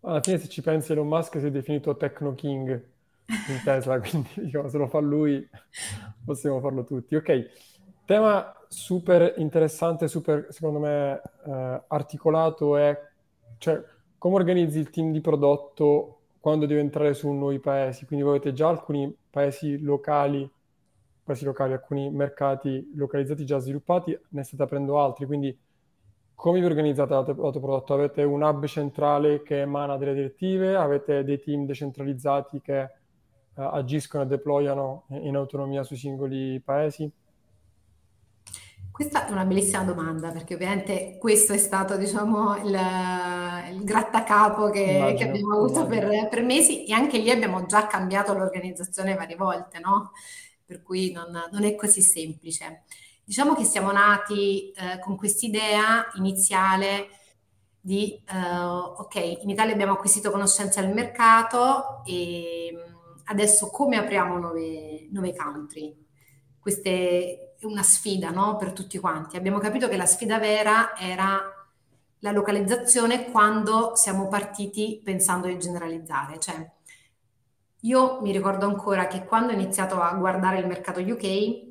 Alla 0.00 0.20
fine 0.20 0.38
se 0.38 0.48
ci 0.48 0.60
pensi 0.60 0.90
Elon 0.90 1.06
Musk 1.06 1.38
si 1.38 1.46
è 1.46 1.50
definito 1.52 1.96
Techno 1.96 2.34
King 2.34 2.82
in 3.28 3.60
Tesla, 3.62 4.00
quindi 4.02 4.30
diciamo, 4.34 4.68
se 4.68 4.76
lo 4.76 4.88
fa 4.88 4.98
lui 4.98 5.48
possiamo 6.24 6.58
farlo 6.58 6.82
tutti. 6.82 7.14
Ok, 7.14 7.48
tema 8.04 8.55
super 8.68 9.34
interessante, 9.38 10.08
super 10.08 10.46
secondo 10.50 10.78
me 10.78 11.20
eh, 11.46 11.82
articolato 11.88 12.76
è 12.76 12.98
cioè, 13.58 13.82
come 14.18 14.34
organizzi 14.34 14.78
il 14.78 14.90
team 14.90 15.12
di 15.12 15.20
prodotto 15.20 16.20
quando 16.40 16.66
devi 16.66 16.80
entrare 16.80 17.14
su 17.14 17.30
nuovi 17.30 17.58
paesi. 17.58 18.06
Quindi 18.06 18.24
voi 18.24 18.36
avete 18.36 18.52
già 18.52 18.68
alcuni 18.68 19.14
paesi 19.30 19.78
locali, 19.80 20.48
paesi 21.22 21.44
locali, 21.44 21.72
alcuni 21.72 22.10
mercati 22.10 22.92
localizzati 22.94 23.44
già 23.44 23.58
sviluppati, 23.58 24.18
ne 24.30 24.42
state 24.42 24.62
aprendo 24.62 25.00
altri, 25.00 25.26
quindi 25.26 25.58
come 26.36 26.60
vi 26.60 26.66
organizzate 26.66 27.14
l'autoprodotto? 27.14 27.94
Avete 27.94 28.22
un 28.22 28.42
hub 28.42 28.66
centrale 28.66 29.42
che 29.42 29.62
emana 29.62 29.96
delle 29.96 30.12
direttive? 30.12 30.76
Avete 30.76 31.24
dei 31.24 31.40
team 31.40 31.64
decentralizzati 31.64 32.60
che 32.60 32.80
uh, 33.54 33.62
agiscono 33.62 34.22
e 34.22 34.26
deployano 34.26 35.06
in 35.08 35.34
autonomia 35.34 35.82
sui 35.82 35.96
singoli 35.96 36.60
paesi? 36.60 37.10
Questa 38.96 39.26
è 39.26 39.30
una 39.30 39.44
bellissima 39.44 39.82
domanda 39.82 40.30
perché 40.30 40.54
ovviamente 40.54 41.18
questo 41.18 41.52
è 41.52 41.58
stato 41.58 41.98
diciamo 41.98 42.56
il, 42.64 42.80
il 43.72 43.84
grattacapo 43.84 44.70
che, 44.70 44.80
immagino, 44.80 45.18
che 45.18 45.24
abbiamo 45.24 45.54
avuto 45.54 45.84
per, 45.84 46.28
per, 46.30 46.42
mesi 46.42 46.86
e 46.86 46.94
anche 46.94 47.18
lì 47.18 47.30
abbiamo 47.30 47.66
già 47.66 47.86
cambiaato 47.86 48.32
l'organizzazione 48.32 49.14
varie 49.14 49.36
volte, 49.36 49.80
no? 49.80 50.12
Per 50.64 50.80
cui 50.80 51.12
non, 51.12 51.30
non 51.52 51.64
è 51.64 51.74
così 51.74 52.00
semplice. 52.00 52.84
Diciamo 53.22 53.54
che 53.54 53.64
siamo 53.64 53.92
nati 53.92 54.70
eh, 54.70 54.98
con 55.00 55.14
quest'idea 55.18 56.10
iniziale 56.14 57.08
di, 57.78 58.14
eh, 58.14 58.58
ok, 58.64 59.40
in 59.42 59.50
Italia 59.50 59.74
abbiamo 59.74 59.92
acquisito 59.92 60.30
conoscenza 60.30 60.80
del 60.80 60.94
mercato 60.94 62.02
e 62.06 62.72
mm, 62.72 63.16
adesso 63.24 63.68
come 63.68 63.98
apriamo 63.98 64.38
nuove, 64.38 65.06
nuove 65.10 65.34
country? 65.34 65.94
Questa 66.58 66.88
è 66.88 67.45
una 67.66 67.82
sfida 67.82 68.30
no? 68.30 68.56
per 68.56 68.72
tutti 68.72 68.98
quanti. 68.98 69.36
Abbiamo 69.36 69.58
capito 69.58 69.88
che 69.88 69.96
la 69.96 70.06
sfida 70.06 70.38
vera 70.38 70.96
era 70.96 71.40
la 72.20 72.30
localizzazione 72.30 73.30
quando 73.30 73.92
siamo 73.94 74.28
partiti 74.28 75.00
pensando 75.02 75.46
di 75.46 75.58
generalizzare. 75.58 76.38
Cioè, 76.38 76.70
io 77.80 78.20
mi 78.20 78.32
ricordo 78.32 78.66
ancora 78.66 79.06
che 79.06 79.24
quando 79.24 79.52
ho 79.52 79.54
iniziato 79.54 80.00
a 80.00 80.12
guardare 80.14 80.58
il 80.58 80.66
mercato 80.66 81.00
UK, 81.00 81.64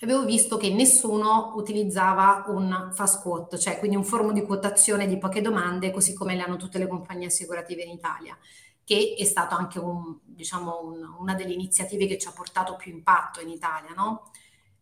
avevo 0.00 0.24
visto 0.24 0.56
che 0.56 0.70
nessuno 0.70 1.52
utilizzava 1.56 2.44
un 2.48 2.90
fast 2.92 3.22
quote, 3.22 3.58
cioè 3.58 3.78
quindi 3.78 3.96
un 3.96 4.04
formo 4.04 4.32
di 4.32 4.42
quotazione 4.42 5.06
di 5.06 5.18
poche 5.18 5.40
domande, 5.40 5.90
così 5.90 6.14
come 6.14 6.34
le 6.34 6.42
hanno 6.42 6.56
tutte 6.56 6.78
le 6.78 6.86
compagnie 6.86 7.26
assicurative 7.26 7.82
in 7.82 7.90
Italia, 7.90 8.36
che 8.84 9.14
è 9.16 9.24
stato 9.24 9.54
anche 9.54 9.78
un, 9.78 10.18
diciamo, 10.22 10.80
un, 10.82 11.14
una 11.18 11.34
delle 11.34 11.52
iniziative 11.52 12.06
che 12.06 12.18
ci 12.18 12.28
ha 12.28 12.32
portato 12.32 12.76
più 12.76 12.92
impatto 12.92 13.40
in 13.40 13.48
Italia, 13.48 13.94
no? 13.94 14.30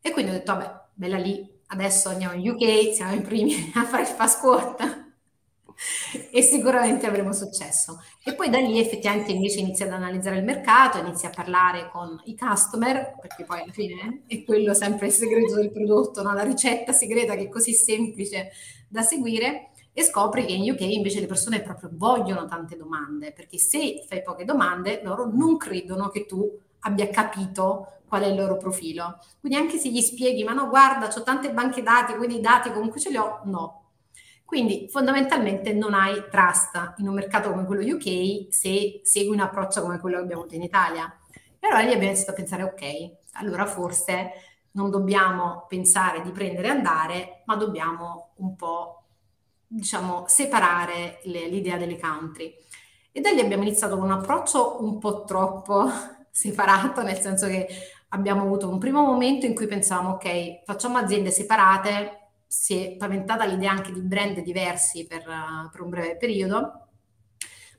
E 0.07 0.11
quindi 0.11 0.33
ho 0.33 0.35
detto, 0.35 0.53
vabbè, 0.53 0.81
bella 0.93 1.17
lì, 1.17 1.51
adesso 1.69 2.11
andiamo 2.11 2.35
in 2.35 2.51
UK, 2.51 2.93
siamo 2.93 3.15
i 3.15 3.23
primi 3.23 3.55
a 3.75 3.87
fare 3.87 4.03
il 4.03 4.09
fast 4.09 4.39
e 6.31 6.43
sicuramente 6.43 7.07
avremo 7.07 7.33
successo. 7.33 8.03
E 8.23 8.35
poi 8.35 8.51
da 8.51 8.59
lì 8.59 8.79
effettivamente 8.79 9.33
invece 9.33 9.61
inizi 9.61 9.83
ad 9.83 9.93
analizzare 9.93 10.37
il 10.37 10.45
mercato, 10.45 10.99
inizi 10.99 11.25
a 11.25 11.31
parlare 11.31 11.89
con 11.91 12.21
i 12.25 12.37
customer, 12.37 13.15
perché 13.19 13.45
poi 13.45 13.63
alla 13.63 13.73
fine 13.73 14.25
è 14.27 14.45
quello 14.45 14.75
sempre 14.75 15.07
il 15.07 15.13
segreto 15.13 15.55
del 15.55 15.73
prodotto, 15.73 16.23
no? 16.23 16.35
la 16.35 16.45
ricetta 16.45 16.93
segreta 16.93 17.35
che 17.35 17.45
è 17.45 17.49
così 17.49 17.73
semplice 17.73 18.51
da 18.87 19.01
seguire 19.01 19.71
e 19.95 20.03
scopri 20.03 20.45
che 20.45 20.53
in 20.53 20.71
UK 20.71 20.83
invece 20.83 21.21
le 21.21 21.27
persone 21.27 21.63
proprio 21.63 21.89
vogliono 21.95 22.45
tante 22.45 22.77
domande, 22.77 23.33
perché 23.33 23.57
se 23.57 24.05
fai 24.07 24.21
poche 24.21 24.45
domande 24.45 25.01
loro 25.03 25.31
non 25.33 25.57
credono 25.57 26.11
che 26.11 26.27
tu 26.27 26.47
abbia 26.81 27.09
capito 27.09 28.01
qual 28.15 28.23
è 28.23 28.27
il 28.33 28.37
loro 28.37 28.57
profilo. 28.57 29.19
Quindi 29.41 29.59
anche 29.59 29.79
se 29.79 29.91
gli 29.91 30.01
spieghi, 30.01 30.45
ma 30.45 30.53
no, 30.53 30.69
guarda, 30.69 31.09
ho 31.09 31.23
tante 31.23 31.53
banche 31.53 31.83
dati, 31.83 32.15
quindi 32.15 32.37
i 32.37 32.41
dati 32.41 32.71
comunque 32.71 33.01
ce 33.01 33.11
li 33.11 33.17
ho, 33.17 33.41
no, 33.45 33.85
quindi 34.45 34.89
fondamentalmente 34.89 35.73
non 35.73 35.95
hai 35.95 36.27
trust 36.31 36.95
in 36.99 37.09
un 37.09 37.15
mercato 37.15 37.51
come 37.51 37.65
quello 37.65 37.83
UK 37.97 38.53
se 38.53 39.01
segui 39.03 39.35
un 39.35 39.41
approccio 39.41 39.83
come 39.83 39.99
quello 39.99 40.19
che 40.19 40.23
abbiamo 40.23 40.43
avuto 40.43 40.55
in 40.55 40.63
Italia. 40.63 41.13
Allora 41.59 41.81
lì 41.81 41.89
abbiamo 41.89 42.05
iniziato 42.05 42.31
a 42.31 42.35
pensare, 42.35 42.63
ok, 42.63 43.17
allora 43.33 43.67
forse 43.67 44.31
non 44.73 44.91
dobbiamo 44.91 45.65
pensare 45.67 46.21
di 46.23 46.31
prendere 46.31 46.69
e 46.69 46.71
andare, 46.71 47.43
ma 47.47 47.57
dobbiamo 47.57 48.35
un 48.37 48.55
po', 48.55 49.07
diciamo, 49.67 50.25
separare 50.29 51.21
le, 51.25 51.49
l'idea 51.49 51.77
delle 51.77 51.99
country. 51.99 52.55
E 53.11 53.21
da 53.21 53.31
lì 53.31 53.41
abbiamo 53.41 53.63
iniziato 53.63 53.97
con 53.97 54.05
un 54.05 54.13
approccio 54.13 54.85
un 54.85 54.99
po' 54.99 55.25
troppo 55.25 55.91
separato, 56.31 57.03
nel 57.03 57.19
senso 57.19 57.47
che 57.47 57.67
abbiamo 58.15 58.43
avuto 58.43 58.69
un 58.69 58.79
primo 58.79 59.03
momento 59.03 59.45
in 59.45 59.55
cui 59.55 59.67
pensavamo, 59.67 60.11
ok, 60.11 60.63
facciamo 60.65 60.99
aziende 60.99 61.31
separate, 61.31 62.31
si 62.47 62.77
è 62.77 62.97
paventata 62.97 63.45
l'idea 63.45 63.73
anche 63.73 63.93
di 63.93 64.01
brand 64.01 64.39
diversi 64.41 65.07
per, 65.07 65.25
per 65.71 65.81
un 65.81 65.91
breve 65.91 66.17
periodo, 66.17 66.87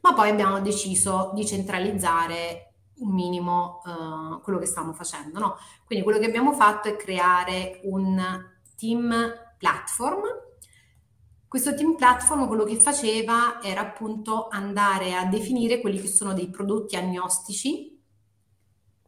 ma 0.01 0.13
poi 0.13 0.29
abbiamo 0.29 0.59
deciso 0.59 1.31
di 1.33 1.45
centralizzare 1.45 2.73
un 2.97 3.13
minimo 3.13 3.81
uh, 3.85 4.41
quello 4.41 4.59
che 4.59 4.65
stavamo 4.65 4.93
facendo. 4.93 5.39
No? 5.39 5.57
Quindi 5.85 6.03
quello 6.03 6.19
che 6.19 6.27
abbiamo 6.27 6.51
fatto 6.51 6.89
è 6.89 6.95
creare 6.95 7.79
un 7.83 8.21
team 8.77 9.33
platform. 9.57 10.21
Questo 11.47 11.73
team 11.73 11.95
platform 11.95 12.47
quello 12.47 12.65
che 12.65 12.75
faceva 12.81 13.61
era 13.63 13.81
appunto 13.81 14.49
andare 14.49 15.15
a 15.15 15.25
definire 15.25 15.79
quelli 15.79 15.99
che 15.99 16.07
sono 16.07 16.33
dei 16.33 16.49
prodotti 16.49 16.97
agnostici. 16.97 17.97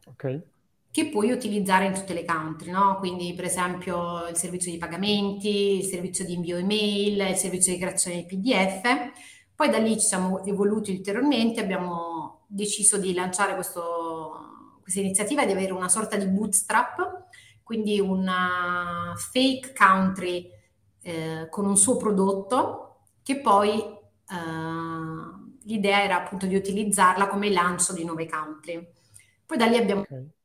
Ok 0.06 0.56
che 0.90 1.08
puoi 1.10 1.30
utilizzare 1.30 1.86
in 1.86 1.94
tutte 1.94 2.14
le 2.14 2.24
country, 2.24 2.70
no? 2.70 2.96
Quindi 2.98 3.34
per 3.34 3.44
esempio 3.44 4.26
il 4.28 4.36
servizio 4.36 4.72
di 4.72 4.78
pagamenti, 4.78 5.78
il 5.78 5.84
servizio 5.84 6.24
di 6.24 6.34
invio 6.34 6.56
email, 6.56 7.20
il 7.30 7.36
servizio 7.36 7.72
di 7.72 7.78
creazione 7.78 8.24
di 8.24 8.36
PDF. 8.36 9.12
Poi 9.54 9.70
da 9.70 9.78
lì 9.78 9.98
ci 9.98 10.06
siamo 10.06 10.44
evoluti 10.44 10.92
ulteriormente, 10.92 11.60
abbiamo 11.60 12.44
deciso 12.46 12.96
di 12.96 13.12
lanciare 13.12 13.54
questo, 13.54 14.78
questa 14.80 15.00
iniziativa 15.00 15.44
di 15.44 15.52
avere 15.52 15.72
una 15.72 15.88
sorta 15.88 16.16
di 16.16 16.26
bootstrap, 16.26 17.26
quindi 17.62 18.00
una 18.00 19.14
fake 19.16 19.72
country 19.74 20.50
eh, 21.02 21.48
con 21.50 21.66
un 21.66 21.76
suo 21.76 21.96
prodotto 21.96 23.02
che 23.22 23.40
poi 23.40 23.78
eh, 23.80 24.36
l'idea 25.64 26.02
era 26.02 26.22
appunto 26.22 26.46
di 26.46 26.54
utilizzarla 26.54 27.26
come 27.28 27.50
lancio 27.50 27.92
di 27.92 28.04
nuove 28.04 28.26
country. 28.26 28.86
Poi 29.44 29.56
da 29.58 29.66
lì 29.66 29.76
abbiamo 29.76 30.02
okay 30.02 30.36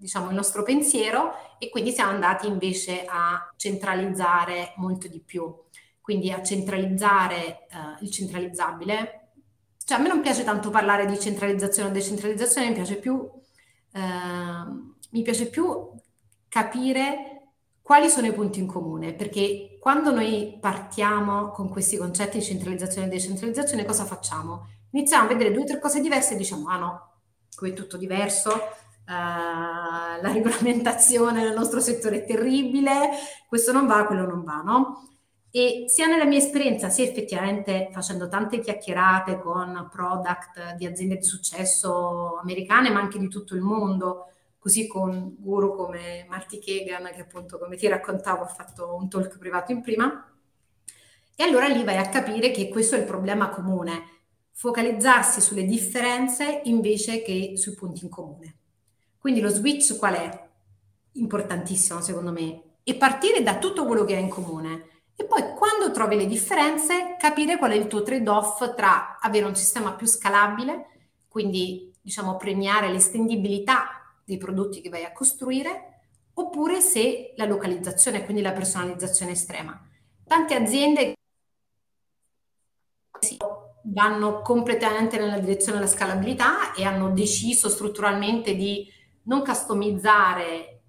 diciamo, 0.00 0.28
il 0.28 0.34
nostro 0.34 0.62
pensiero 0.62 1.32
e 1.58 1.68
quindi 1.68 1.92
siamo 1.92 2.10
andati 2.10 2.46
invece 2.46 3.04
a 3.06 3.52
centralizzare 3.56 4.72
molto 4.76 5.08
di 5.08 5.20
più, 5.20 5.54
quindi 6.00 6.32
a 6.32 6.42
centralizzare 6.42 7.66
uh, 7.70 8.02
il 8.02 8.10
centralizzabile. 8.10 9.32
Cioè 9.84 9.98
a 9.98 10.00
me 10.00 10.08
non 10.08 10.22
piace 10.22 10.42
tanto 10.42 10.70
parlare 10.70 11.04
di 11.04 11.18
centralizzazione 11.18 11.90
o 11.90 11.92
decentralizzazione, 11.92 12.68
mi 12.68 12.74
piace 12.74 12.96
più, 12.96 13.14
uh, 13.14 14.00
mi 15.10 15.22
piace 15.22 15.48
più 15.48 15.90
capire 16.48 17.26
quali 17.82 18.08
sono 18.08 18.28
i 18.28 18.32
punti 18.32 18.60
in 18.60 18.66
comune, 18.66 19.12
perché 19.12 19.76
quando 19.80 20.12
noi 20.12 20.56
partiamo 20.60 21.50
con 21.50 21.68
questi 21.68 21.96
concetti 21.96 22.38
di 22.38 22.44
centralizzazione 22.44 23.08
e 23.08 23.10
decentralizzazione, 23.10 23.84
cosa 23.84 24.04
facciamo? 24.04 24.68
Iniziamo 24.92 25.24
a 25.24 25.28
vedere 25.28 25.52
due 25.52 25.62
o 25.62 25.66
tre 25.66 25.78
cose 25.78 26.00
diverse 26.00 26.34
e 26.34 26.36
diciamo, 26.36 26.68
ah 26.68 26.78
no, 26.78 27.09
qui 27.54 27.70
è 27.70 27.74
tutto 27.74 27.96
diverso, 27.96 28.50
uh, 28.52 29.10
la 29.10 30.30
regolamentazione 30.32 31.42
nel 31.42 31.54
nostro 31.54 31.80
settore 31.80 32.22
è 32.22 32.24
terribile, 32.24 33.10
questo 33.48 33.72
non 33.72 33.86
va, 33.86 34.06
quello 34.06 34.26
non 34.26 34.42
va, 34.44 34.62
no? 34.62 35.08
E 35.52 35.86
sia 35.88 36.06
nella 36.06 36.26
mia 36.26 36.38
esperienza, 36.38 36.88
sia 36.90 37.04
effettivamente 37.04 37.88
facendo 37.92 38.28
tante 38.28 38.60
chiacchierate 38.60 39.40
con 39.40 39.88
product 39.90 40.76
di 40.76 40.86
aziende 40.86 41.16
di 41.16 41.24
successo 41.24 42.38
americane, 42.38 42.90
ma 42.90 43.00
anche 43.00 43.18
di 43.18 43.28
tutto 43.28 43.56
il 43.56 43.60
mondo, 43.60 44.26
così 44.60 44.86
con 44.86 45.34
guru 45.38 45.74
come 45.74 46.24
Marty 46.28 46.60
Kagan, 46.60 47.10
che 47.12 47.22
appunto, 47.22 47.58
come 47.58 47.76
ti 47.76 47.88
raccontavo, 47.88 48.44
ha 48.44 48.46
fatto 48.46 48.94
un 48.94 49.08
talk 49.08 49.38
privato 49.38 49.72
in 49.72 49.80
prima. 49.80 50.24
E 51.34 51.42
allora 51.42 51.66
lì 51.66 51.82
vai 51.82 51.96
a 51.96 52.08
capire 52.08 52.52
che 52.52 52.68
questo 52.68 52.94
è 52.94 52.98
il 52.98 53.06
problema 53.06 53.48
comune, 53.48 54.19
focalizzarsi 54.60 55.40
sulle 55.40 55.64
differenze 55.64 56.60
invece 56.64 57.22
che 57.22 57.52
sui 57.56 57.72
punti 57.72 58.04
in 58.04 58.10
comune. 58.10 58.56
Quindi 59.18 59.40
lo 59.40 59.48
switch 59.48 59.96
qual 59.96 60.12
è? 60.12 60.48
Importantissimo 61.12 62.02
secondo 62.02 62.30
me. 62.30 62.62
E 62.82 62.94
partire 62.96 63.42
da 63.42 63.56
tutto 63.56 63.86
quello 63.86 64.04
che 64.04 64.16
è 64.16 64.18
in 64.18 64.28
comune 64.28 64.88
e 65.16 65.24
poi 65.24 65.54
quando 65.56 65.90
trovi 65.92 66.16
le 66.16 66.26
differenze 66.26 67.16
capire 67.18 67.56
qual 67.56 67.70
è 67.70 67.74
il 67.74 67.86
tuo 67.86 68.02
trade-off 68.02 68.74
tra 68.74 69.18
avere 69.18 69.46
un 69.46 69.56
sistema 69.56 69.94
più 69.94 70.06
scalabile, 70.06 70.88
quindi 71.26 71.90
diciamo 71.98 72.36
premiare 72.36 72.90
l'estendibilità 72.90 74.12
dei 74.22 74.36
prodotti 74.36 74.82
che 74.82 74.90
vai 74.90 75.06
a 75.06 75.12
costruire, 75.12 76.02
oppure 76.34 76.82
se 76.82 77.32
la 77.36 77.46
localizzazione, 77.46 78.24
quindi 78.26 78.42
la 78.42 78.52
personalizzazione 78.52 79.32
estrema. 79.32 79.88
Tante 80.26 80.54
aziende 80.54 81.14
vanno 83.84 84.42
completamente 84.42 85.18
nella 85.18 85.38
direzione 85.38 85.78
della 85.78 85.90
scalabilità 85.90 86.74
e 86.74 86.84
hanno 86.84 87.10
deciso 87.10 87.68
strutturalmente 87.68 88.54
di 88.54 88.86
non 89.24 89.42
customizzare 89.42 90.52
eh, 90.52 90.80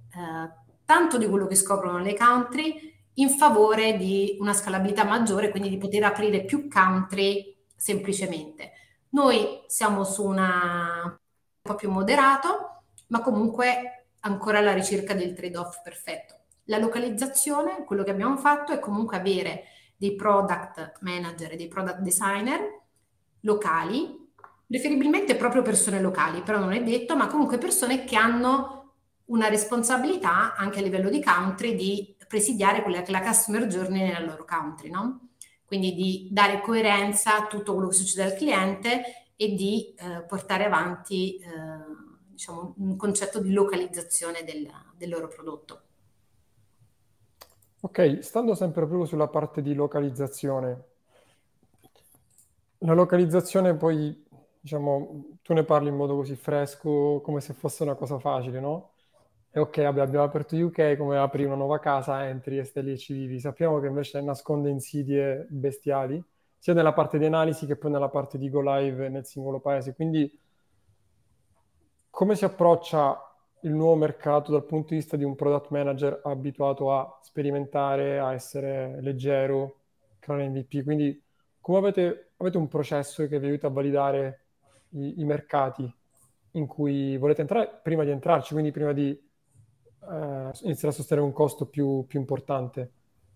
tanto 0.85 1.17
di 1.17 1.27
quello 1.27 1.47
che 1.47 1.55
scoprono 1.55 1.99
le 1.99 2.15
country 2.15 2.93
in 3.15 3.29
favore 3.29 3.97
di 3.97 4.37
una 4.39 4.53
scalabilità 4.53 5.03
maggiore, 5.03 5.49
quindi 5.49 5.69
di 5.69 5.77
poter 5.77 6.03
aprire 6.03 6.43
più 6.43 6.67
country 6.67 7.57
semplicemente. 7.75 8.71
Noi 9.09 9.63
siamo 9.67 10.03
su 10.03 10.25
una 10.25 11.03
un 11.03 11.61
po' 11.61 11.75
più 11.75 11.91
moderato, 11.91 12.83
ma 13.07 13.21
comunque 13.21 14.07
ancora 14.21 14.59
alla 14.59 14.73
ricerca 14.73 15.13
del 15.13 15.33
trade-off 15.33 15.81
perfetto. 15.83 16.35
La 16.65 16.77
localizzazione, 16.77 17.83
quello 17.85 18.03
che 18.03 18.11
abbiamo 18.11 18.37
fatto 18.37 18.71
è 18.71 18.79
comunque 18.79 19.17
avere 19.17 19.63
dei 19.97 20.15
product 20.15 20.97
manager 21.01 21.51
e 21.51 21.55
dei 21.55 21.67
product 21.67 21.99
designer 21.99 22.80
locali, 23.41 24.29
preferibilmente 24.65 25.35
proprio 25.35 25.61
persone 25.61 25.99
locali, 25.99 26.41
però 26.41 26.59
non 26.59 26.73
è 26.73 26.83
detto, 26.83 27.15
ma 27.15 27.27
comunque 27.27 27.57
persone 27.57 28.03
che 28.03 28.15
hanno 28.15 28.93
una 29.25 29.47
responsabilità 29.47 30.55
anche 30.55 30.79
a 30.79 30.81
livello 30.81 31.09
di 31.09 31.21
country 31.21 31.75
di 31.75 32.15
presidiare 32.27 32.81
quella 32.81 33.01
che 33.01 33.11
la 33.11 33.21
customer 33.21 33.65
journey 33.67 34.03
nella 34.03 34.25
loro 34.25 34.45
country, 34.45 34.89
no? 34.89 35.29
Quindi 35.65 35.93
di 35.93 36.27
dare 36.31 36.61
coerenza 36.61 37.37
a 37.37 37.47
tutto 37.47 37.73
quello 37.73 37.89
che 37.89 37.95
succede 37.95 38.23
al 38.23 38.37
cliente 38.37 39.03
e 39.35 39.53
di 39.53 39.93
eh, 39.97 40.23
portare 40.23 40.65
avanti 40.65 41.37
eh, 41.37 41.47
diciamo, 42.29 42.75
un 42.77 42.95
concetto 42.97 43.39
di 43.39 43.53
localizzazione 43.53 44.43
del, 44.43 44.69
del 44.95 45.09
loro 45.09 45.27
prodotto. 45.27 45.81
Ok, 47.81 48.19
stando 48.21 48.53
sempre 48.53 48.85
proprio 48.85 49.05
sulla 49.05 49.27
parte 49.27 49.61
di 49.61 49.73
localizzazione, 49.73 50.90
la 52.83 52.93
localizzazione 52.93 53.75
poi, 53.75 54.23
diciamo, 54.59 55.37
tu 55.41 55.53
ne 55.53 55.63
parli 55.63 55.89
in 55.89 55.95
modo 55.95 56.15
così 56.15 56.35
fresco, 56.35 57.21
come 57.23 57.41
se 57.41 57.53
fosse 57.53 57.83
una 57.83 57.95
cosa 57.95 58.19
facile, 58.19 58.59
no? 58.59 58.93
E 59.51 59.59
ok, 59.59 59.79
abbiamo 59.79 60.23
aperto 60.23 60.55
UK, 60.55 60.95
come 60.97 61.17
apri 61.17 61.43
una 61.43 61.55
nuova 61.55 61.79
casa, 61.79 62.27
entri 62.27 62.57
e 62.57 62.63
stai 62.63 62.83
lì 62.83 62.91
e 62.93 62.97
ci 62.97 63.13
vivi. 63.13 63.39
Sappiamo 63.39 63.79
che 63.79 63.87
invece 63.87 64.21
nasconde 64.21 64.69
insidie 64.69 65.45
bestiali, 65.49 66.23
sia 66.57 66.73
nella 66.73 66.93
parte 66.93 67.17
di 67.17 67.25
analisi 67.25 67.65
che 67.65 67.75
poi 67.75 67.91
nella 67.91 68.09
parte 68.09 68.37
di 68.37 68.49
go 68.49 68.61
live 68.61 69.09
nel 69.09 69.25
singolo 69.25 69.59
paese. 69.59 69.93
Quindi 69.93 70.39
come 72.09 72.35
si 72.35 72.45
approccia 72.45 73.19
il 73.61 73.71
nuovo 73.73 73.95
mercato 73.95 74.51
dal 74.51 74.65
punto 74.65 74.89
di 74.89 74.95
vista 74.95 75.17
di 75.17 75.23
un 75.23 75.35
product 75.35 75.69
manager 75.69 76.21
abituato 76.23 76.93
a 76.93 77.19
sperimentare, 77.21 78.19
a 78.19 78.33
essere 78.33 79.01
leggero, 79.01 79.77
creare 80.19 80.49
MVP? 80.49 80.83
Quindi 80.83 81.21
come 81.59 81.77
avete, 81.77 82.30
avete 82.41 82.57
un 82.57 82.67
processo 82.67 83.27
che 83.27 83.39
vi 83.39 83.47
aiuta 83.47 83.67
a 83.67 83.71
validare 83.71 84.45
i, 84.89 85.21
i, 85.21 85.25
mercati 85.25 85.91
in 86.51 86.67
cui 86.67 87.17
volete 87.17 87.41
entrare 87.41 87.79
prima 87.81 88.03
di 88.03 88.09
entrarci, 88.09 88.53
quindi 88.53 88.71
prima 88.71 88.91
di 88.91 89.09
eh, 89.09 90.51
iniziare 90.63 90.87
a 90.87 90.91
sostenere 90.91 91.25
un 91.25 91.31
costo 91.31 91.67
più, 91.67 92.05
più 92.07 92.19
importante 92.19 92.91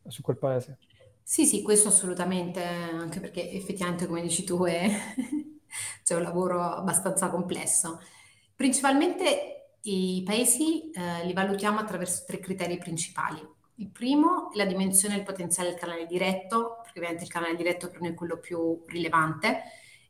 su 0.08 0.22
quel 0.22 0.38
paese? 0.38 0.80
Sì, 1.22 1.46
sì, 1.46 1.62
questo 1.62 1.88
assolutamente, 1.88 2.62
anche 2.64 3.20
perché 3.20 3.52
effettivamente, 3.52 4.06
come 4.06 4.22
dici 4.22 4.44
tu, 4.44 4.64
è, 4.66 4.88
c'è 6.04 6.16
un 6.16 6.22
lavoro 6.22 6.62
abbastanza 6.62 7.30
complesso. 7.30 8.00
Principalmente 8.56 9.78
i 9.84 10.24
paesi 10.26 10.92
eh, 10.92 11.26
li 11.26 11.34
valutiamo 11.34 11.80
attraverso 11.80 12.24
tre 12.28 12.40
criteri 12.40 12.78
principali. 12.78 13.40
Il 13.78 13.90
primo 13.90 14.52
è 14.52 14.58
la 14.58 14.66
dimensione 14.66 15.16
e 15.16 15.18
il 15.18 15.24
potenziale 15.24 15.70
del 15.70 15.80
canale 15.80 16.06
diretto, 16.06 16.80
perché 16.82 17.00
ovviamente 17.00 17.26
il 17.26 17.30
canale 17.30 17.56
diretto 17.56 17.90
per 17.90 18.00
noi 18.00 18.12
è 18.12 18.14
quello 18.14 18.38
più 18.38 18.82
rilevante, 18.88 19.64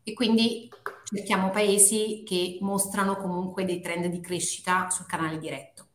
e 0.03 0.13
quindi 0.13 0.69
cerchiamo 1.03 1.49
paesi 1.49 2.23
che 2.23 2.59
mostrano 2.61 3.17
comunque 3.17 3.65
dei 3.65 3.81
trend 3.81 4.05
di 4.05 4.19
crescita 4.19 4.89
sul 4.91 5.07
canale 5.07 5.39
diretto. 5.39 5.87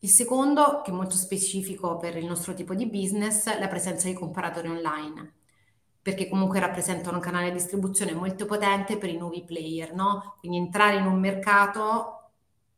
Il 0.00 0.08
secondo, 0.08 0.82
che 0.82 0.92
è 0.92 0.94
molto 0.94 1.16
specifico 1.16 1.96
per 1.96 2.16
il 2.16 2.26
nostro 2.26 2.54
tipo 2.54 2.74
di 2.76 2.86
business, 2.86 3.48
è 3.48 3.58
la 3.58 3.66
presenza 3.66 4.06
di 4.06 4.14
comparatori 4.14 4.68
online, 4.68 5.34
perché 6.00 6.28
comunque 6.28 6.60
rappresentano 6.60 7.16
un 7.16 7.22
canale 7.22 7.48
di 7.48 7.56
distribuzione 7.56 8.12
molto 8.12 8.46
potente 8.46 8.98
per 8.98 9.10
i 9.10 9.16
nuovi 9.16 9.42
player, 9.42 9.92
no? 9.92 10.36
Quindi 10.38 10.58
entrare 10.58 10.98
in 10.98 11.06
un 11.06 11.18
mercato 11.18 12.30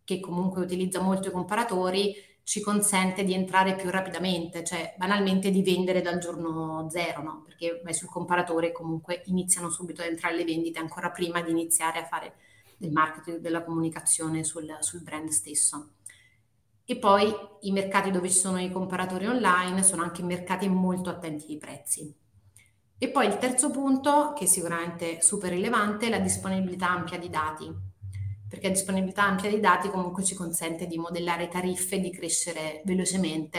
che 0.05 0.21
comunque 0.21 0.63
utilizza 0.63 1.03
molto 1.03 1.29
i 1.29 1.33
comparatori 1.33 2.15
ci 2.51 2.61
consente 2.63 3.23
di 3.23 3.33
entrare 3.33 3.77
più 3.77 3.91
rapidamente, 3.91 4.65
cioè 4.65 4.97
banalmente 4.99 5.53
di 5.53 5.63
vendere 5.63 6.03
dal 6.03 6.19
giorno 6.19 6.91
zero, 6.91 7.23
no? 7.23 7.43
perché 7.45 7.81
vai 7.85 7.95
sul 7.95 8.09
comparatore 8.09 8.71
e 8.71 8.73
comunque 8.73 9.23
iniziano 9.27 9.71
subito 9.71 10.03
ad 10.03 10.09
entrare 10.09 10.35
le 10.35 10.43
vendite 10.43 10.81
ancora 10.81 11.13
prima 11.13 11.43
di 11.43 11.53
iniziare 11.53 12.01
a 12.01 12.07
fare 12.07 12.35
del 12.77 12.91
marketing, 12.91 13.39
della 13.39 13.63
comunicazione 13.63 14.43
sul, 14.43 14.79
sul 14.81 15.01
brand 15.05 15.29
stesso. 15.29 15.91
E 16.85 16.97
poi 16.97 17.33
i 17.61 17.71
mercati 17.71 18.11
dove 18.11 18.29
ci 18.29 18.39
sono 18.39 18.61
i 18.61 18.73
comparatori 18.73 19.29
online 19.29 19.85
sono 19.85 20.03
anche 20.03 20.25
mercati 20.25 20.69
molto 20.69 21.09
attenti 21.09 21.53
ai 21.53 21.59
prezzi. 21.59 22.13
E 22.99 23.09
poi 23.11 23.29
il 23.29 23.39
terzo 23.39 23.71
punto, 23.71 24.33
che 24.33 24.47
è 24.47 24.49
sicuramente 24.49 25.23
super 25.23 25.53
rilevante, 25.53 26.07
è 26.07 26.11
la 26.11 26.19
disponibilità 26.19 26.91
ampia 26.91 27.17
di 27.17 27.31
dati 27.31 27.90
perché 28.51 28.67
la 28.67 28.75
disponibilità 28.75 29.23
ampia 29.23 29.49
dei 29.49 29.61
dati 29.61 29.89
comunque 29.89 30.25
ci 30.25 30.35
consente 30.35 30.89
di 30.89 30.99
modellare 30.99 31.47
tariffe 31.47 31.95
e 31.95 32.01
di 32.01 32.11
crescere 32.11 32.83
velocemente. 32.85 33.59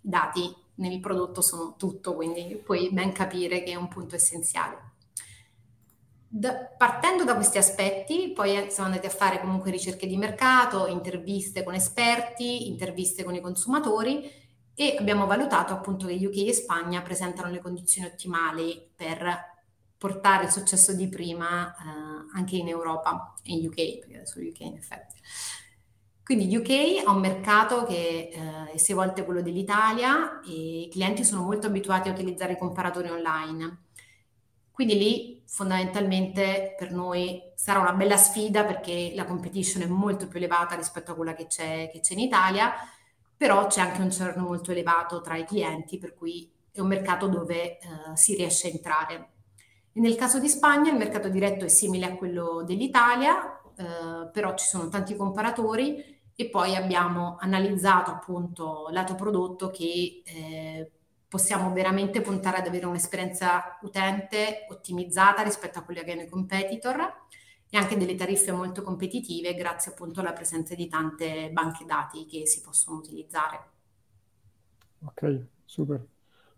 I 0.00 0.08
dati 0.08 0.54
nel 0.76 1.00
prodotto 1.00 1.42
sono 1.42 1.74
tutto, 1.76 2.14
quindi 2.14 2.58
puoi 2.64 2.88
ben 2.90 3.12
capire 3.12 3.62
che 3.62 3.72
è 3.72 3.74
un 3.74 3.88
punto 3.88 4.14
essenziale. 4.14 4.88
Da, 6.26 6.54
partendo 6.54 7.24
da 7.24 7.34
questi 7.34 7.58
aspetti, 7.58 8.32
poi 8.34 8.70
siamo 8.70 8.88
andati 8.88 9.06
a 9.06 9.10
fare 9.10 9.38
comunque 9.38 9.70
ricerche 9.70 10.06
di 10.06 10.16
mercato, 10.16 10.86
interviste 10.86 11.62
con 11.62 11.74
esperti, 11.74 12.68
interviste 12.68 13.22
con 13.22 13.34
i 13.34 13.40
consumatori 13.42 14.30
e 14.74 14.96
abbiamo 14.98 15.26
valutato 15.26 15.74
appunto 15.74 16.06
che 16.06 16.14
UK 16.14 16.48
e 16.48 16.54
Spagna 16.54 17.02
presentano 17.02 17.50
le 17.50 17.60
condizioni 17.60 18.08
ottimali 18.08 18.80
per 18.96 19.49
portare 20.00 20.44
il 20.44 20.50
successo 20.50 20.94
di 20.94 21.10
prima 21.10 21.74
eh, 21.74 22.32
anche 22.32 22.56
in 22.56 22.68
Europa 22.68 23.34
e 23.42 23.52
in 23.52 23.66
UK, 23.66 23.98
perché 23.98 24.14
adesso 24.14 24.40
UK 24.40 24.60
in 24.60 24.76
effetti. 24.78 25.20
Quindi 26.24 26.56
UK 26.56 27.06
ha 27.06 27.10
un 27.10 27.20
mercato 27.20 27.84
che 27.84 28.30
eh, 28.32 28.72
è 28.72 28.76
sei 28.78 28.94
volte 28.94 29.26
quello 29.26 29.42
dell'Italia 29.42 30.40
e 30.40 30.82
i 30.84 30.88
clienti 30.90 31.22
sono 31.22 31.42
molto 31.42 31.66
abituati 31.66 32.08
a 32.08 32.12
utilizzare 32.12 32.54
i 32.54 32.58
comparatori 32.58 33.10
online. 33.10 33.82
Quindi 34.70 34.96
lì 34.96 35.42
fondamentalmente 35.44 36.76
per 36.78 36.92
noi 36.92 37.42
sarà 37.54 37.80
una 37.80 37.92
bella 37.92 38.16
sfida 38.16 38.64
perché 38.64 39.12
la 39.14 39.26
competition 39.26 39.82
è 39.82 39.86
molto 39.86 40.28
più 40.28 40.38
elevata 40.38 40.76
rispetto 40.76 41.10
a 41.12 41.14
quella 41.14 41.34
che 41.34 41.46
c'è, 41.46 41.90
che 41.92 42.00
c'è 42.00 42.14
in 42.14 42.20
Italia, 42.20 42.72
però 43.36 43.66
c'è 43.66 43.82
anche 43.82 44.00
un 44.00 44.08
churn 44.08 44.40
molto 44.40 44.70
elevato 44.70 45.20
tra 45.20 45.36
i 45.36 45.44
clienti, 45.44 45.98
per 45.98 46.14
cui 46.14 46.50
è 46.72 46.80
un 46.80 46.86
mercato 46.86 47.26
dove 47.26 47.76
eh, 47.76 47.78
si 48.14 48.34
riesce 48.34 48.68
a 48.68 48.70
entrare. 48.70 49.28
Nel 49.92 50.14
caso 50.14 50.38
di 50.38 50.48
Spagna 50.48 50.90
il 50.90 50.96
mercato 50.96 51.28
diretto 51.28 51.64
è 51.64 51.68
simile 51.68 52.06
a 52.06 52.16
quello 52.16 52.62
dell'Italia, 52.64 53.60
eh, 53.76 54.28
però 54.32 54.54
ci 54.54 54.66
sono 54.66 54.88
tanti 54.88 55.16
comparatori 55.16 56.20
e 56.34 56.48
poi 56.48 56.76
abbiamo 56.76 57.36
analizzato 57.40 58.10
appunto 58.10 58.88
lato 58.90 59.14
prodotto 59.14 59.70
che 59.70 60.22
eh, 60.24 60.90
possiamo 61.28 61.72
veramente 61.72 62.20
puntare 62.20 62.58
ad 62.58 62.66
avere 62.66 62.86
un'esperienza 62.86 63.78
utente 63.82 64.66
ottimizzata 64.68 65.42
rispetto 65.42 65.78
a 65.78 65.82
quelle 65.82 66.02
che 66.02 66.12
hanno 66.12 66.22
i 66.22 66.28
competitor 66.28 67.26
e 67.68 67.76
anche 67.76 67.96
delle 67.96 68.14
tariffe 68.16 68.52
molto 68.52 68.82
competitive 68.82 69.54
grazie 69.54 69.92
appunto 69.92 70.20
alla 70.20 70.32
presenza 70.32 70.74
di 70.74 70.88
tante 70.88 71.50
banche 71.50 71.84
dati 71.84 72.26
che 72.26 72.46
si 72.46 72.60
possono 72.60 72.98
utilizzare. 72.98 73.68
Ok, 75.04 75.46
super. 75.64 76.06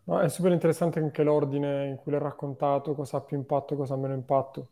No, 0.05 0.20
è 0.20 0.28
super 0.28 0.53
interessante 0.53 1.00
anche 1.00 1.24
l'ordine 1.24 1.88
in 1.88 1.96
cui 1.96 2.12
l'hai 2.12 2.20
raccontato, 2.20 2.94
cosa 2.94 3.16
ha 3.16 3.20
più 3.20 3.36
impatto, 3.36 3.74
cosa 3.74 3.94
ha 3.94 3.96
meno 3.96 4.14
impatto. 4.14 4.70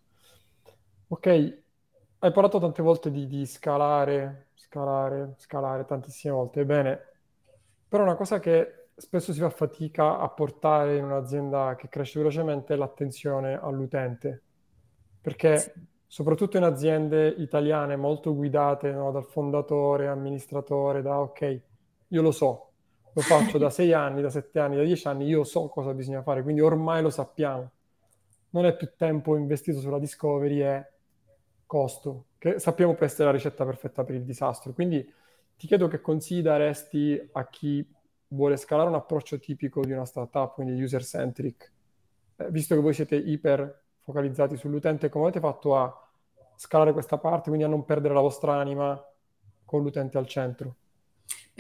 Ok, 1.09 1.26
hai 1.26 2.33
parlato 2.33 2.59
tante 2.61 2.83
volte 2.83 3.11
di, 3.11 3.26
di 3.26 3.45
scalare, 3.47 4.51
scalare, 4.55 5.35
scalare 5.39 5.85
tantissime 5.85 6.33
volte. 6.35 6.61
Ebbene, 6.61 7.01
però 7.89 8.05
una 8.05 8.14
cosa 8.14 8.39
che 8.39 8.89
spesso 8.95 9.33
si 9.33 9.41
fa 9.41 9.51
fatica 9.51 10.18
a 10.20 10.28
portare 10.28 10.97
in 10.97 11.05
un'azienda 11.05 11.74
che 11.76 11.89
cresce 11.89 12.18
velocemente 12.20 12.74
è 12.74 12.76
l'attenzione 12.76 13.59
all'utente. 13.61 14.43
Perché 15.20 15.74
soprattutto 16.07 16.57
in 16.57 16.62
aziende 16.64 17.28
italiane 17.28 17.97
molto 17.97 18.35
guidate 18.35 18.93
no, 18.93 19.11
dal 19.11 19.24
fondatore, 19.24 20.07
amministratore, 20.09 21.03
da 21.03 21.18
ok, 21.20 21.61
io 22.09 22.22
lo 22.22 22.31
so, 22.31 22.70
lo 23.13 23.23
faccio 23.23 23.59
da 23.59 23.69
sei 23.71 23.93
anni, 23.93 24.23
da 24.23 24.31
sette 24.31 24.59
anni, 24.59 24.77
da 24.77 24.83
dieci 24.83 25.07
anni, 25.07 25.27
io 25.27 25.45
so 25.45 25.69
cosa 25.69 25.93
bisogna 25.95 26.23
fare, 26.23 26.43
quindi 26.43 26.61
ormai 26.61 27.03
lo 27.03 27.11
sappiamo. 27.11 27.71
Non 28.51 28.67
è 28.67 28.77
più 28.77 28.93
tempo 28.97 29.37
investito 29.37 29.79
sulla 29.81 29.99
discovery, 29.99 30.59
è 30.59 30.91
costo, 31.67 32.27
che 32.39 32.59
sappiamo 32.59 32.95
può 32.95 33.07
essere 33.07 33.27
la 33.27 33.31
ricetta 33.31 33.65
perfetta 33.65 34.03
per 34.03 34.17
il 34.17 34.25
disastro. 34.25 34.73
Quindi 34.73 35.09
ti 35.57 35.67
chiedo 35.67 35.87
che 35.87 36.01
consigli 36.01 36.43
daresti 36.43 37.29
a 37.33 37.47
chi 37.49 37.87
vuole 38.29 38.57
scalare 38.57 38.89
un 38.89 38.95
approccio 38.95 39.39
tipico 39.39 39.85
di 39.85 39.93
una 39.93 40.05
startup, 40.05 40.55
quindi 40.55 40.83
user-centric, 40.83 41.73
eh, 42.37 42.51
visto 42.51 42.75
che 42.75 42.81
voi 42.81 42.95
siete 42.95 43.17
iper 43.17 43.83
focalizzati 44.01 44.57
sull'utente, 44.57 45.09
come 45.09 45.25
avete 45.25 45.41
fatto 45.41 45.77
a 45.77 46.09
scalare 46.57 46.93
questa 46.93 47.19
parte, 47.19 47.49
quindi 47.49 47.65
a 47.65 47.69
non 47.69 47.85
perdere 47.85 48.15
la 48.15 48.21
vostra 48.21 48.55
anima 48.55 49.01
con 49.65 49.83
l'utente 49.83 50.19
al 50.19 50.27
centro? 50.27 50.77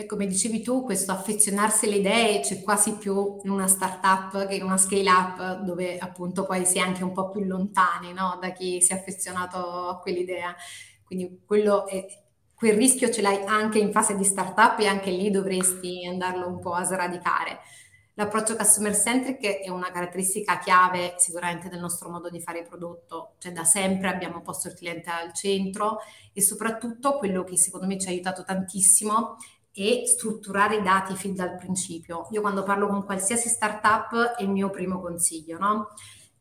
E 0.00 0.06
come 0.06 0.26
dicevi 0.26 0.62
tu, 0.62 0.82
questo 0.82 1.12
affezionarsi 1.12 1.84
alle 1.84 1.96
idee 1.96 2.40
c'è 2.40 2.62
quasi 2.62 2.96
più 2.96 3.38
in 3.44 3.50
una 3.50 3.66
startup 3.66 4.46
che 4.46 4.54
in 4.54 4.62
una 4.62 4.78
scale 4.78 5.10
up, 5.10 5.58
dove 5.60 5.98
appunto 5.98 6.46
poi 6.46 6.64
si 6.64 6.78
è 6.78 6.80
anche 6.80 7.04
un 7.04 7.12
po' 7.12 7.28
più 7.28 7.42
lontani 7.42 8.14
no? 8.14 8.38
da 8.40 8.50
chi 8.52 8.80
si 8.80 8.92
è 8.92 8.96
affezionato 8.96 9.58
a 9.88 9.98
quell'idea. 9.98 10.56
Quindi 11.04 11.38
è, 11.88 12.06
quel 12.54 12.72
rischio 12.72 13.10
ce 13.10 13.20
l'hai 13.20 13.44
anche 13.44 13.78
in 13.78 13.92
fase 13.92 14.16
di 14.16 14.24
startup 14.24 14.78
e 14.78 14.86
anche 14.86 15.10
lì 15.10 15.30
dovresti 15.30 16.06
andarlo 16.06 16.48
un 16.48 16.60
po' 16.60 16.72
a 16.72 16.82
sradicare. 16.82 17.58
L'approccio 18.14 18.56
customer 18.56 18.96
centric 18.96 19.44
è 19.60 19.68
una 19.68 19.90
caratteristica 19.90 20.60
chiave 20.60 21.16
sicuramente 21.18 21.68
del 21.68 21.78
nostro 21.78 22.08
modo 22.08 22.30
di 22.30 22.40
fare 22.40 22.62
prodotto, 22.62 23.34
cioè 23.36 23.52
da 23.52 23.64
sempre 23.64 24.08
abbiamo 24.08 24.40
posto 24.40 24.68
il 24.68 24.74
cliente 24.74 25.10
al 25.10 25.34
centro 25.34 25.98
e 26.32 26.40
soprattutto 26.40 27.18
quello 27.18 27.44
che 27.44 27.58
secondo 27.58 27.86
me 27.86 27.98
ci 27.98 28.08
ha 28.08 28.10
aiutato 28.12 28.44
tantissimo 28.44 29.36
e 29.72 30.02
strutturare 30.06 30.76
i 30.76 30.82
dati 30.82 31.14
fin 31.14 31.34
dal 31.34 31.56
principio. 31.56 32.26
Io 32.30 32.40
quando 32.40 32.62
parlo 32.62 32.86
con 32.88 33.04
qualsiasi 33.04 33.48
startup 33.48 34.34
è 34.36 34.42
il 34.42 34.50
mio 34.50 34.70
primo 34.70 35.00
consiglio, 35.00 35.58
no? 35.58 35.88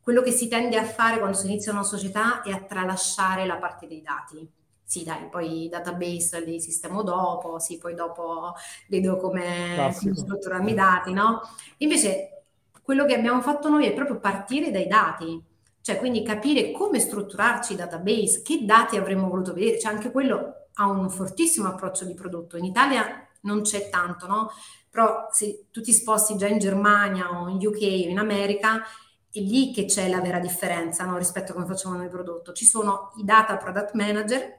Quello 0.00 0.22
che 0.22 0.32
si 0.32 0.48
tende 0.48 0.76
a 0.76 0.84
fare 0.84 1.18
quando 1.18 1.36
si 1.36 1.46
inizia 1.46 1.72
una 1.72 1.82
società 1.82 2.42
è 2.42 2.50
a 2.50 2.60
tralasciare 2.60 3.46
la 3.46 3.56
parte 3.56 3.86
dei 3.86 4.02
dati. 4.02 4.48
Sì, 4.82 5.04
dai, 5.04 5.28
poi 5.28 5.64
i 5.64 5.68
database 5.68 6.44
li 6.44 6.60
sistemo 6.60 7.02
dopo, 7.04 7.60
sì, 7.60 7.78
poi 7.78 7.94
dopo 7.94 8.54
vedo 8.88 9.18
come, 9.18 9.92
strutturarmi 9.92 10.72
i 10.72 10.74
dati, 10.74 11.12
no? 11.12 11.42
Invece 11.78 12.42
quello 12.82 13.04
che 13.04 13.14
abbiamo 13.14 13.40
fatto 13.40 13.68
noi 13.68 13.86
è 13.86 13.92
proprio 13.92 14.18
partire 14.18 14.72
dai 14.72 14.88
dati, 14.88 15.40
cioè 15.80 15.96
quindi 15.98 16.24
capire 16.24 16.72
come 16.72 16.98
strutturarci 16.98 17.74
i 17.74 17.76
database, 17.76 18.42
che 18.42 18.64
dati 18.64 18.96
avremmo 18.96 19.28
voluto 19.28 19.54
vedere, 19.54 19.78
cioè 19.78 19.92
anche 19.92 20.10
quello 20.10 20.59
ha 20.74 20.86
un 20.86 21.10
fortissimo 21.10 21.68
approccio 21.68 22.04
di 22.04 22.14
prodotto. 22.14 22.56
In 22.56 22.64
Italia 22.64 23.26
non 23.42 23.62
c'è 23.62 23.88
tanto, 23.88 24.26
no? 24.26 24.50
Però 24.90 25.28
se 25.30 25.66
tu 25.70 25.80
ti 25.80 25.92
sposti 25.92 26.36
già 26.36 26.46
in 26.46 26.58
Germania 26.58 27.40
o 27.40 27.48
in 27.48 27.64
UK 27.64 27.80
o 27.80 28.08
in 28.08 28.18
America, 28.18 28.82
è 29.32 29.38
lì 29.38 29.72
che 29.72 29.84
c'è 29.84 30.08
la 30.08 30.20
vera 30.20 30.40
differenza 30.40 31.04
no? 31.04 31.16
rispetto 31.16 31.52
a 31.52 31.54
come 31.54 31.66
facciamo 31.66 31.96
noi 31.96 32.08
prodotto. 32.08 32.52
Ci 32.52 32.64
sono 32.64 33.12
i 33.16 33.24
data 33.24 33.56
product 33.56 33.94
manager, 33.94 34.58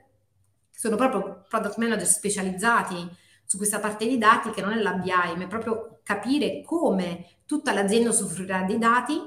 sono 0.71 0.95
proprio 0.95 1.43
product 1.49 1.77
manager 1.77 2.07
specializzati 2.07 3.09
su 3.43 3.57
questa 3.57 3.79
parte 3.79 4.07
di 4.07 4.17
dati 4.17 4.49
che 4.51 4.61
non 4.61 4.71
è 4.71 4.81
l'ABI, 4.81 5.35
ma 5.35 5.43
è 5.43 5.47
proprio 5.47 5.99
capire 6.03 6.61
come 6.63 7.39
tutta 7.45 7.73
l'azienda 7.73 8.13
soffrirà 8.13 8.63
dei 8.63 8.77
dati, 8.77 9.19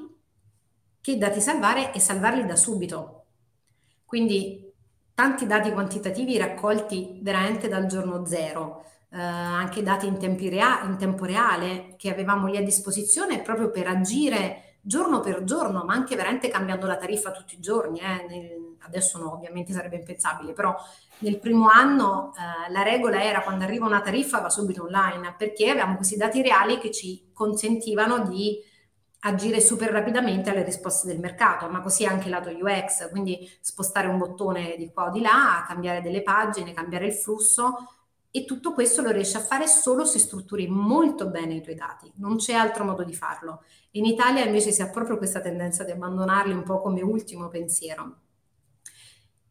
che 1.03 1.18
dati 1.18 1.43
salvare 1.43 1.93
e 1.93 2.01
salvarli 2.01 2.47
da 2.47 2.57
subito. 2.57 3.26
Quindi 4.07 4.63
tanti 5.14 5.46
dati 5.46 5.70
quantitativi 5.70 6.36
raccolti 6.36 7.18
veramente 7.22 7.68
dal 7.68 7.86
giorno 7.86 8.26
zero, 8.26 8.84
eh, 9.10 9.18
anche 9.20 9.82
dati 9.82 10.06
in, 10.06 10.18
rea- 10.50 10.82
in, 10.84 10.96
tempo 10.96 11.24
reale 11.24 11.94
che 11.96 12.10
avevamo 12.10 12.48
lì 12.48 12.56
a 12.56 12.62
disposizione 12.62 13.40
proprio 13.40 13.70
per 13.70 13.86
agire 13.86 14.78
giorno 14.80 15.20
per 15.20 15.44
giorno, 15.44 15.84
ma 15.84 15.94
anche 15.94 16.16
veramente 16.16 16.48
cambiando 16.48 16.86
la 16.86 16.96
tariffa 16.96 17.30
tutti 17.30 17.54
i 17.54 17.60
giorni. 17.60 18.00
Eh. 18.00 18.26
Nel, 18.28 18.76
adesso 18.86 19.18
no, 19.18 19.32
ovviamente 19.32 19.72
sarebbe 19.72 19.96
impensabile, 19.96 20.52
però 20.52 20.74
nel 21.18 21.38
primo 21.38 21.68
anno 21.68 22.32
eh, 22.36 22.70
la 22.70 22.82
regola 22.82 23.22
era 23.22 23.42
quando 23.42 23.64
arriva 23.64 23.86
una 23.86 24.00
tariffa 24.00 24.40
va 24.40 24.50
subito 24.50 24.82
online, 24.84 25.34
perché 25.36 25.70
avevamo 25.70 25.96
questi 25.96 26.16
dati 26.16 26.42
reali 26.42 26.78
che 26.78 26.90
ci 26.90 27.30
consentivano 27.32 28.28
di 28.28 28.58
agire 29.27 29.61
super 29.61 29.91
rapidamente 29.91 30.51
alle 30.51 30.62
risposte 30.62 31.07
del 31.07 31.18
mercato, 31.18 31.68
ma 31.68 31.81
così 31.81 32.05
anche 32.05 32.29
lato 32.29 32.51
UX, 32.51 33.11
quindi 33.11 33.51
spostare 33.61 34.07
un 34.07 34.18
bottone 34.18 34.77
di 34.77 34.91
qua 34.93 35.07
o 35.07 35.11
di 35.11 35.20
là, 35.20 35.64
cambiare 35.66 36.01
delle 36.01 36.22
pagine, 36.22 36.72
cambiare 36.72 37.07
il 37.07 37.14
flusso 37.14 37.89
e 38.31 38.45
tutto 38.45 38.72
questo 38.72 39.01
lo 39.01 39.12
riesci 39.12 39.37
a 39.37 39.41
fare 39.41 39.66
solo 39.66 40.05
se 40.05 40.18
strutturi 40.18 40.66
molto 40.66 41.29
bene 41.29 41.55
i 41.55 41.62
tuoi 41.62 41.77
dati, 41.77 42.12
non 42.16 42.37
c'è 42.37 42.53
altro 42.53 42.85
modo 42.85 43.05
di 43.05 43.14
farlo. 43.14 43.62
In 43.93 44.05
Italia 44.05 44.45
invece 44.45 44.72
si 44.72 44.83
ha 44.83 44.91
proprio 44.91 45.16
questa 45.16 45.41
tendenza 45.41 45.85
di 45.85 45.93
abbandonarli 45.93 46.53
un 46.53 46.64
po' 46.64 46.81
come 46.81 47.01
ultimo 47.01 47.49
pensiero. 47.49 48.16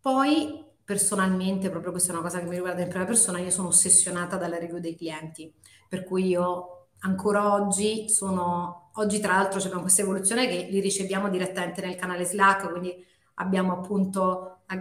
Poi 0.02 0.72
personalmente, 0.84 1.70
proprio 1.70 1.92
questa 1.92 2.12
è 2.12 2.16
una 2.16 2.24
cosa 2.24 2.40
che 2.40 2.46
mi 2.46 2.56
riguarda 2.56 2.82
in 2.82 2.90
prima 2.90 3.06
persona, 3.06 3.40
io 3.40 3.52
sono 3.52 3.70
ossessionata 3.70 4.36
dalla 4.36 4.58
review 4.58 4.80
dei 4.80 4.96
clienti, 4.96 5.52
per 5.88 6.04
cui 6.04 6.28
io 6.28 6.90
ancora 7.00 7.54
oggi 7.54 8.10
sono, 8.10 8.83
oggi 8.94 9.20
tra 9.20 9.34
l'altro 9.34 9.60
abbiamo 9.60 9.82
questa 9.82 10.02
evoluzione 10.02 10.48
che 10.48 10.68
li 10.70 10.80
riceviamo 10.80 11.30
direttamente 11.30 11.82
nel 11.82 11.96
canale 11.96 12.26
Slack, 12.26 12.70
quindi 12.70 12.94
abbiamo 13.36 13.74
appunto 13.74 14.60
eh, 14.70 14.80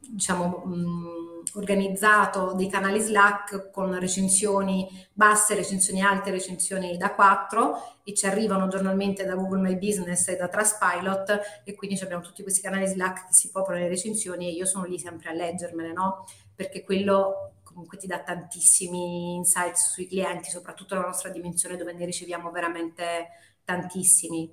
diciamo 0.00 0.62
mh, 0.64 1.42
organizzato 1.54 2.52
dei 2.54 2.68
canali 2.68 3.00
Slack 3.00 3.70
con 3.70 3.98
recensioni 3.98 4.88
basse, 5.12 5.54
recensioni 5.54 6.02
alte, 6.02 6.30
recensioni 6.30 6.96
da 6.96 7.14
4 7.14 8.00
e 8.04 8.14
ci 8.14 8.26
arrivano 8.26 8.68
giornalmente 8.68 9.24
da 9.24 9.34
Google 9.34 9.60
My 9.60 9.78
Business 9.78 10.28
e 10.28 10.36
da 10.36 10.48
Trustpilot 10.48 11.62
e 11.64 11.74
quindi 11.74 11.98
abbiamo 12.02 12.22
tutti 12.22 12.42
questi 12.42 12.60
canali 12.60 12.86
Slack 12.86 13.28
che 13.28 13.32
si 13.34 13.50
popolano 13.50 13.82
le 13.84 13.88
recensioni 13.88 14.48
e 14.48 14.52
io 14.52 14.66
sono 14.66 14.84
lì 14.84 14.98
sempre 14.98 15.30
a 15.30 15.32
leggermele, 15.32 15.92
no? 15.92 16.26
Perché 16.54 16.82
quello 16.84 17.53
comunque 17.74 17.98
ti 17.98 18.06
dà 18.06 18.20
tantissimi 18.20 19.34
insights 19.34 19.90
sui 19.92 20.06
clienti, 20.06 20.48
soprattutto 20.48 20.94
nella 20.94 21.08
nostra 21.08 21.28
dimensione 21.28 21.76
dove 21.76 21.92
ne 21.92 22.06
riceviamo 22.06 22.50
veramente 22.50 23.28
tantissimi. 23.64 24.50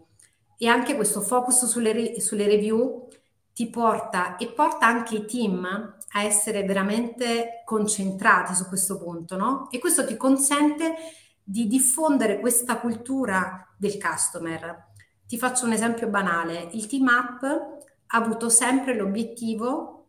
E 0.58 0.68
anche 0.68 0.96
questo 0.96 1.22
focus 1.22 1.66
sulle, 1.66 2.20
sulle 2.20 2.48
review 2.48 3.08
ti 3.54 3.70
porta 3.70 4.38
e 4.38 4.48
porta 4.48 4.86
anche 4.86 5.16
i 5.16 5.26
team 5.26 5.66
a 6.14 6.24
essere 6.24 6.64
veramente 6.64 7.62
concentrati 7.64 8.54
su 8.54 8.68
questo 8.68 8.98
punto, 8.98 9.38
no? 9.38 9.70
E 9.72 9.80
questo 9.80 10.06
ti 10.06 10.18
consente 10.18 10.96
di 11.44 11.68
diffondere 11.68 12.40
questa 12.40 12.80
cultura 12.80 13.74
del 13.78 13.98
customer. 14.00 14.90
Ti 15.26 15.38
faccio 15.38 15.66
un 15.66 15.74
esempio 15.74 16.08
banale. 16.08 16.70
Il 16.74 16.88
team 16.88 17.08
up 17.08 17.44
ha 17.44 18.18
avuto 18.18 18.50
sempre 18.50 18.96
l'obiettivo 18.96 20.01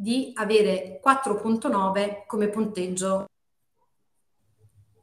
di 0.00 0.32
avere 0.34 0.98
4.9 1.04 2.24
come 2.26 2.48
punteggio. 2.48 3.26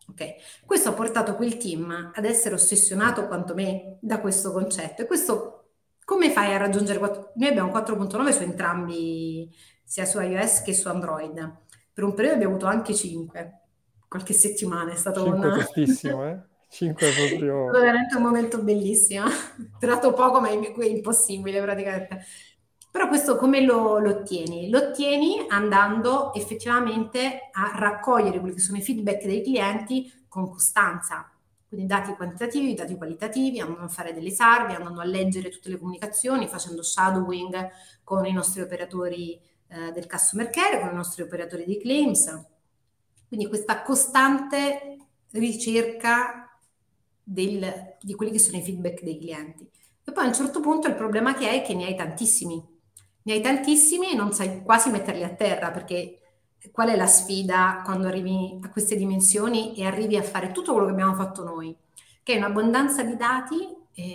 Ok, 0.10 0.64
questo 0.66 0.90
ha 0.90 0.94
portato 0.94 1.36
quel 1.36 1.58
team 1.58 2.12
ad 2.16 2.26
essere 2.26 2.56
ossessionato 2.56 3.28
quanto 3.28 3.54
me 3.54 3.98
da 4.02 4.20
questo 4.20 4.52
concetto 4.52 5.04
e 5.04 5.06
questo 5.06 5.66
come 6.04 6.32
fai 6.32 6.56
a 6.56 6.58
raggiungere 6.58 6.98
4? 6.98 7.34
Noi 7.36 7.50
abbiamo 7.50 7.72
4.9 7.72 8.32
su 8.32 8.42
entrambi, 8.42 9.54
sia 9.84 10.06
su 10.06 10.20
iOS 10.20 10.64
che 10.64 10.74
su 10.74 10.88
Android. 10.88 11.58
Per 11.94 12.04
un 12.04 12.14
periodo 12.16 12.36
abbiamo 12.36 12.56
avuto 12.56 12.68
anche 12.68 12.96
5, 12.96 13.60
qualche 14.08 14.34
settimana 14.34 14.94
è 14.94 14.96
stato 14.96 15.22
5 15.24 15.48
un... 15.48 15.54
tostissimo, 15.60 16.28
eh? 16.28 16.40
5 16.70 17.10
proprio... 17.12 17.68
È 17.70 17.72
veramente 17.80 18.16
un 18.16 18.24
momento 18.24 18.64
bellissimo. 18.64 19.26
Tratto 19.78 20.14
poco, 20.14 20.40
ma 20.40 20.50
è 20.50 20.86
impossibile 20.86 21.62
praticamente. 21.62 22.26
Però 22.98 23.10
questo 23.10 23.36
come 23.36 23.62
lo, 23.62 24.00
lo, 24.00 24.10
ottieni? 24.10 24.72
Lo 24.72 24.80
ottieni 24.80 25.46
andando 25.50 26.34
effettivamente 26.34 27.50
a 27.52 27.74
raccogliere 27.76 28.40
quelli 28.40 28.56
che 28.56 28.60
sono 28.60 28.80
i 28.80 28.82
feedback 28.82 29.24
dei 29.24 29.44
clienti 29.44 30.12
con 30.28 30.50
costanza. 30.50 31.32
Quindi 31.68 31.86
dati 31.86 32.16
quantitativi, 32.16 32.74
dati 32.74 32.96
qualitativi, 32.96 33.60
andando 33.60 33.84
a 33.84 33.88
fare 33.88 34.16
delle 34.16 34.32
salve, 34.32 34.74
andando 34.74 35.00
a 35.00 35.04
leggere 35.04 35.50
tutte 35.50 35.70
le 35.70 35.78
comunicazioni, 35.78 36.48
facendo 36.48 36.82
shadowing 36.82 37.70
con 38.04 38.26
i 38.26 38.34
nostri 38.34 38.62
operatori 38.62 39.40
eh, 39.68 39.92
del 39.92 40.08
customer 40.08 40.50
care, 40.50 40.80
con 40.80 40.90
i 40.90 40.96
nostri 40.96 41.22
operatori 41.22 41.66
di 41.66 41.78
claims. 41.80 42.46
Quindi 43.28 43.48
questa 43.48 43.84
costante 43.84 44.98
ricerca 45.34 46.60
del, 47.22 47.96
di 48.02 48.16
quelli 48.16 48.32
che 48.32 48.40
sono 48.40 48.58
i 48.58 48.64
feedback 48.64 49.04
dei 49.04 49.20
clienti. 49.20 49.70
E 50.04 50.12
poi 50.12 50.24
a 50.24 50.28
un 50.30 50.34
certo 50.34 50.62
punto 50.62 50.88
il 50.88 50.96
problema 50.96 51.36
che 51.36 51.48
hai 51.48 51.60
è 51.60 51.62
che 51.62 51.76
ne 51.76 51.86
hai 51.86 51.96
tantissimi. 51.96 52.76
Ne 53.28 53.34
hai 53.34 53.42
tantissimi 53.42 54.12
e 54.12 54.16
non 54.16 54.32
sai 54.32 54.64
quasi 54.64 54.90
metterli 54.90 55.22
a 55.22 55.36
terra 55.36 55.70
perché 55.70 56.22
qual 56.72 56.88
è 56.88 56.96
la 56.96 57.08
sfida 57.08 57.82
quando 57.84 58.08
arrivi 58.08 58.58
a 58.64 58.70
queste 58.70 58.96
dimensioni 58.96 59.76
e 59.76 59.86
arrivi 59.86 60.16
a 60.16 60.24
fare 60.24 60.54
tutto 60.54 60.72
quello 60.72 60.88
che 60.88 60.94
abbiamo 60.94 61.14
fatto 61.14 61.44
noi, 61.44 61.76
che 62.24 62.34
è 62.34 62.38
un'abbondanza 62.38 63.04
di 63.04 63.18
dati, 63.18 63.68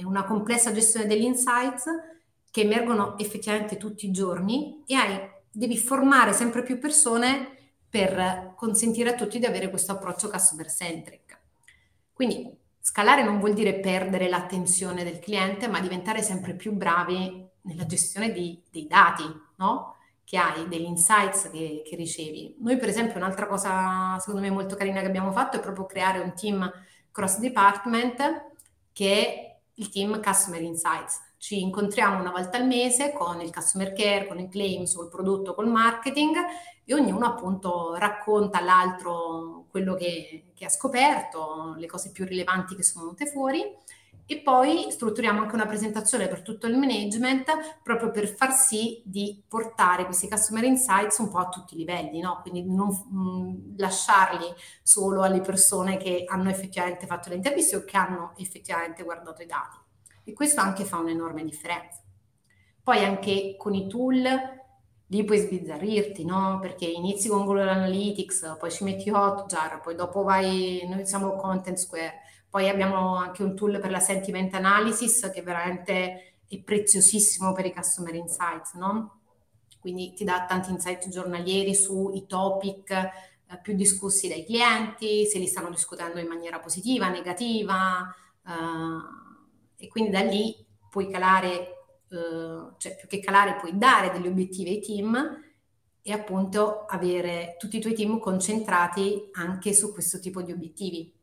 una 0.05 0.25
complessa 0.25 0.73
gestione 0.73 1.07
degli 1.07 1.25
insights 1.25 1.85
che 2.51 2.63
emergono 2.63 3.19
effettivamente 3.19 3.77
tutti 3.77 4.07
i 4.07 4.13
giorni 4.13 4.83
e 4.87 4.95
hai, 4.95 5.21
devi 5.51 5.77
formare 5.77 6.33
sempre 6.33 6.63
più 6.63 6.79
persone 6.79 7.55
per 7.91 8.55
consentire 8.57 9.11
a 9.11 9.15
tutti 9.15 9.39
di 9.39 9.45
avere 9.45 9.69
questo 9.69 9.93
approccio 9.93 10.31
customer 10.31 10.73
centric. 10.73 11.39
Quindi 12.15 12.51
scalare 12.81 13.23
non 13.23 13.41
vuol 13.41 13.53
dire 13.53 13.75
perdere 13.75 14.31
l'attenzione 14.31 15.05
del 15.05 15.19
cliente, 15.19 15.69
ma 15.69 15.81
diventare 15.81 16.23
sempre 16.23 16.55
più 16.55 16.73
bravi 16.73 17.51
nella 17.63 17.87
gestione 17.87 18.33
di, 18.33 18.61
dei 18.71 18.87
dati, 18.87 19.25
no? 19.57 19.97
che 20.25 20.39
hai, 20.39 20.67
degli 20.69 20.85
insights 20.85 21.51
che, 21.51 21.83
che, 21.85 21.97
ricevi. 21.97 22.57
Noi 22.61 22.77
per 22.77 22.89
esempio 22.89 23.17
un'altra 23.17 23.47
cosa 23.47 24.19
secondo 24.19 24.41
me 24.41 24.51
molto 24.51 24.77
carina 24.77 25.01
che 25.01 25.07
abbiamo 25.07 25.33
fatto 25.33 25.57
è 25.57 25.61
proprio 25.61 25.85
creare 25.85 26.21
un 26.21 26.35
team 26.35 26.71
cross 27.11 27.39
department 27.39 28.51
che 28.93 29.27
è 29.27 29.61
il 29.75 29.89
team 29.91 30.23
Customer 30.23 30.63
Insights 30.63 31.21
ci 31.43 31.61
incontriamo 31.61 32.21
una 32.21 32.31
volta 32.31 32.57
al 32.57 32.69
mese 32.69 33.13
con 33.13 33.41
il 33.41 33.53
customer 33.53 33.93
care, 33.95 34.29
con 34.29 34.39
i 34.39 34.49
claims, 34.49 34.95
col 34.95 35.09
prodotto, 35.09 35.57
col 35.57 35.67
marketing 35.67 36.37
e 36.85 36.95
ognuno 36.95 37.27
appunto 37.27 37.97
racconta 37.97 38.59
all'altro 38.59 39.65
quello 39.69 39.97
che, 39.97 40.53
che 40.55 40.65
ha 40.65 40.69
scoperto, 40.69 41.75
le 41.77 41.89
cose 41.89 42.13
più 42.13 42.25
rilevanti 42.25 42.77
che 42.77 42.85
sono 42.85 43.07
venute 43.07 43.27
fuori 43.27 43.65
e 44.27 44.41
poi 44.41 44.91
strutturiamo 44.91 45.41
anche 45.41 45.55
una 45.55 45.67
presentazione 45.67 46.29
per 46.29 46.43
tutto 46.43 46.67
il 46.67 46.77
management 46.77 47.81
proprio 47.83 48.11
per 48.11 48.29
far 48.29 48.53
sì 48.53 49.03
di 49.05 49.43
portare 49.47 50.05
questi 50.05 50.29
customer 50.29 50.65
insights 50.65 51.19
un 51.19 51.29
po' 51.29 51.39
a 51.39 51.49
tutti 51.49 51.75
i 51.75 51.79
livelli, 51.79 52.21
no? 52.21 52.41
quindi 52.41 52.65
non 52.65 52.89
mh, 52.89 53.19
mm, 53.19 53.79
lasciarli 53.79 54.47
solo 54.83 55.23
alle 55.23 55.41
persone 55.41 55.97
che 55.97 56.25
hanno 56.27 56.51
effettivamente 56.51 57.07
fatto 57.07 57.29
le 57.29 57.37
interviste 57.37 57.77
o 57.77 57.85
che 57.85 57.97
hanno 57.97 58.33
effettivamente 58.37 59.03
guardato 59.03 59.43
i 59.43 59.47
dati 59.47 59.79
e 60.25 60.33
questo 60.33 60.61
anche 60.61 60.85
fa 60.85 60.99
un'enorme 60.99 61.45
differenza. 61.45 62.01
Poi 62.83 63.05
anche 63.05 63.55
con 63.57 63.75
i 63.75 63.89
tool 63.89 64.23
lì 65.13 65.25
puoi 65.25 65.39
sbizzarrirti, 65.39 66.25
no? 66.25 66.59
Perché 66.61 66.87
inizi 66.87 67.29
con 67.29 67.45
Google 67.45 67.71
Analytics, 67.71 68.57
poi 68.59 68.71
ci 68.71 68.83
metti 68.85 69.11
Hotjar, 69.11 69.81
poi 69.81 69.95
dopo 69.95 70.23
vai, 70.23 70.87
noi 70.89 71.07
siamo 71.07 71.37
Content 71.37 71.77
Square, 71.77 72.15
poi 72.53 72.69
abbiamo 72.69 73.17
anche 73.17 73.43
un 73.43 73.57
tool 73.57 73.81
per 73.81 73.91
la 73.91 73.99
sentiment 73.99 74.53
analysis 74.53 75.31
che 75.33 75.41
veramente 75.41 76.41
è 76.47 76.61
preziosissimo 76.61 77.53
per 77.53 77.65
i 77.65 77.73
customer 77.73 78.15
insights, 78.15 78.75
no? 78.75 79.21
Quindi 79.81 80.13
ti 80.13 80.23
dà 80.23 80.45
tanti 80.45 80.71
insight 80.71 81.09
giornalieri 81.09 81.75
sui 81.75 82.27
topic 82.27 82.91
eh, 82.91 83.11
più 83.63 83.75
discussi 83.75 84.29
dai 84.29 84.45
clienti, 84.45 85.25
se 85.25 85.39
li 85.39 85.47
stanno 85.47 85.71
discutendo 85.71 86.21
in 86.21 86.27
maniera 86.27 86.61
positiva, 86.61 87.09
negativa, 87.09 88.15
eh, 88.47 89.85
e 89.87 89.89
quindi 89.89 90.11
da 90.11 90.21
lì 90.21 90.55
puoi 90.91 91.11
calare, 91.11 91.87
eh, 92.11 92.75
cioè 92.77 92.97
più 92.97 93.09
che 93.09 93.21
calare 93.21 93.57
puoi 93.57 93.79
dare 93.79 94.11
degli 94.11 94.27
obiettivi 94.27 94.73
ai 94.73 94.81
team 94.83 95.41
e 96.03 96.13
appunto 96.13 96.85
avere 96.85 97.57
tutti 97.59 97.79
i 97.79 97.81
tuoi 97.81 97.95
team 97.95 98.19
concentrati 98.19 99.31
anche 99.33 99.73
su 99.73 99.91
questo 99.91 100.21
tipo 100.21 100.43
di 100.43 100.53
obiettivi. 100.53 101.21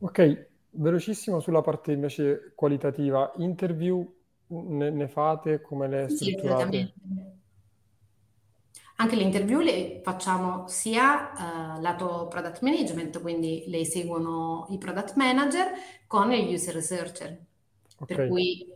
Ok, 0.00 0.46
velocissimo 0.70 1.40
sulla 1.40 1.60
parte 1.60 1.92
invece 1.92 2.52
qualitativa. 2.54 3.32
Interview 3.36 4.06
ne, 4.48 4.90
ne 4.90 5.08
fate? 5.08 5.60
Come 5.60 5.88
le 5.88 6.08
strutturate? 6.08 6.70
Sì, 6.70 6.92
anche 8.96 9.16
le 9.16 9.22
interview 9.22 9.60
le 9.60 10.00
facciamo 10.02 10.66
sia 10.68 11.32
uh, 11.32 11.80
lato 11.80 12.26
product 12.28 12.60
management, 12.60 13.20
quindi 13.20 13.64
le 13.66 13.84
seguono 13.84 14.66
i 14.70 14.78
product 14.78 15.16
manager 15.16 15.68
con 16.06 16.30
gli 16.30 16.52
user 16.52 16.74
researcher. 16.74 17.38
Okay. 17.98 18.16
Per 18.16 18.28
cui 18.28 18.66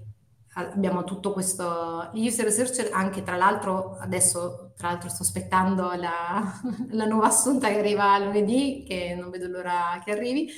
abbiamo 0.54 1.04
tutto 1.04 1.32
questo 1.32 2.10
gli 2.12 2.26
user 2.26 2.44
researcher 2.44 2.90
anche 2.92 3.22
tra 3.22 3.36
l'altro 3.36 3.96
adesso 3.96 4.72
tra 4.76 4.88
l'altro 4.88 5.08
sto 5.08 5.22
aspettando 5.22 5.92
la, 5.94 6.60
la 6.90 7.04
nuova 7.06 7.26
assunta 7.26 7.68
che 7.68 7.78
arriva 7.78 8.18
lunedì 8.18 8.84
che 8.86 9.16
non 9.18 9.30
vedo 9.30 9.48
l'ora 9.48 10.00
che 10.04 10.12
arrivi 10.12 10.48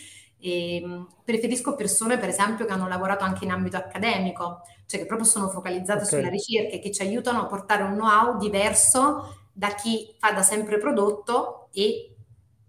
e 0.46 0.82
preferisco 1.24 1.74
persone 1.74 2.18
per 2.18 2.28
esempio 2.28 2.64
che 2.66 2.72
hanno 2.72 2.88
lavorato 2.88 3.24
anche 3.24 3.44
in 3.44 3.50
ambito 3.50 3.76
accademico 3.76 4.62
cioè 4.86 5.00
che 5.00 5.06
proprio 5.06 5.26
sono 5.26 5.48
focalizzate 5.48 6.04
okay. 6.04 6.20
sulla 6.20 6.28
ricerca 6.28 6.74
e 6.74 6.78
che 6.78 6.92
ci 6.92 7.02
aiutano 7.02 7.40
a 7.40 7.46
portare 7.46 7.82
un 7.82 7.94
know-how 7.94 8.38
diverso 8.38 9.48
da 9.52 9.74
chi 9.74 10.14
fa 10.18 10.32
da 10.32 10.42
sempre 10.42 10.78
prodotto 10.78 11.68
e 11.72 12.14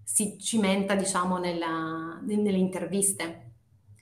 si 0.03 0.37
cimenta, 0.39 0.95
diciamo, 0.95 1.37
nella, 1.37 2.17
nelle 2.21 2.57
interviste. 2.57 3.51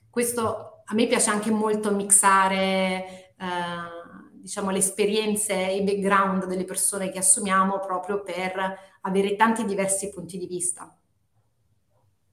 Questo 0.08 0.82
a 0.84 0.94
me 0.94 1.08
piace 1.08 1.30
anche 1.30 1.50
molto 1.50 1.92
mixare, 1.92 3.34
eh, 3.36 4.40
diciamo, 4.40 4.70
le 4.70 4.78
esperienze 4.78 5.52
e 5.52 5.76
i 5.76 5.82
background 5.82 6.46
delle 6.46 6.64
persone 6.64 7.10
che 7.10 7.18
assumiamo 7.18 7.80
proprio 7.80 8.22
per 8.22 8.78
avere 9.00 9.34
tanti 9.34 9.64
diversi 9.64 10.08
punti 10.10 10.38
di 10.38 10.46
vista. 10.46 10.96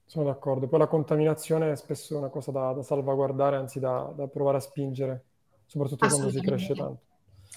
Sono 0.04 0.26
d'accordo. 0.26 0.68
Poi 0.68 0.78
la 0.78 0.86
contaminazione 0.86 1.72
è 1.72 1.76
spesso 1.76 2.16
una 2.16 2.28
cosa 2.28 2.50
da, 2.50 2.72
da 2.72 2.82
salvaguardare, 2.82 3.56
anzi 3.56 3.80
da, 3.80 4.12
da 4.14 4.26
provare 4.26 4.58
a 4.58 4.60
spingere, 4.60 5.24
soprattutto 5.66 6.06
quando 6.06 6.30
si 6.30 6.40
cresce 6.40 6.74
tanto. 6.74 7.00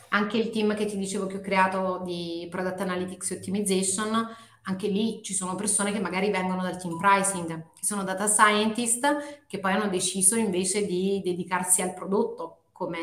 Anche 0.09 0.37
il 0.37 0.49
team 0.49 0.75
che 0.75 0.85
ti 0.85 0.97
dicevo 0.97 1.27
che 1.27 1.37
ho 1.37 1.41
creato 1.41 2.01
di 2.05 2.47
Product 2.49 2.79
Analytics 2.79 3.31
Optimization, 3.31 4.27
anche 4.63 4.87
lì 4.87 5.21
ci 5.23 5.33
sono 5.33 5.55
persone 5.55 5.91
che 5.91 5.99
magari 5.99 6.29
vengono 6.29 6.61
dal 6.61 6.77
team 6.77 6.97
pricing, 6.97 7.47
che 7.73 7.85
sono 7.85 8.03
data 8.03 8.27
scientist, 8.27 9.45
che 9.47 9.59
poi 9.59 9.73
hanno 9.73 9.89
deciso 9.89 10.35
invece 10.35 10.85
di 10.85 11.21
dedicarsi 11.23 11.81
al 11.81 11.93
prodotto 11.93 12.63
come, 12.73 12.99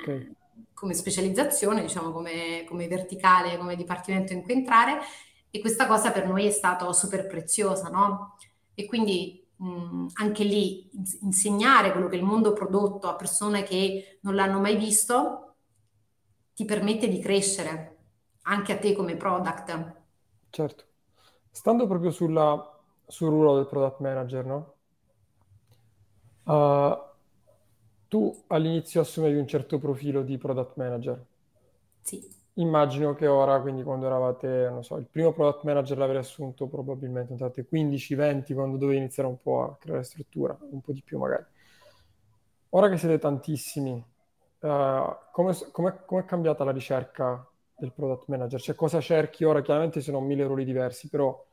okay. 0.00 0.32
come 0.72 0.94
specializzazione, 0.94 1.82
diciamo 1.82 2.10
come, 2.10 2.64
come 2.66 2.86
verticale, 2.88 3.58
come 3.58 3.76
dipartimento 3.76 4.32
in 4.32 4.42
cui 4.42 4.54
entrare. 4.54 4.98
E 5.50 5.60
questa 5.60 5.86
cosa 5.86 6.10
per 6.10 6.26
noi 6.26 6.46
è 6.46 6.50
stata 6.50 6.90
super 6.92 7.26
preziosa, 7.26 7.88
no? 7.88 8.36
E 8.74 8.86
quindi 8.86 9.46
mh, 9.56 10.06
anche 10.14 10.44
lì 10.44 10.90
insegnare 11.22 11.92
quello 11.92 12.08
che 12.08 12.16
è 12.16 12.18
il 12.18 12.24
mondo 12.24 12.52
prodotto 12.52 13.08
a 13.08 13.16
persone 13.16 13.62
che 13.62 14.18
non 14.22 14.34
l'hanno 14.34 14.60
mai 14.60 14.76
visto 14.76 15.56
ti 16.54 16.64
permette 16.64 17.08
di 17.08 17.20
crescere 17.20 17.96
anche 18.42 18.72
a 18.72 18.78
te 18.78 18.94
come 18.94 19.16
product. 19.16 20.02
Certo. 20.50 20.84
Stando 21.50 21.86
proprio 21.86 22.10
sulla, 22.10 22.80
sul 23.06 23.28
ruolo 23.28 23.56
del 23.56 23.66
product 23.66 24.00
manager, 24.00 24.44
no? 24.46 24.74
Uh, 26.46 26.94
tu 28.08 28.44
all'inizio 28.48 29.00
assumevi 29.00 29.36
un 29.38 29.46
certo 29.46 29.78
profilo 29.78 30.22
di 30.22 30.38
product 30.38 30.76
manager. 30.76 31.24
Sì. 32.02 32.20
Immagino 32.56 33.14
che 33.14 33.26
ora, 33.26 33.60
quindi 33.60 33.82
quando 33.82 34.06
eravate, 34.06 34.68
non 34.70 34.84
so, 34.84 34.96
il 34.96 35.08
primo 35.10 35.32
product 35.32 35.64
manager 35.64 35.98
l'avrei 35.98 36.18
assunto 36.18 36.68
probabilmente 36.68 37.32
entrate 37.32 37.66
15-20 37.66 38.54
quando 38.54 38.76
dovevi 38.76 38.98
iniziare 38.98 39.28
un 39.28 39.40
po' 39.42 39.62
a 39.62 39.76
creare 39.76 40.04
struttura, 40.04 40.56
un 40.70 40.80
po' 40.80 40.92
di 40.92 41.02
più 41.02 41.18
magari. 41.18 41.44
Ora 42.70 42.88
che 42.88 42.96
siete 42.96 43.18
tantissimi, 43.18 43.92
uh, 43.92 45.16
come, 45.32 45.52
è 45.52 46.24
cambiata 46.24 46.62
la 46.62 46.70
ricerca 46.70 47.44
del 47.76 47.92
product 47.92 48.28
manager? 48.28 48.60
Cioè 48.60 48.76
cosa 48.76 49.00
cerchi 49.00 49.42
ora? 49.42 49.60
Chiaramente 49.60 50.00
sono 50.00 50.20
mille 50.20 50.44
ruoli 50.44 50.64
diversi, 50.64 51.08
però 51.08 51.44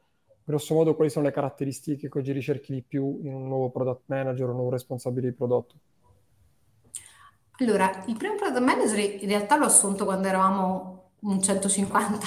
grosso 0.44 0.76
modo 0.76 0.96
quali 0.96 1.10
sono 1.10 1.26
le 1.26 1.32
caratteristiche 1.32 2.10
che 2.10 2.18
oggi 2.18 2.32
ricerchi 2.32 2.74
di 2.74 2.84
più 2.84 3.22
in 3.24 3.34
un 3.34 3.48
nuovo 3.48 3.72
product 3.72 4.04
manager 4.06 4.48
o 4.48 4.50
un 4.50 4.56
nuovo 4.56 4.72
responsabile 4.72 5.30
di 5.30 5.36
prodotto? 5.36 5.76
Allora, 7.60 8.04
il 8.08 8.18
primo 8.18 8.36
product 8.36 8.64
manager 8.64 9.00
in 9.00 9.28
realtà 9.28 9.56
l'ho 9.56 9.66
assunto 9.66 10.06
quando 10.06 10.28
eravamo 10.28 11.12
un 11.22 11.42
150. 11.42 12.26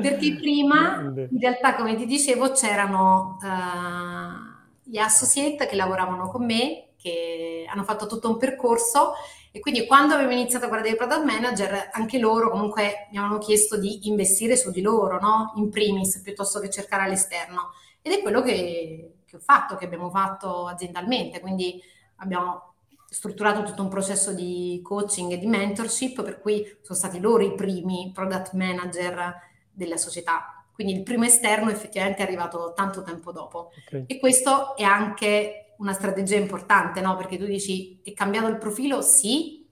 Perché 0.00 0.34
prima, 0.36 1.00
in 1.00 1.40
realtà, 1.40 1.74
come 1.74 1.96
ti 1.96 2.06
dicevo, 2.06 2.52
c'erano 2.52 3.38
uh, 3.42 4.66
gli 4.82 4.98
associate 4.98 5.66
che 5.66 5.76
lavoravano 5.76 6.28
con 6.28 6.44
me 6.44 6.88
che 6.96 7.64
hanno 7.68 7.84
fatto 7.84 8.06
tutto 8.06 8.28
un 8.28 8.36
percorso 8.36 9.14
e 9.50 9.60
quindi 9.60 9.86
quando 9.86 10.14
avevo 10.14 10.30
iniziato 10.30 10.66
a 10.66 10.68
guardare 10.68 10.92
i 10.92 10.96
product 10.96 11.24
manager, 11.24 11.90
anche 11.92 12.18
loro 12.18 12.50
comunque 12.50 13.08
mi 13.10 13.18
avevano 13.18 13.38
chiesto 13.38 13.78
di 13.78 14.06
investire 14.08 14.56
su 14.56 14.70
di 14.70 14.82
loro, 14.82 15.18
no? 15.18 15.52
in 15.56 15.70
primis, 15.70 16.20
piuttosto 16.20 16.60
che 16.60 16.70
cercare 16.70 17.04
all'esterno. 17.04 17.70
Ed 18.02 18.12
è 18.12 18.20
quello 18.22 18.42
che, 18.42 19.20
che 19.24 19.36
ho 19.36 19.40
fatto, 19.40 19.76
che 19.76 19.86
abbiamo 19.86 20.10
fatto 20.10 20.66
aziendalmente. 20.66 21.40
Quindi 21.40 21.80
abbiamo 22.16 22.74
strutturato 23.10 23.62
tutto 23.62 23.82
un 23.82 23.88
processo 23.88 24.32
di 24.34 24.80
coaching 24.82 25.32
e 25.32 25.38
di 25.38 25.46
mentorship, 25.46 26.22
per 26.22 26.40
cui 26.40 26.64
sono 26.82 26.98
stati 26.98 27.18
loro 27.20 27.42
i 27.42 27.54
primi 27.54 28.10
product 28.12 28.52
manager 28.52 29.34
della 29.70 29.96
società. 29.96 30.64
Quindi 30.72 30.94
il 30.94 31.02
primo 31.02 31.24
esterno 31.24 31.70
effettivamente 31.70 32.20
è 32.20 32.26
arrivato 32.26 32.72
tanto 32.74 33.02
tempo 33.02 33.32
dopo. 33.32 33.72
Okay. 33.86 34.04
E 34.06 34.18
questo 34.18 34.76
è 34.76 34.82
anche 34.82 35.74
una 35.78 35.92
strategia 35.92 36.36
importante, 36.36 37.00
no? 37.00 37.16
Perché 37.16 37.38
tu 37.38 37.46
dici, 37.46 38.00
è 38.04 38.12
cambiato 38.12 38.46
il 38.48 38.58
profilo? 38.58 39.00
Sì. 39.00 39.66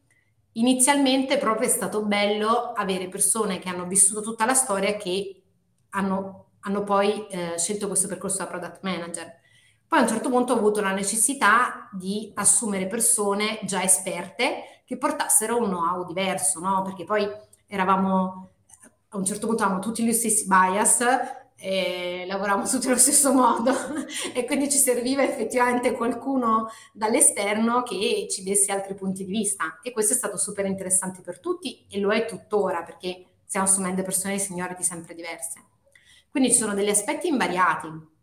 Inizialmente 0.53 1.37
proprio 1.37 1.68
è 1.68 1.70
stato 1.70 2.03
bello 2.05 2.72
avere 2.74 3.09
persone 3.09 3.59
che 3.59 3.68
hanno 3.68 3.87
vissuto 3.87 4.22
tutta 4.22 4.47
la 4.47 4.55
storia 4.55 4.97
che 4.97 5.43
hanno, 5.91 6.53
hanno 6.61 6.82
poi 6.82 7.26
eh, 7.28 7.55
scelto 7.59 7.87
questo 7.87 8.09
percorso 8.09 8.39
da 8.39 8.47
product 8.47 8.78
manager. 8.82 9.45
Poi 9.89 9.99
a 9.99 10.03
un 10.03 10.09
certo 10.09 10.30
punto 10.30 10.53
ho 10.53 10.57
avuto 10.57 10.80
la 10.80 10.93
necessità 10.93 11.89
di 11.93 12.32
assumere 12.34 12.87
persone 12.87 13.61
già 13.62 13.82
esperte 13.82 14.82
che 14.84 14.97
portassero 14.97 15.57
un 15.57 15.68
know-how 15.68 16.05
diverso, 16.05 16.61
no? 16.61 16.82
Perché 16.82 17.05
poi 17.05 17.28
eravamo 17.66 18.51
a 19.11 19.16
un 19.16 19.24
certo 19.24 19.47
punto 19.47 19.62
avevamo 19.62 19.82
tutti 19.82 20.05
gli 20.05 20.12
stessi 20.12 20.47
bias 20.47 21.05
e 21.57 22.24
lavoravamo 22.26 22.66
tutti 22.68 22.87
allo 22.89 22.99
stesso 22.99 23.32
modo 23.32 23.72
e 24.34 24.45
quindi 24.45 24.70
ci 24.70 24.78
serviva 24.78 25.22
effettivamente 25.22 25.93
qualcuno 25.93 26.68
dall'esterno 26.93 27.82
che 27.82 28.26
ci 28.30 28.43
desse 28.43 28.72
altri 28.72 28.95
punti 28.95 29.24
di 29.24 29.30
vista 29.30 29.78
e 29.82 29.93
questo 29.93 30.12
è 30.12 30.16
stato 30.16 30.37
super 30.37 30.66
interessante 30.66 31.22
per 31.22 31.41
tutti 31.41 31.87
e 31.89 31.99
lo 31.99 32.12
è 32.12 32.26
tuttora 32.26 32.82
perché 32.82 33.24
stiamo 33.45 33.66
assumendo 33.66 34.03
persone 34.03 34.34
di 34.34 34.41
seniority 34.41 34.82
sempre 34.82 35.14
diverse. 35.14 35.62
Quindi 36.30 36.51
ci 36.51 36.59
sono 36.59 36.74
degli 36.74 36.91
aspetti 36.91 37.28
invariati 37.28 38.14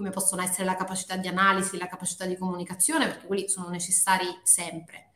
come 0.00 0.08
possono 0.08 0.40
essere 0.40 0.64
la 0.64 0.76
capacità 0.76 1.16
di 1.16 1.28
analisi, 1.28 1.76
la 1.76 1.86
capacità 1.86 2.24
di 2.24 2.38
comunicazione 2.38 3.06
perché 3.06 3.26
quelli 3.26 3.50
sono 3.50 3.68
necessari 3.68 4.24
sempre. 4.42 5.10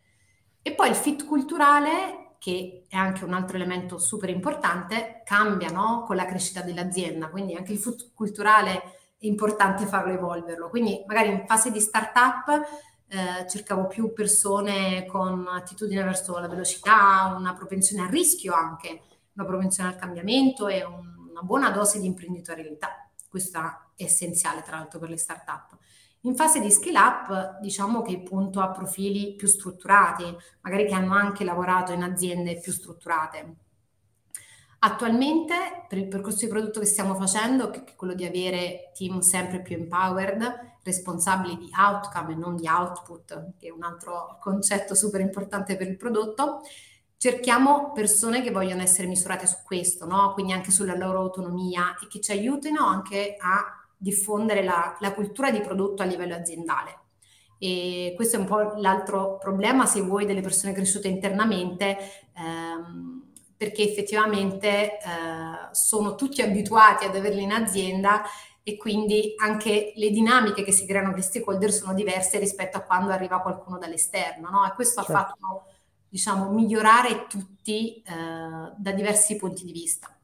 E 0.61 0.75
poi 0.75 0.91
il 0.91 0.95
fit 0.95 1.25
culturale 1.25 2.35
che 2.39 2.85
è 2.87 2.97
anche 2.97 3.25
un 3.25 3.33
altro 3.33 3.57
elemento 3.57 3.97
super 3.97 4.29
importante, 4.29 5.23
cambia 5.25 5.71
no? 5.71 6.03
con 6.07 6.17
la 6.17 6.27
crescita 6.27 6.61
dell'azienda, 6.61 7.31
quindi 7.31 7.55
anche 7.55 7.73
il 7.73 7.79
food 7.79 8.13
culturale 8.13 8.83
è 9.17 9.25
importante 9.25 9.87
farlo 9.87 10.13
evolverlo. 10.13 10.69
Quindi 10.69 11.03
magari 11.07 11.31
in 11.31 11.47
fase 11.47 11.71
di 11.71 11.81
startup 11.81 12.47
eh, 13.09 13.49
cercavo 13.49 13.87
più 13.87 14.13
persone 14.13 15.07
con 15.07 15.47
attitudine 15.49 16.03
verso 16.03 16.39
la 16.39 16.49
velocità, 16.49 17.35
una 17.39 17.55
propensione 17.55 18.03
al 18.03 18.11
rischio 18.11 18.53
anche, 18.53 19.01
una 19.33 19.47
propensione 19.47 19.89
al 19.89 19.97
cambiamento 19.97 20.69
e 20.69 20.85
un, 20.85 21.29
una 21.31 21.41
buona 21.41 21.71
dose 21.71 21.99
di 21.99 22.05
imprenditorialità. 22.05 23.05
Questa 23.35 23.91
è 23.97 24.05
essenziale 24.05 24.63
tra 24.63 24.77
l'altro 24.77 25.01
per 25.01 25.09
le 25.09 25.17
startup. 25.17 25.77
In 26.21 26.37
fase 26.37 26.61
di 26.61 26.71
scale 26.71 26.99
up 26.99 27.59
diciamo 27.59 28.01
che 28.03 28.21
punto 28.21 28.61
a 28.61 28.71
profili 28.71 29.35
più 29.35 29.49
strutturati, 29.49 30.25
magari 30.61 30.87
che 30.87 30.95
hanno 30.95 31.15
anche 31.15 31.43
lavorato 31.43 31.91
in 31.91 32.05
aziende 32.05 32.61
più 32.61 32.71
strutturate. 32.71 33.57
Attualmente 34.79 35.85
per 35.89 35.99
il 35.99 36.07
percorso 36.07 36.45
di 36.45 36.53
prodotto 36.53 36.79
che 36.79 36.87
stiamo 36.87 37.17
facendo, 37.17 37.71
che 37.71 37.83
è 37.83 37.97
quello 37.97 38.15
di 38.15 38.25
avere 38.25 38.93
team 38.95 39.19
sempre 39.19 39.63
più 39.63 39.75
empowered, 39.75 40.77
responsabili 40.85 41.57
di 41.57 41.71
outcome 41.77 42.35
e 42.35 42.37
non 42.37 42.55
di 42.55 42.69
output, 42.69 43.57
che 43.59 43.67
è 43.67 43.71
un 43.71 43.83
altro 43.83 44.39
concetto 44.41 44.95
super 44.95 45.21
importante 45.21 45.77
per 45.77 45.89
il 45.89 45.97
prodotto, 45.97 46.61
cerchiamo 47.17 47.93
persone 47.93 48.43
che 48.43 48.51
vogliono 48.51 48.83
essere 48.83 49.09
misurate 49.09 49.47
su 49.47 49.57
questo, 49.65 50.07
no? 50.07 50.33
quindi 50.35 50.53
anche 50.53 50.71
sulla 50.71 50.97
loro 50.97 51.21
autonomia 51.21 51.97
e 52.03 52.07
che 52.09 52.21
ci 52.21 52.33
aiutino 52.33 52.87
anche 52.87 53.37
a 53.39 53.85
diffondere 53.97 54.63
la, 54.63 54.97
la 55.01 55.13
cultura 55.13 55.51
di 55.51 55.61
prodotto 55.61 56.03
a 56.03 56.07
livello 56.07 56.35
aziendale. 56.35 56.99
E 57.59 58.13
questo 58.17 58.37
è 58.37 58.41
un 58.41 58.47
po' 58.47 58.75
l'altro 58.77 59.39
problema, 59.39 59.87
se 59.87 60.03
vuoi, 60.03 60.27
delle 60.27 60.43
persone 60.43 60.75
cresciute 60.75 61.09
internamente, 61.09 61.97
ehm, 62.37 63.23
perché 63.57 63.83
effettivamente 63.83 64.99
eh, 64.99 64.99
sono 65.71 66.17
tutti 66.17 66.43
abituati 66.43 67.07
ad 67.07 67.17
averle 67.17 67.41
in 67.41 67.53
azienda 67.53 68.23
e 68.63 68.77
quindi 68.77 69.35
anche 69.37 69.93
le 69.95 70.11
dinamiche 70.11 70.63
che 70.63 70.73
si 70.73 70.87
creano 70.87 71.11
con 71.11 71.19
gli 71.19 71.23
stakeholder 71.23 71.73
sono 71.73 71.95
diverse 71.95 72.39
rispetto 72.39 72.79
a 72.79 72.81
quando 72.81 73.13
arriva 73.13 73.41
qualcuno 73.41 73.79
dall'esterno, 73.79 74.51
no? 74.51 74.67
E 74.67 74.73
questo 74.75 75.03
certo. 75.03 75.13
ha 75.13 75.25
fatto, 75.25 75.65
diciamo, 76.15 76.49
migliorare 76.53 77.27
tutti 77.29 77.97
eh, 77.97 78.73
da 78.77 78.93
diversi 78.93 79.35
punti 79.35 79.65
di 79.65 79.73
vista. 79.73 80.17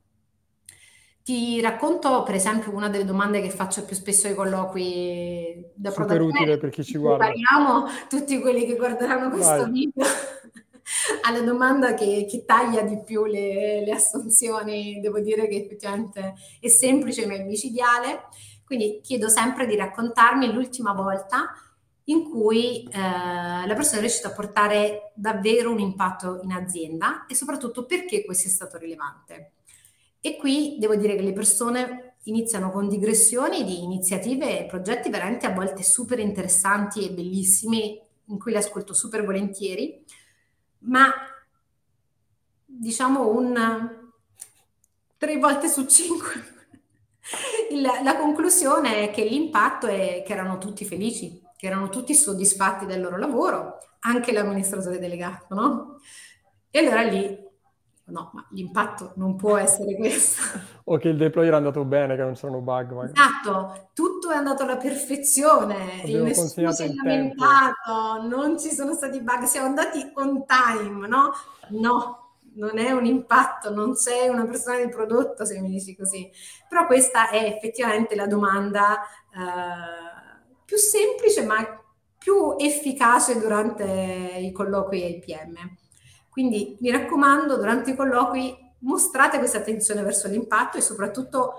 Ti 1.24 1.60
racconto, 1.60 2.22
per 2.22 2.36
esempio, 2.36 2.72
una 2.72 2.88
delle 2.88 3.04
domande 3.04 3.40
che 3.40 3.50
faccio 3.50 3.84
più 3.84 3.96
spesso 3.96 4.28
ai 4.28 4.36
colloqui 4.36 5.66
da 5.74 5.90
Super 5.90 6.20
utile 6.20 6.58
per 6.58 6.70
chi 6.70 6.84
ci 6.84 6.96
guarda. 6.96 7.24
Parliamo 7.24 7.88
tutti 8.08 8.38
quelli 8.38 8.66
che 8.66 8.76
guarderanno 8.76 9.30
questo 9.30 9.62
Vai. 9.62 9.70
video 9.72 10.06
alla 11.26 11.40
domanda 11.40 11.94
che, 11.94 12.24
che, 12.30 12.44
taglia 12.44 12.82
di 12.82 13.02
più 13.02 13.24
le, 13.24 13.84
le, 13.84 13.90
assunzioni. 13.90 15.00
Devo 15.00 15.18
dire 15.18 15.48
che 15.48 15.56
effettivamente 15.56 16.34
è 16.60 16.68
semplice 16.68 17.26
ma 17.26 17.34
è 17.34 17.42
micidiale. 17.42 18.28
Quindi 18.64 19.00
chiedo 19.02 19.28
sempre 19.28 19.66
di 19.66 19.74
raccontarmi 19.74 20.52
l'ultima 20.52 20.92
volta 20.92 21.52
in 22.10 22.28
cui 22.28 22.82
eh, 22.82 22.98
la 22.98 23.74
persona 23.74 23.98
è 23.98 24.00
riuscita 24.00 24.28
a 24.28 24.32
portare 24.32 25.12
davvero 25.14 25.70
un 25.70 25.78
impatto 25.78 26.40
in 26.42 26.52
azienda 26.52 27.26
e 27.26 27.34
soprattutto 27.34 27.86
perché 27.86 28.24
questo 28.24 28.48
è 28.48 28.50
stato 28.50 28.78
rilevante. 28.78 29.52
E 30.20 30.36
qui 30.36 30.76
devo 30.78 30.96
dire 30.96 31.14
che 31.16 31.22
le 31.22 31.32
persone 31.32 32.16
iniziano 32.24 32.70
con 32.70 32.88
digressioni 32.88 33.64
di 33.64 33.82
iniziative 33.82 34.60
e 34.60 34.66
progetti 34.66 35.08
veramente 35.08 35.46
a 35.46 35.54
volte 35.54 35.82
super 35.82 36.18
interessanti 36.18 37.06
e 37.06 37.12
bellissimi, 37.12 37.98
in 38.26 38.38
cui 38.38 38.52
le 38.52 38.58
ascolto 38.58 38.92
super 38.92 39.24
volentieri, 39.24 40.04
ma 40.80 41.10
diciamo 42.64 43.28
un 43.28 43.98
tre 45.16 45.36
volte 45.38 45.68
su 45.68 45.86
cinque. 45.86 46.58
La 48.02 48.16
conclusione 48.16 49.08
è 49.08 49.10
che 49.12 49.24
l'impatto 49.24 49.86
è 49.86 50.22
che 50.26 50.32
erano 50.32 50.58
tutti 50.58 50.84
felici, 50.84 51.40
che 51.60 51.66
erano 51.66 51.90
tutti 51.90 52.14
soddisfatti 52.14 52.86
del 52.86 53.02
loro 53.02 53.18
lavoro, 53.18 53.80
anche 54.00 54.32
l'amministratore 54.32 54.98
delegato, 54.98 55.54
no? 55.54 56.00
E 56.70 56.78
allora 56.78 57.02
lì 57.02 57.48
no, 58.06 58.30
ma 58.32 58.46
l'impatto 58.52 59.12
non 59.16 59.36
può 59.36 59.58
essere 59.58 59.94
questo. 59.94 60.40
o 60.84 60.96
che 60.96 61.08
il 61.08 61.18
deploy 61.18 61.46
è 61.50 61.52
andato 61.52 61.84
bene, 61.84 62.16
che 62.16 62.22
non 62.22 62.32
c'erano 62.32 62.60
bug. 62.60 62.92
Magari. 62.92 63.12
Esatto, 63.12 63.90
tutto 63.92 64.30
è 64.30 64.36
andato 64.36 64.62
alla 64.62 64.78
perfezione, 64.78 66.00
Abbiamo 66.00 66.24
nessuno 66.24 66.72
si 66.72 66.82
è 66.82 66.92
lamentato, 66.94 68.26
non 68.26 68.58
ci 68.58 68.70
sono 68.70 68.94
stati 68.94 69.20
bug, 69.20 69.42
siamo 69.42 69.66
andati 69.66 70.10
on 70.14 70.46
time, 70.46 71.06
no? 71.08 71.30
No, 71.68 72.36
non 72.54 72.78
è 72.78 72.90
un 72.90 73.04
impatto, 73.04 73.70
non 73.70 73.96
sei 73.96 74.30
una 74.30 74.46
persona 74.46 74.82
di 74.82 74.88
prodotto 74.88 75.44
se 75.44 75.60
mi 75.60 75.68
dici 75.68 75.94
così. 75.94 76.30
Però 76.66 76.86
questa 76.86 77.28
è 77.28 77.44
effettivamente 77.44 78.14
la 78.14 78.26
domanda 78.26 79.02
eh, 79.30 80.09
più 80.70 80.78
semplice 80.78 81.42
ma 81.42 81.82
più 82.16 82.54
efficace 82.56 83.40
durante 83.40 83.82
i 84.38 84.52
colloqui 84.52 85.16
IPM. 85.16 85.56
Quindi 86.28 86.76
mi 86.78 86.92
raccomando, 86.92 87.56
durante 87.56 87.90
i 87.90 87.96
colloqui 87.96 88.56
mostrate 88.82 89.38
questa 89.38 89.58
attenzione 89.58 90.02
verso 90.02 90.28
l'impatto 90.28 90.78
e 90.78 90.80
soprattutto 90.80 91.54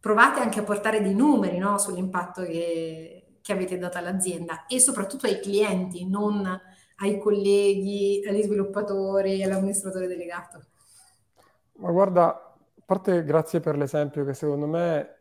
provate 0.00 0.40
anche 0.40 0.60
a 0.60 0.62
portare 0.62 1.02
dei 1.02 1.14
numeri 1.14 1.58
no, 1.58 1.76
sull'impatto 1.76 2.42
che, 2.44 3.36
che 3.42 3.52
avete 3.52 3.76
dato 3.76 3.98
all'azienda 3.98 4.64
e 4.64 4.80
soprattutto 4.80 5.26
ai 5.26 5.38
clienti, 5.38 6.08
non 6.08 6.58
ai 6.96 7.18
colleghi, 7.18 8.24
agli 8.26 8.42
sviluppatori, 8.42 9.42
all'amministratore 9.42 10.06
delegato. 10.06 10.62
Ma 11.74 11.90
guarda, 11.90 12.28
a 12.28 12.82
parte 12.82 13.24
grazie 13.24 13.60
per 13.60 13.76
l'esempio 13.76 14.24
che 14.24 14.32
secondo 14.32 14.66
me 14.66 15.16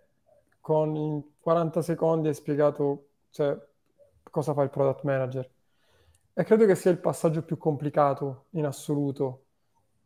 con 0.61 0.95
40 1.41 1.81
secondi 1.81 2.27
hai 2.27 2.33
spiegato 2.33 3.09
cioè, 3.31 3.57
cosa 4.29 4.53
fa 4.53 4.61
il 4.61 4.69
product 4.69 5.03
manager. 5.03 5.49
E 6.33 6.43
credo 6.43 6.65
che 6.65 6.75
sia 6.75 6.91
il 6.91 6.99
passaggio 6.99 7.43
più 7.43 7.57
complicato 7.57 8.45
in 8.51 8.65
assoluto, 8.65 9.45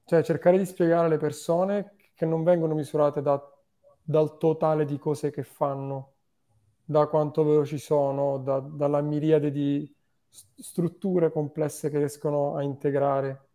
cioè 0.05 0.23
cercare 0.23 0.57
di 0.57 0.65
spiegare 0.65 1.05
alle 1.05 1.17
persone 1.17 1.95
che 2.15 2.25
non 2.25 2.43
vengono 2.43 2.73
misurate 2.73 3.21
da, 3.21 3.39
dal 4.01 4.37
totale 4.37 4.85
di 4.85 4.97
cose 4.97 5.29
che 5.29 5.43
fanno, 5.43 6.13
da 6.83 7.07
quanto 7.07 7.43
veloci 7.43 7.77
sono, 7.77 8.37
da, 8.39 8.59
dalla 8.59 9.01
miriade 9.01 9.51
di 9.51 9.93
strutture 10.29 11.31
complesse 11.31 11.89
che 11.89 11.97
riescono 11.97 12.55
a 12.55 12.63
integrare, 12.63 13.47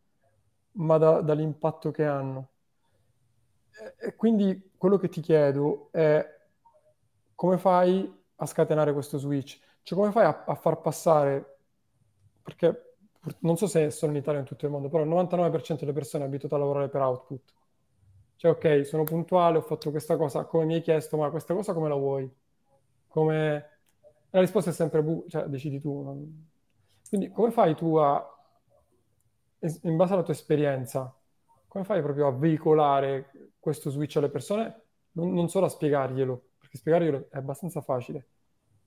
ma 0.72 0.98
da, 0.98 1.20
dall'impatto 1.22 1.90
che 1.90 2.04
hanno. 2.04 2.50
E, 3.70 4.06
e 4.08 4.16
quindi 4.16 4.70
quello 4.76 4.96
che 4.96 5.08
ti 5.08 5.20
chiedo 5.20 5.88
è 5.92 6.38
come 7.40 7.56
fai 7.56 8.06
a 8.36 8.44
scatenare 8.44 8.92
questo 8.92 9.16
switch? 9.16 9.58
Cioè 9.82 9.98
come 9.98 10.12
fai 10.12 10.26
a, 10.26 10.44
a 10.46 10.54
far 10.54 10.78
passare 10.82 11.60
perché 12.42 12.96
non 13.38 13.56
so 13.56 13.66
se 13.66 13.86
è 13.86 13.90
solo 13.90 14.12
in 14.12 14.18
Italia 14.18 14.40
o 14.40 14.42
in 14.42 14.46
tutto 14.46 14.66
il 14.66 14.70
mondo, 14.70 14.90
però 14.90 15.04
il 15.04 15.08
99% 15.08 15.78
delle 15.78 15.94
persone 15.94 16.24
è 16.24 16.26
abituato 16.26 16.56
a 16.56 16.58
lavorare 16.58 16.90
per 16.90 17.00
output. 17.00 17.54
Cioè, 18.36 18.50
ok, 18.50 18.84
sono 18.84 19.04
puntuale, 19.04 19.56
ho 19.56 19.62
fatto 19.62 19.90
questa 19.90 20.18
cosa 20.18 20.44
come 20.44 20.66
mi 20.66 20.74
hai 20.74 20.82
chiesto, 20.82 21.16
ma 21.16 21.30
questa 21.30 21.54
cosa 21.54 21.72
come 21.72 21.88
la 21.88 21.94
vuoi? 21.94 22.30
Come... 23.08 23.68
La 24.28 24.40
risposta 24.40 24.68
è 24.68 24.74
sempre, 24.74 25.02
bu- 25.02 25.24
cioè, 25.26 25.44
decidi 25.44 25.80
tu. 25.80 26.02
Non... 26.02 26.46
Quindi, 27.08 27.30
come 27.30 27.50
fai 27.52 27.74
tu 27.74 27.96
a, 27.96 28.22
in 29.60 29.96
base 29.96 30.12
alla 30.12 30.22
tua 30.24 30.34
esperienza, 30.34 31.18
come 31.66 31.84
fai 31.84 32.02
proprio 32.02 32.26
a 32.26 32.32
veicolare 32.32 33.30
questo 33.58 33.88
switch 33.88 34.16
alle 34.18 34.28
persone 34.28 34.82
non, 35.12 35.32
non 35.32 35.48
solo 35.48 35.64
a 35.64 35.70
spiegarglielo, 35.70 36.49
perché 36.70 36.78
spiegarglielo 36.78 37.26
è 37.30 37.36
abbastanza 37.36 37.80
facile. 37.80 38.26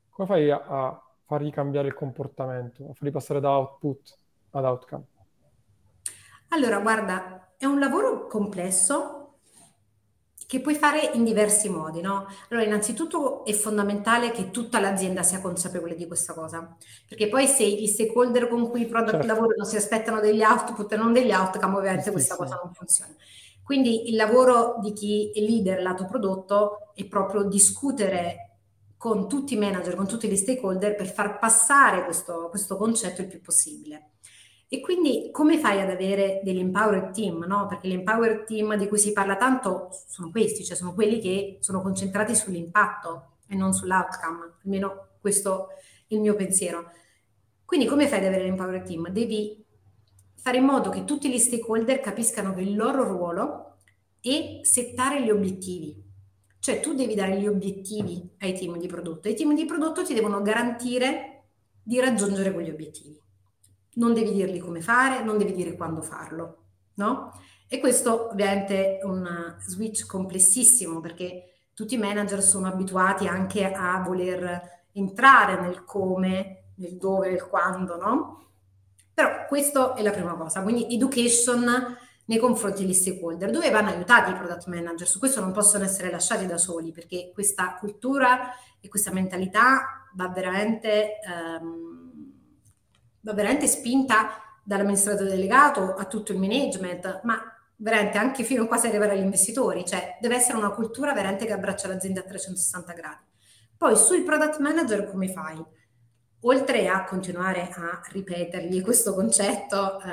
Come 0.10 0.28
fai 0.28 0.50
a, 0.50 0.64
a 0.66 1.04
fargli 1.26 1.52
cambiare 1.52 1.90
il 1.90 1.94
comportamento, 1.94 2.90
a 2.90 2.94
fargli 2.94 3.12
passare 3.12 3.42
da 3.42 3.50
output 3.58 4.18
ad 4.52 4.64
outcome? 4.64 5.04
Allora, 6.50 6.80
guarda, 6.80 7.54
è 7.58 7.66
un 7.66 7.80
lavoro 7.80 8.28
complesso 8.28 9.20
che 10.48 10.62
puoi 10.62 10.76
fare 10.76 11.10
in 11.14 11.24
diversi 11.24 11.68
modi, 11.68 12.00
no? 12.00 12.28
Allora, 12.50 12.66
innanzitutto 12.66 13.44
è 13.44 13.54
fondamentale 13.54 14.32
che 14.32 14.52
tutta 14.52 14.80
l'azienda 14.80 15.24
sia 15.24 15.42
consapevole 15.42 15.96
di 15.96 16.06
questa 16.06 16.34
cosa, 16.34 16.78
perché 17.08 17.28
poi 17.28 17.48
se 17.48 17.68
gli 17.68 17.88
stakeholder 17.88 18.48
con 18.48 18.70
cui 18.70 18.82
i 18.82 18.86
product 18.86 19.14
certo. 19.14 19.28
lavorano 19.28 19.66
si 19.66 19.76
aspettano 19.76 20.20
degli 20.20 20.44
output 20.44 20.92
e 20.92 20.96
non 20.96 21.12
degli 21.12 21.32
outcome, 21.32 21.78
ovviamente 21.78 22.12
questa 22.12 22.36
cosa 22.36 22.62
non 22.64 22.72
funziona. 22.74 23.14
Quindi 23.64 24.10
il 24.10 24.16
lavoro 24.16 24.78
di 24.82 24.94
chi 24.94 25.32
è 25.34 25.40
leader 25.40 25.82
lato 25.82 26.06
prodotto 26.06 26.83
è 26.94 27.06
proprio 27.06 27.44
discutere 27.44 28.58
con 28.98 29.28
tutti 29.28 29.56
i 29.56 29.58
manager, 29.58 29.96
con 29.96 30.08
tutti 30.08 30.30
gli 30.30 30.36
stakeholder 30.36 30.96
per 30.96 31.12
far 31.12 31.38
passare 31.38 32.06
questo, 32.06 32.48
questo 32.50 32.78
concetto 32.78 33.22
il 33.22 33.28
più 33.28 33.42
possibile. 33.42 34.12
E 34.68 34.80
quindi 34.80 35.30
come 35.32 35.60
fai 35.60 35.82
ad 35.82 35.90
avere 35.90 36.42
degli 36.44 36.60
empowered 36.60 37.12
team? 37.12 37.44
No? 37.46 37.68
Perché 37.68 37.88
gli 37.88 37.94
empowered 37.94 38.46
team 38.46 38.76
di 38.76 38.88
cui 38.88 38.98
si 38.98 39.12
parla 39.12 39.36
tanto 39.36 39.90
sono 40.08 40.32
questi, 40.32 40.64
cioè 40.64 40.76
sono 40.76 40.94
quelli 40.94 41.20
che 41.20 41.58
sono 41.60 41.82
concentrati 41.82 42.34
sull'impatto 42.34 43.38
e 43.48 43.56
non 43.56 43.74
sull'outcome, 43.74 44.54
almeno 44.64 45.10
questo 45.20 45.68
è 46.08 46.14
il 46.16 46.22
mio 46.22 46.36
pensiero. 46.36 46.90
Quindi 47.66 47.86
come 47.86 48.08
fai 48.08 48.20
ad 48.20 48.26
avere 48.26 48.46
l'empowered 48.46 48.86
team? 48.86 49.10
Devi 49.10 49.64
fare 50.36 50.58
in 50.58 50.64
modo 50.64 50.90
che 50.90 51.04
tutti 51.04 51.30
gli 51.30 51.38
stakeholder 51.38 52.00
capiscano 52.00 52.60
il 52.60 52.76
loro 52.76 53.04
ruolo 53.04 53.78
è 54.22 54.60
settare 54.64 55.24
gli 55.24 55.30
obiettivi. 55.30 56.03
Cioè 56.64 56.80
tu 56.80 56.94
devi 56.94 57.14
dare 57.14 57.38
gli 57.38 57.46
obiettivi 57.46 58.26
ai 58.40 58.58
team 58.58 58.78
di 58.78 58.88
prodotto 58.88 59.28
i 59.28 59.36
team 59.36 59.54
di 59.54 59.66
prodotto 59.66 60.06
ti 60.06 60.14
devono 60.14 60.42
garantire 60.42 61.48
di 61.84 62.00
raggiungere 62.00 62.54
quegli 62.54 62.70
obiettivi 62.70 63.20
non 63.96 64.14
devi 64.14 64.32
dirgli 64.32 64.60
come 64.60 64.82
fare, 64.82 65.24
non 65.24 65.38
devi 65.38 65.54
dire 65.54 65.76
quando 65.76 66.02
farlo, 66.02 66.64
no? 66.96 67.32
E 67.68 67.80
questo 67.80 68.30
ovviamente 68.32 69.00
è 69.00 69.04
un 69.04 69.56
switch 69.60 70.06
complessissimo 70.06 71.00
perché 71.00 71.68
tutti 71.74 71.96
i 71.96 72.00
manager 72.00 72.42
sono 72.42 72.68
abituati 72.68 73.28
anche 73.28 73.72
a 73.72 74.02
voler 74.02 74.86
entrare 74.94 75.60
nel 75.60 75.84
come, 75.84 76.72
nel 76.76 76.98
dove, 76.98 77.30
nel 77.30 77.48
quando, 77.48 77.98
no? 77.98 78.48
Però 79.14 79.46
questa 79.48 79.94
è 79.94 80.02
la 80.02 80.12
prima 80.12 80.34
cosa, 80.34 80.62
quindi 80.62 80.94
education 80.94 81.66
nei 82.26 82.38
confronti 82.38 82.84
degli 82.84 82.94
stakeholder, 82.94 83.52
dove 83.52 83.70
vanno 83.70 83.90
aiutati 83.90 84.32
i 84.32 84.36
product 84.36 84.68
manager, 84.68 85.08
su 85.08 85.20
questo 85.20 85.42
non 85.42 85.52
possono 85.52 85.84
essere 85.84 86.10
lasciati 86.10 86.46
da 86.46 86.58
soli 86.58 86.92
perché 86.92 87.32
questa 87.34 87.76
cultura 87.80 88.52
e 88.80 88.88
questa 88.88 89.12
mentalità 89.12 90.08
va 90.14 90.30
veramente... 90.30 91.20
Um, 91.28 91.94
va 93.24 93.34
veramente 93.34 93.68
spinta 93.68 94.32
dall'amministratore 94.64 95.30
delegato 95.30 95.96
a 95.96 96.06
tutto 96.06 96.32
il 96.32 96.40
management, 96.40 97.22
ma 97.24 97.42
veramente 97.78 98.18
anche 98.18 98.44
fino 98.44 98.64
a 98.64 98.68
quasi 98.68 98.88
arrivare 98.88 99.14
agli 99.14 99.24
investitori, 99.24 99.86
cioè 99.86 100.18
deve 100.22 100.36
essere 100.36 100.58
una 100.58 100.72
cultura 100.72 101.14
veramente 101.14 101.46
che 101.46 101.54
abbraccia 101.54 101.88
l'azienda 101.88 102.22
a 102.22 102.24
360 102.24 102.94
gradi. 102.94 103.24
Poi 103.78 103.96
sui 103.96 104.24
product 104.24 104.60
manager 104.60 105.10
come 105.10 105.30
fai? 105.30 105.62
Oltre 106.42 106.88
a 106.88 107.04
continuare 107.06 107.70
a 107.70 108.02
ripetergli 108.10 108.82
questo 108.82 109.14
concetto, 109.14 110.00
eh, 110.02 110.08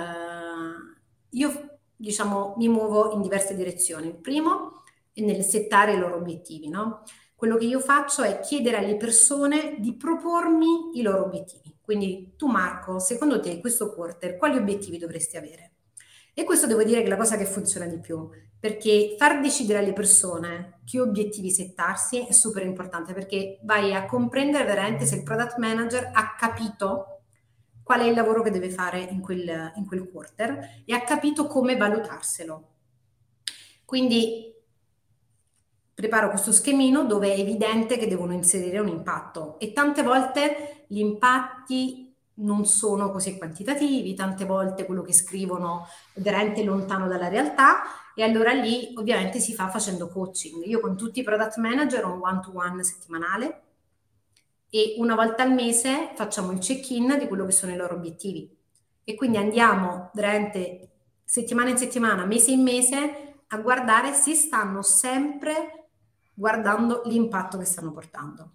io 1.31 1.70
diciamo 2.01 2.55
mi 2.57 2.69
muovo 2.69 3.13
in 3.13 3.21
diverse 3.21 3.55
direzioni. 3.55 4.09
Il 4.09 4.17
primo 4.17 4.83
è 5.13 5.21
nel 5.21 5.43
settare 5.43 5.93
i 5.93 5.99
loro 5.99 6.17
obiettivi, 6.17 6.69
no? 6.69 7.03
Quello 7.35 7.57
che 7.57 7.67
io 7.67 7.81
faccio 7.81 8.23
è 8.23 8.41
chiedere 8.41 8.79
alle 8.79 8.97
persone 8.97 9.77
di 9.79 9.95
propormi 9.97 10.99
i 10.99 11.03
loro 11.03 11.25
obiettivi. 11.25 11.77
Quindi 11.81 12.35
tu 12.37 12.47
Marco, 12.47 12.99
secondo 12.99 13.41
te 13.41 13.61
questo 13.61 13.93
quarter 13.95 14.37
quali 14.37 14.57
obiettivi 14.57 14.99
dovresti 14.99 15.37
avere? 15.37 15.73
E 16.35 16.45
questo 16.45 16.67
devo 16.67 16.83
dire 16.83 17.01
che 17.01 17.07
è 17.07 17.09
la 17.09 17.17
cosa 17.17 17.37
che 17.37 17.45
funziona 17.45 17.87
di 17.87 17.99
più, 17.99 18.29
perché 18.59 19.17
far 19.19 19.41
decidere 19.41 19.81
alle 19.81 19.93
persone 19.93 20.81
che 20.85 21.01
obiettivi 21.01 21.51
settarsi 21.51 22.25
è 22.25 22.33
super 22.33 22.65
importante, 22.65 23.13
perché 23.13 23.59
vai 23.63 23.95
a 23.95 24.07
comprendere 24.07 24.65
veramente 24.65 25.07
se 25.07 25.17
il 25.17 25.23
product 25.23 25.57
manager 25.57 26.11
ha 26.13 26.35
capito 26.39 27.20
qual 27.91 28.03
è 28.03 28.05
il 28.05 28.15
lavoro 28.15 28.43
che 28.43 28.53
deve 28.53 28.71
fare 28.71 29.01
in 29.01 29.21
quel, 29.21 29.73
in 29.75 29.85
quel 29.85 30.09
quarter 30.09 30.83
e 30.85 30.95
ha 30.95 31.03
capito 31.03 31.49
come 31.49 31.77
valutarselo. 31.77 32.69
Quindi 33.85 34.55
preparo 35.93 36.29
questo 36.29 36.53
schemino 36.53 37.03
dove 37.03 37.35
è 37.35 37.41
evidente 37.41 37.99
che 37.99 38.07
devono 38.07 38.33
inserire 38.33 38.79
un 38.79 38.87
impatto 38.87 39.59
e 39.59 39.73
tante 39.73 40.05
volte 40.05 40.85
gli 40.87 41.01
impatti 41.01 42.15
non 42.35 42.65
sono 42.65 43.11
così 43.11 43.37
quantitativi, 43.37 44.15
tante 44.15 44.45
volte 44.45 44.87
quello 44.87 45.03
che 45.03 45.13
scrivono 45.13 45.89
è 46.13 46.21
veramente 46.21 46.63
lontano 46.63 47.09
dalla 47.09 47.27
realtà 47.27 47.83
e 48.15 48.23
allora 48.23 48.53
lì 48.53 48.93
ovviamente 48.95 49.41
si 49.41 49.53
fa 49.53 49.69
facendo 49.69 50.07
coaching. 50.07 50.65
Io 50.65 50.79
con 50.79 50.97
tutti 50.97 51.19
i 51.19 51.25
product 51.25 51.57
manager 51.57 52.05
ho 52.05 52.13
un 52.13 52.21
one-to-one 52.23 52.85
settimanale 52.85 53.63
e 54.71 54.95
una 54.99 55.17
volta 55.17 55.43
al 55.43 55.53
mese 55.53 56.13
facciamo 56.15 56.53
il 56.53 56.61
check-in 56.61 57.17
di 57.19 57.27
quello 57.27 57.45
che 57.45 57.53
sono 57.53 57.73
i 57.73 57.77
loro 57.77 57.97
obiettivi 57.97 58.57
e 59.05 59.15
quindi 59.17 59.37
andiamo 59.37 60.11
veramente 60.15 60.91
settimana 61.25 61.71
in 61.71 61.77
settimana, 61.77 62.25
mese 62.25 62.53
in 62.53 62.63
mese 62.63 63.43
a 63.49 63.59
guardare 63.59 64.13
se 64.13 64.35
stanno 64.35 64.83
sempre 64.83 65.89
guardando 66.33 67.03
l'impatto 67.05 67.59
che 67.59 67.65
stanno 67.65 67.93
portando. 67.93 68.51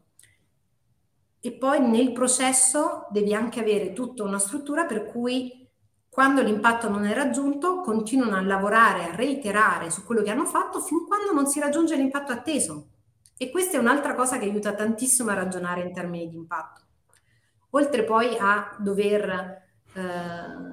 E 1.41 1.51
poi 1.51 1.79
nel 1.79 2.11
processo 2.13 3.07
devi 3.11 3.33
anche 3.33 3.59
avere 3.59 3.93
tutta 3.93 4.23
una 4.23 4.39
struttura 4.39 4.85
per 4.85 5.05
cui 5.05 5.69
quando 6.09 6.41
l'impatto 6.41 6.87
non 6.87 7.05
è 7.05 7.13
raggiunto 7.13 7.81
continuano 7.81 8.37
a 8.37 8.41
lavorare, 8.41 9.03
a 9.03 9.15
reiterare 9.15 9.91
su 9.91 10.05
quello 10.05 10.21
che 10.21 10.31
hanno 10.31 10.45
fatto 10.45 10.79
fin 10.79 11.05
quando 11.05 11.33
non 11.33 11.45
si 11.45 11.59
raggiunge 11.59 11.97
l'impatto 11.97 12.31
atteso. 12.31 12.87
E 13.37 13.49
questa 13.51 13.77
è 13.77 13.79
un'altra 13.79 14.15
cosa 14.15 14.37
che 14.37 14.45
aiuta 14.45 14.73
tantissimo 14.73 15.31
a 15.31 15.33
ragionare 15.33 15.81
in 15.81 15.93
termini 15.93 16.29
di 16.29 16.35
impatto. 16.35 16.81
Oltre 17.71 18.03
poi 18.03 18.37
a 18.39 18.75
dover, 18.79 19.63
eh, 19.93 20.01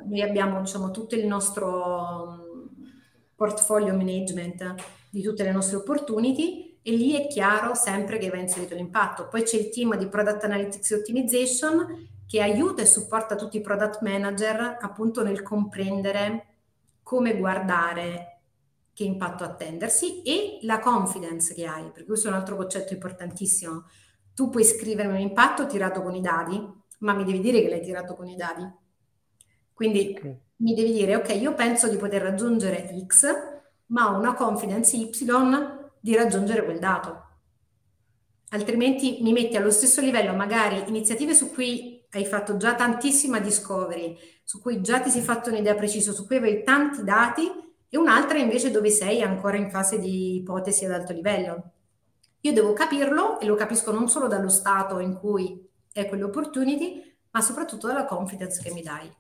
noi 0.06 0.22
abbiamo 0.22 0.60
diciamo, 0.60 0.92
tutto 0.92 1.16
il 1.16 1.26
nostro 1.26 2.26
mm, 2.30 2.88
portfolio 3.34 3.96
management 3.96 4.74
di 5.10 5.22
tutte 5.22 5.42
le 5.42 5.50
nostre 5.50 5.76
opportunity 5.76 6.78
e 6.82 6.92
lì 6.92 7.14
è 7.14 7.26
chiaro 7.26 7.74
sempre 7.74 8.18
che 8.18 8.30
va 8.30 8.38
inserito 8.38 8.74
l'impatto. 8.76 9.28
Poi 9.28 9.42
c'è 9.42 9.56
il 9.56 9.70
team 9.70 9.96
di 9.96 10.06
Product 10.06 10.44
Analytics 10.44 10.90
e 10.92 10.94
Optimization 10.96 12.08
che 12.26 12.40
aiuta 12.40 12.82
e 12.82 12.86
supporta 12.86 13.34
tutti 13.34 13.58
i 13.58 13.60
product 13.60 14.00
manager 14.00 14.78
appunto 14.80 15.22
nel 15.22 15.42
comprendere 15.42 16.46
come 17.02 17.36
guardare 17.36 18.31
che 19.03 19.09
impatto 19.09 19.44
attendersi 19.44 20.22
e 20.22 20.59
la 20.62 20.78
confidence 20.78 21.55
che 21.55 21.66
hai, 21.66 21.84
perché 21.90 22.05
questo 22.05 22.28
è 22.28 22.30
un 22.30 22.36
altro 22.36 22.57
concetto 22.57 22.92
importantissimo. 22.92 23.84
Tu 24.34 24.48
puoi 24.48 24.64
scrivermi 24.64 25.12
un 25.12 25.20
impatto 25.20 25.66
tirato 25.66 26.03
con 26.03 26.14
i 26.14 26.20
dati, 26.20 26.61
ma 27.00 27.12
mi 27.12 27.24
devi 27.24 27.40
dire 27.40 27.61
che 27.61 27.68
l'hai 27.68 27.82
tirato 27.82 28.14
con 28.14 28.28
i 28.28 28.36
dati. 28.36 28.62
Quindi 29.72 30.14
okay. 30.16 30.40
mi 30.57 30.74
devi 30.74 30.92
dire, 30.92 31.16
ok, 31.16 31.34
io 31.40 31.55
penso 31.55 31.88
di 31.88 31.96
poter 31.96 32.22
raggiungere 32.22 32.88
X, 33.07 33.26
ma 33.86 34.12
ho 34.12 34.18
una 34.18 34.34
confidence 34.34 34.96
Y 34.96 35.11
di 36.00 36.14
raggiungere 36.14 36.64
quel 36.64 36.78
dato. 36.78 37.26
Altrimenti 38.50 39.18
mi 39.22 39.32
metti 39.32 39.57
allo 39.57 39.70
stesso 39.70 40.00
livello 40.00 40.34
magari 40.34 40.82
iniziative 40.86 41.34
su 41.34 41.50
cui 41.50 42.07
hai 42.11 42.26
fatto 42.26 42.57
già 42.57 42.74
tantissima 42.74 43.40
discovery, 43.40 44.16
su 44.44 44.61
cui 44.61 44.82
già 44.82 45.00
ti 45.00 45.11
sei 45.11 45.22
fatto 45.22 45.48
un'idea 45.48 45.74
precisa, 45.74 46.12
su 46.12 46.26
cui 46.26 46.36
avevi 46.36 46.62
tanti 46.62 47.03
dati 47.03 47.50
e 47.95 47.99
un'altra 47.99 48.38
invece 48.38 48.70
dove 48.70 48.88
sei 48.88 49.20
ancora 49.20 49.59
in 49.59 49.68
fase 49.68 49.99
di 49.99 50.36
ipotesi 50.36 50.86
ad 50.86 50.93
alto 50.93 51.12
livello. 51.12 51.72
Io 52.40 52.53
devo 52.55 52.72
capirlo 52.72 53.38
e 53.38 53.45
lo 53.45 53.55
capisco 53.55 53.93
non 53.93 54.09
solo 54.09 54.28
dallo 54.28 54.49
stato 54.49 54.99
in 54.99 55.18
cui 55.18 55.68
è 55.93 56.09
quell'opportunity, 56.09 57.03
ma 57.32 57.43
soprattutto 57.43 57.88
dalla 57.88 58.07
confidence 58.07 58.62
che 58.62 58.72
mi 58.72 58.80
dai. 58.80 59.14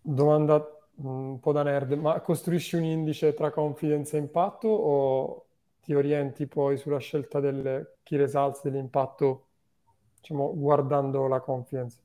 Domanda 0.00 0.66
un 1.02 1.38
po' 1.40 1.52
da 1.52 1.62
nerd, 1.62 1.92
ma 1.92 2.18
costruisci 2.20 2.76
un 2.76 2.84
indice 2.84 3.34
tra 3.34 3.50
confidence 3.50 4.16
e 4.16 4.20
impatto 4.20 4.68
o 4.68 5.46
ti 5.82 5.92
orienti 5.92 6.46
poi 6.46 6.78
sulla 6.78 7.00
scelta 7.00 7.38
del 7.38 7.96
key 8.02 8.16
results 8.16 8.62
dell'impatto, 8.62 9.48
diciamo, 10.16 10.54
guardando 10.56 11.26
la 11.26 11.40
confidence? 11.40 11.98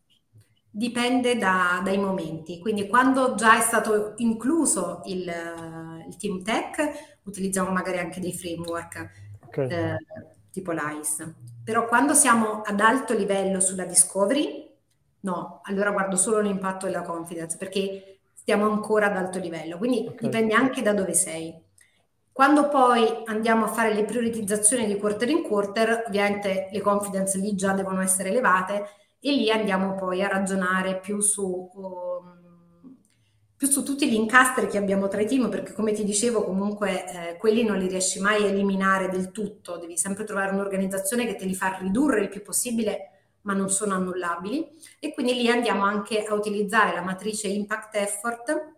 Dipende 0.78 1.38
da, 1.38 1.80
dai 1.82 1.98
momenti, 1.98 2.60
quindi 2.60 2.90
quando 2.90 3.36
già 3.36 3.58
è 3.58 3.62
stato 3.62 4.12
incluso 4.18 5.04
il, 5.06 5.22
il 6.06 6.18
team 6.18 6.44
tech 6.44 7.20
utilizziamo 7.24 7.72
magari 7.72 7.98
anche 7.98 8.20
dei 8.20 8.34
framework 8.34 9.10
okay. 9.46 9.70
eh, 9.70 9.98
tipo 10.52 10.74
l'ICE, 10.74 11.34
però 11.64 11.88
quando 11.88 12.14
siamo 12.14 12.62
ad 12.62 12.82
alto 12.82 13.14
livello 13.14 13.62
sulla 13.62 13.86
discovery, 13.86 14.70
no, 15.22 15.62
allora 15.64 15.92
guardo 15.92 16.18
solo 16.18 16.42
l'impatto 16.42 16.88
e 16.88 16.92
la 16.92 17.04
confidence 17.04 17.56
perché 17.56 18.20
stiamo 18.34 18.70
ancora 18.70 19.06
ad 19.06 19.16
alto 19.16 19.40
livello, 19.40 19.78
quindi 19.78 20.00
okay. 20.00 20.18
dipende 20.18 20.56
anche 20.56 20.82
da 20.82 20.92
dove 20.92 21.14
sei. 21.14 21.58
Quando 22.34 22.68
poi 22.68 23.22
andiamo 23.28 23.64
a 23.64 23.70
fare 23.70 23.94
le 23.94 24.04
prioritizzazioni 24.04 24.88
di 24.88 24.98
quarter 24.98 25.30
in 25.30 25.42
quarter, 25.42 26.04
ovviamente 26.06 26.68
le 26.70 26.82
confidence 26.82 27.38
lì 27.38 27.56
già 27.56 27.72
devono 27.72 28.02
essere 28.02 28.28
elevate 28.28 29.04
e 29.26 29.32
lì 29.32 29.50
andiamo 29.50 29.96
poi 29.96 30.22
a 30.22 30.28
ragionare 30.28 31.00
più 31.00 31.20
su, 31.20 31.72
um, 31.74 32.96
più 33.58 33.68
su 33.68 33.82
tutti 33.82 34.08
gli 34.08 34.14
incastri 34.14 34.68
che 34.68 34.78
abbiamo 34.78 35.08
tra 35.08 35.20
i 35.20 35.26
team, 35.26 35.50
perché 35.50 35.74
come 35.74 35.94
ti 35.94 36.04
dicevo 36.04 36.44
comunque 36.44 37.32
eh, 37.32 37.38
quelli 37.38 37.64
non 37.64 37.80
li 37.80 37.88
riesci 37.88 38.20
mai 38.20 38.44
a 38.44 38.48
eliminare 38.48 39.10
del 39.10 39.32
tutto, 39.32 39.78
devi 39.78 39.98
sempre 39.98 40.26
trovare 40.26 40.52
un'organizzazione 40.52 41.26
che 41.26 41.34
te 41.34 41.46
li 41.46 41.56
fa 41.56 41.76
ridurre 41.82 42.22
il 42.22 42.30
più 42.30 42.44
possibile 42.44 43.10
ma 43.42 43.54
non 43.54 43.72
sono 43.72 43.96
annullabili 43.96 44.72
e 45.00 45.12
quindi 45.12 45.34
lì 45.34 45.50
andiamo 45.50 45.84
anche 45.84 46.24
a 46.24 46.36
utilizzare 46.36 46.94
la 46.94 47.02
matrice 47.02 47.48
impact 47.48 47.96
effort 47.96 48.74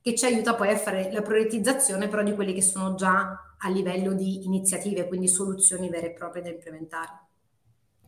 che 0.00 0.16
ci 0.16 0.24
aiuta 0.24 0.56
poi 0.56 0.70
a 0.70 0.76
fare 0.76 1.12
la 1.12 1.22
prioritizzazione 1.22 2.08
però 2.08 2.24
di 2.24 2.34
quelli 2.34 2.54
che 2.54 2.62
sono 2.62 2.96
già 2.96 3.54
a 3.56 3.68
livello 3.68 4.14
di 4.14 4.44
iniziative, 4.46 5.06
quindi 5.06 5.28
soluzioni 5.28 5.88
vere 5.88 6.08
e 6.08 6.12
proprie 6.12 6.42
da 6.42 6.48
implementare. 6.48 7.20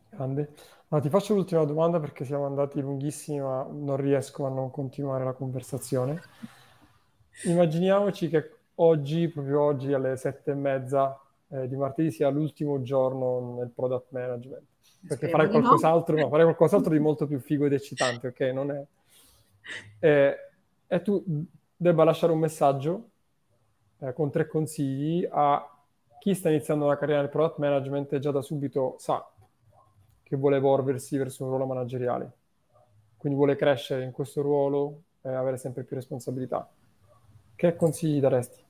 Grande. 0.09 0.53
Ma 0.89 1.01
ti 1.01 1.09
faccio 1.09 1.33
l'ultima 1.33 1.65
domanda 1.65 1.99
perché 1.99 2.23
siamo 2.23 2.45
andati 2.45 2.79
lunghissimi, 2.79 3.41
ma 3.41 3.67
non 3.69 3.97
riesco 3.97 4.45
a 4.45 4.49
non 4.49 4.71
continuare 4.71 5.25
la 5.25 5.33
conversazione. 5.33 6.21
Immaginiamoci 7.43 8.29
che 8.29 8.51
oggi, 8.75 9.27
proprio 9.27 9.61
oggi 9.63 9.91
alle 9.91 10.15
sette 10.15 10.51
e 10.51 10.55
mezza 10.55 11.19
eh, 11.49 11.67
di 11.67 11.75
martedì, 11.75 12.09
sia 12.09 12.29
l'ultimo 12.29 12.81
giorno 12.83 13.55
nel 13.57 13.69
product 13.69 14.11
management. 14.11 14.63
Perché 15.05 15.27
farei 15.27 15.49
qualcos'altro, 15.49 16.15
no. 16.15 16.21
no, 16.21 16.29
farei 16.29 16.45
qualcos'altro 16.45 16.93
di 16.93 16.99
molto 17.03 17.27
più 17.27 17.39
figo 17.39 17.65
ed 17.65 17.73
eccitante, 17.73 18.27
ok? 18.27 18.39
Non 18.53 18.71
è... 18.71 18.85
Eh, 19.99 20.35
e 20.87 21.01
tu 21.01 21.21
debba 21.75 22.05
lasciare 22.05 22.31
un 22.31 22.39
messaggio 22.39 23.09
eh, 23.99 24.13
con 24.13 24.31
tre 24.31 24.47
consigli 24.47 25.27
a 25.29 25.69
chi 26.17 26.33
sta 26.33 26.47
iniziando 26.47 26.85
una 26.85 26.97
carriera 26.97 27.19
nel 27.19 27.29
product 27.29 27.57
management 27.57 28.13
e 28.13 28.19
già 28.19 28.31
da 28.31 28.41
subito 28.41 28.95
sa 28.99 29.29
che 30.27 30.35
vuole 30.35 30.57
evolversi 30.57 31.15
verso 31.17 31.43
un 31.43 31.51
ruolo 31.51 31.65
manageriale. 31.65 32.31
Quindi 33.15 33.37
vuole 33.37 33.55
crescere 33.55 34.03
in 34.03 34.11
questo 34.11 34.41
ruolo 34.41 35.03
e 35.21 35.29
avere 35.29 35.57
sempre 35.57 35.85
più 35.85 35.95
responsabilità. 35.95 36.69
Che 37.55 37.75
consigli 37.77 38.19
daresti? 38.19 38.61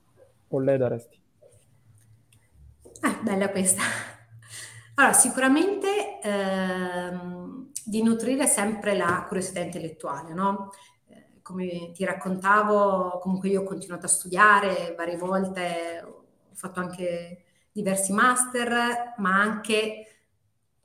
O 0.49 0.59
lei 0.59 0.77
daresti? 0.77 1.19
Ah, 3.01 3.19
bella 3.23 3.49
questa. 3.49 3.81
Allora, 4.93 5.13
sicuramente 5.13 6.19
ehm, 6.21 7.71
di 7.83 8.03
nutrire 8.03 8.45
sempre 8.45 8.95
la 8.95 9.25
curiosità 9.27 9.59
intellettuale, 9.59 10.33
no? 10.35 10.69
come 11.41 11.91
ti 11.93 12.03
raccontavo, 12.03 13.19
comunque 13.19 13.47
io 13.47 13.61
ho 13.61 13.63
continuato 13.63 14.05
a 14.05 14.09
studiare 14.09 14.93
varie 14.97 15.15
volte, 15.15 16.03
ho 16.05 16.53
fatto 16.53 16.81
anche 16.81 17.45
diversi 17.71 18.11
master, 18.11 19.13
ma 19.17 19.39
anche 19.39 20.16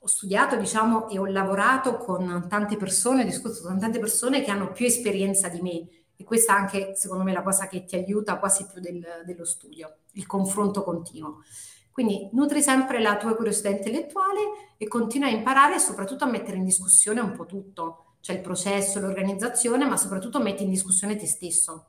ho 0.03 0.07
studiato, 0.07 0.57
diciamo, 0.57 1.07
e 1.07 1.17
ho 1.17 1.25
lavorato 1.25 1.95
con 1.95 2.47
tante 2.49 2.75
persone, 2.75 3.21
ho 3.21 3.25
discusso 3.25 3.63
con 3.63 3.79
tante 3.79 3.99
persone 3.99 4.43
che 4.43 4.51
hanno 4.51 4.71
più 4.73 4.85
esperienza 4.85 5.47
di 5.47 5.61
me. 5.61 5.87
E 6.17 6.25
questa 6.25 6.53
anche, 6.53 6.93
secondo 6.95 7.23
me, 7.23 7.31
la 7.31 7.41
cosa 7.41 7.67
che 7.67 7.85
ti 7.85 7.95
aiuta 7.95 8.37
quasi 8.37 8.65
più 8.65 8.81
del, 8.81 9.01
dello 9.25 9.45
studio, 9.45 9.99
il 10.11 10.25
confronto 10.25 10.83
continuo. 10.83 11.43
Quindi 11.89 12.29
nutri 12.33 12.61
sempre 12.61 12.99
la 12.99 13.15
tua 13.15 13.33
curiosità 13.35 13.69
intellettuale 13.69 14.75
e 14.77 14.87
continua 14.89 15.27
a 15.27 15.31
imparare 15.31 15.75
e 15.75 15.79
soprattutto 15.79 16.25
a 16.25 16.27
mettere 16.27 16.57
in 16.57 16.65
discussione 16.65 17.21
un 17.21 17.31
po' 17.31 17.45
tutto 17.45 18.13
cioè 18.23 18.37
il 18.37 18.41
processo, 18.41 19.01
l'organizzazione, 19.01 19.85
ma 19.85 19.97
soprattutto 19.97 20.39
metti 20.41 20.63
in 20.63 20.69
discussione 20.69 21.17
te 21.17 21.27
stesso. 21.27 21.87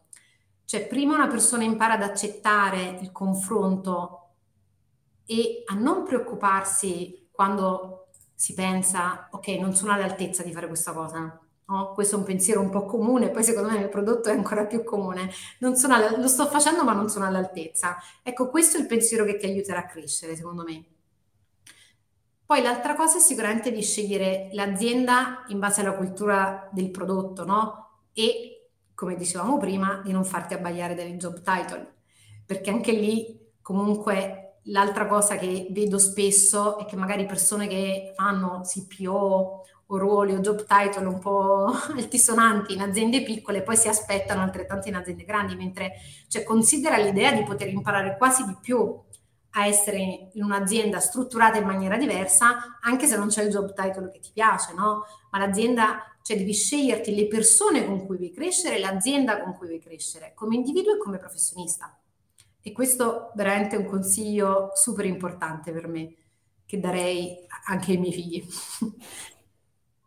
Cioè, 0.65 0.85
prima 0.89 1.15
una 1.15 1.29
persona 1.29 1.63
impara 1.63 1.95
ad 1.95 2.03
accettare 2.03 2.99
il 3.01 3.13
confronto 3.13 4.31
e 5.25 5.63
a 5.65 5.75
non 5.75 6.03
preoccuparsi 6.03 7.29
quando 7.31 8.04
si 8.35 8.55
pensa, 8.55 9.29
ok, 9.31 9.49
non 9.61 9.75
sono 9.75 9.93
all'altezza 9.93 10.43
di 10.43 10.53
fare 10.53 10.67
questa 10.67 10.93
cosa. 10.93 11.39
No? 11.67 11.93
Questo 11.95 12.17
è 12.17 12.19
un 12.19 12.25
pensiero 12.25 12.61
un 12.61 12.71
po' 12.71 12.85
comune, 12.85 13.31
poi 13.31 13.43
secondo 13.43 13.71
me 13.71 13.79
nel 13.79 13.89
prodotto 13.89 14.29
è 14.29 14.33
ancora 14.33 14.67
più 14.67 14.85
comune. 14.85 15.31
Alla, 15.61 16.17
lo 16.17 16.29
sto 16.29 16.47
facendo 16.47 16.85
ma 16.85 16.93
non 16.93 17.09
sono 17.09 17.25
all'altezza. 17.25 17.97
Ecco, 18.23 18.51
questo 18.51 18.77
è 18.77 18.81
il 18.81 18.87
pensiero 18.87 19.25
che 19.25 19.37
ti 19.37 19.47
aiuterà 19.47 19.81
a 19.81 19.87
crescere, 19.87 20.37
secondo 20.37 20.63
me. 20.63 20.85
Poi 22.47 22.61
l'altra 22.61 22.95
cosa 22.95 23.17
è 23.17 23.21
sicuramente 23.21 23.73
di 23.73 23.81
scegliere 23.81 24.51
l'azienda 24.53 25.45
in 25.49 25.59
base 25.59 25.81
alla 25.81 25.95
cultura 25.95 26.69
del 26.73 26.91
prodotto, 26.91 27.45
no? 27.47 28.03
E, 28.13 28.69
come 28.95 29.17
dicevamo 29.17 29.57
prima, 29.57 30.03
di 30.05 30.13
non 30.13 30.27
farti 30.27 30.53
abbagliare 30.53 30.95
dalle 30.95 31.17
job 31.17 31.41
title, 31.41 31.95
perché 32.45 32.69
anche 32.69 32.93
lì 32.93 33.53
comunque 33.63 34.44
l'altra 34.65 35.07
cosa 35.07 35.37
che 35.37 35.69
vedo 35.71 35.99
spesso 35.99 36.79
è 36.79 36.85
che 36.87 36.97
magari 36.97 37.27
persone 37.27 37.67
che 37.67 38.13
fanno 38.15 38.63
CPO 38.63 39.65
o 39.87 39.99
ruoli 39.99 40.35
o 40.35 40.41
job 40.41 40.65
title 40.65 41.07
un 41.07 41.19
po' 41.19 41.67
altisonanti 41.95 42.73
in 42.73 42.81
aziende 42.81 43.23
piccole 43.23 43.63
poi 43.63 43.77
si 43.77 43.89
aspettano 43.89 44.41
altrettanto 44.43 44.89
in 44.89 44.95
aziende 44.95 45.25
grandi, 45.25 45.57
mentre 45.57 45.93
cioè, 46.29 46.43
considera 46.45 46.97
l'idea 46.97 47.33
di 47.33 47.43
poter 47.43 47.69
imparare 47.69 48.17
quasi 48.17 48.45
di 48.45 48.57
più 48.61 49.03
a 49.57 49.67
essere 49.67 50.31
in 50.33 50.43
un'azienda 50.43 50.99
strutturata 50.99 51.59
in 51.59 51.65
maniera 51.65 51.97
diversa, 51.97 52.79
anche 52.81 53.07
se 53.07 53.17
non 53.17 53.29
c'è 53.29 53.45
il 53.45 53.51
job 53.51 53.73
title 53.73 54.11
che 54.11 54.19
ti 54.19 54.31
piace, 54.33 54.73
no? 54.75 55.05
Ma 55.31 55.39
l'azienda, 55.39 56.17
cioè 56.23 56.37
devi 56.37 56.53
sceglierti 56.53 57.15
le 57.15 57.29
persone 57.29 57.87
con 57.87 58.05
cui 58.05 58.17
vuoi 58.17 58.33
crescere, 58.33 58.81
l'azienda 58.81 59.41
con 59.41 59.55
cui 59.55 59.69
vuoi 59.69 59.79
crescere, 59.79 60.33
come 60.35 60.57
individuo 60.57 60.95
e 60.95 60.99
come 60.99 61.19
professionista. 61.19 61.97
E 62.67 62.73
questo 62.73 63.31
veramente 63.35 63.77
è 63.77 63.79
un 63.79 63.85
consiglio 63.85 64.71
super 64.73 65.05
importante 65.05 65.71
per 65.71 65.87
me, 65.87 66.15
che 66.65 66.81
darei 66.81 67.47
anche 67.67 67.93
ai 67.93 67.99
miei 67.99 68.13
figli. 68.15 68.43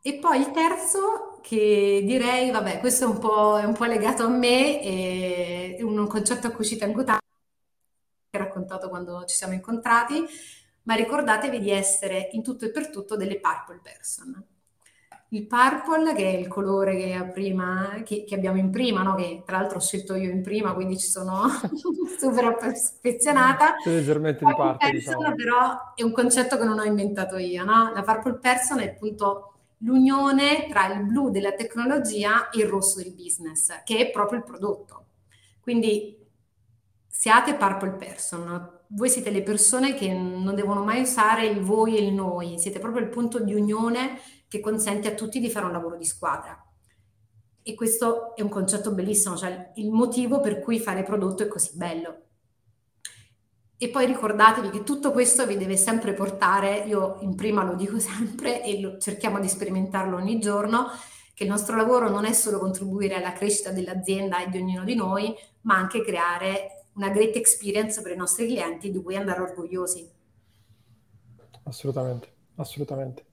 e 0.02 0.16
poi 0.16 0.40
il 0.40 0.50
terzo, 0.50 1.40
che 1.44 2.02
direi, 2.04 2.50
vabbè, 2.50 2.80
questo 2.80 3.06
è 3.06 3.08
un 3.08 3.20
po', 3.20 3.60
è 3.60 3.64
un 3.64 3.74
po 3.74 3.86
legato 3.86 4.24
a 4.24 4.30
me, 4.30 4.80
è 4.80 5.84
un 5.84 6.08
concetto 6.08 6.48
a 6.48 6.52
cui 6.52 6.66
ci 6.66 6.78
tengo 6.78 7.04
tanto, 7.04 7.26
raccontato 8.32 8.90
quando 8.90 9.24
ci 9.26 9.36
siamo 9.36 9.54
incontrati, 9.54 10.26
ma 10.84 10.96
ricordatevi 10.96 11.60
di 11.60 11.70
essere 11.70 12.30
in 12.32 12.42
tutto 12.42 12.66
e 12.66 12.72
per 12.72 12.90
tutto 12.90 13.16
delle 13.16 13.40
purple 13.40 13.82
person. 13.84 14.57
Il 15.30 15.46
purple, 15.46 16.14
che 16.14 16.24
è 16.24 16.38
il 16.38 16.48
colore 16.48 16.96
che, 16.96 17.30
prima, 17.34 18.02
che, 18.06 18.24
che 18.24 18.36
abbiamo 18.36 18.58
in 18.58 18.70
prima, 18.70 19.02
no? 19.02 19.16
che 19.16 19.44
tra 19.46 19.58
l'altro 19.58 19.78
ho 19.78 19.82
scelto 19.82 20.16
io 20.16 20.30
in 20.30 20.42
prima, 20.42 20.74
quindi 20.74 20.98
ci 20.98 21.08
sono 21.08 21.48
super 22.18 22.46
affezionata. 22.46 23.76
Leggermente 23.84 24.46
di 24.46 24.54
parte, 24.56 24.90
diciamo. 24.92 25.36
però 25.36 25.94
è 25.96 26.04
un 26.04 26.14
concetto 26.14 26.58
che 26.58 26.64
non 26.64 26.80
ho 26.80 26.84
inventato 26.84 27.38
io. 27.38 27.66
No? 27.66 27.92
La 27.94 28.04
purple 28.04 28.40
person 28.40 28.80
è 28.80 28.88
appunto 28.88 29.54
l'unione 29.80 30.68
tra 30.70 30.92
il 30.94 31.04
blu 31.04 31.30
della 31.30 31.52
tecnologia 31.52 32.50
e 32.50 32.60
il 32.60 32.68
rosso 32.68 33.02
del 33.02 33.14
business, 33.14 33.84
che 33.84 33.98
è 33.98 34.10
proprio 34.10 34.40
il 34.40 34.46
prodotto. 34.46 35.06
Quindi 35.60 36.18
siate 37.06 37.56
purple 37.56 37.96
person. 37.98 38.76
Voi 38.90 39.10
siete 39.10 39.32
le 39.32 39.42
persone 39.42 39.94
che 39.94 40.14
non 40.14 40.56
devono 40.56 40.84
mai 40.84 41.02
usare 41.02 41.46
il 41.48 41.60
voi 41.60 41.98
e 41.98 42.06
il 42.06 42.14
noi, 42.14 42.58
siete 42.58 42.80
proprio 42.80 43.02
il 43.02 43.10
punto 43.10 43.40
di 43.40 43.54
unione 43.54 44.20
che 44.48 44.60
consente 44.60 45.08
a 45.10 45.16
tutti 45.16 45.40
di 45.40 45.50
fare 45.50 45.66
un 45.66 45.72
lavoro 45.72 45.98
di 45.98 46.06
squadra. 46.06 46.62
E 47.62 47.76
questo 47.76 48.36
è 48.36 48.42
un 48.42 48.50
concetto 48.50 48.94
bellissimo, 48.94 49.36
cioè 49.36 49.72
il 49.76 49.92
motivo 49.92 50.40
per 50.40 50.60
cui 50.60 50.80
fare 50.80 51.04
prodotto 51.04 51.44
è 51.44 51.48
così 51.48 51.72
bello. 51.74 52.22
E 53.80 53.90
poi 53.90 54.06
ricordatevi 54.08 54.70
che 54.70 54.84
tutto 54.84 55.12
questo 55.12 55.46
vi 55.46 55.58
deve 55.58 55.78
sempre 55.78 56.14
portare, 56.14 56.86
io 56.88 57.18
in 57.22 57.36
prima 57.36 57.64
lo 57.64 57.76
dico 57.76 58.00
sempre 58.00 58.64
e 58.64 58.80
lo, 58.80 58.98
cerchiamo 58.98 59.40
di 59.40 59.48
sperimentarlo 59.48 60.16
ogni 60.16 60.40
giorno, 60.40 60.88
che 61.34 61.44
il 61.44 61.50
nostro 61.50 61.76
lavoro 61.76 62.10
non 62.10 62.26
è 62.26 62.34
solo 62.34 62.58
contribuire 62.58 63.16
alla 63.16 63.34
crescita 63.34 63.72
dell'azienda 63.72 64.44
e 64.44 64.50
di 64.50 64.58
ognuno 64.58 64.84
di 64.84 64.96
noi, 64.96 65.36
ma 65.62 65.76
anche 65.76 66.02
creare 66.02 66.86
una 66.94 67.10
great 67.10 67.36
experience 67.36 68.02
per 68.02 68.14
i 68.14 68.18
nostri 68.18 68.48
clienti 68.48 68.90
di 68.90 69.00
cui 69.00 69.16
andare 69.16 69.42
orgogliosi. 69.42 70.10
Assolutamente, 71.66 72.30
assolutamente. 72.56 73.27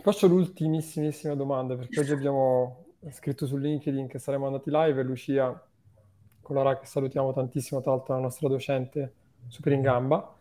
Faccio 0.00 0.28
l'ultimissimissima 0.28 1.34
domanda 1.34 1.76
perché 1.76 2.00
oggi 2.00 2.12
abbiamo 2.12 2.84
scritto 3.10 3.46
su 3.46 3.56
LinkedIn 3.56 4.06
che 4.06 4.18
saremmo 4.18 4.46
andati 4.46 4.70
live 4.70 5.00
e 5.00 5.02
Lucia 5.02 5.68
Colora 6.40 6.78
che 6.78 6.86
salutiamo 6.86 7.32
tantissimo, 7.32 7.80
tra 7.80 7.90
l'altro 7.90 8.14
la 8.14 8.20
nostra 8.20 8.48
docente 8.48 9.12
super 9.48 9.72
in 9.72 9.82
gamba, 9.82 10.34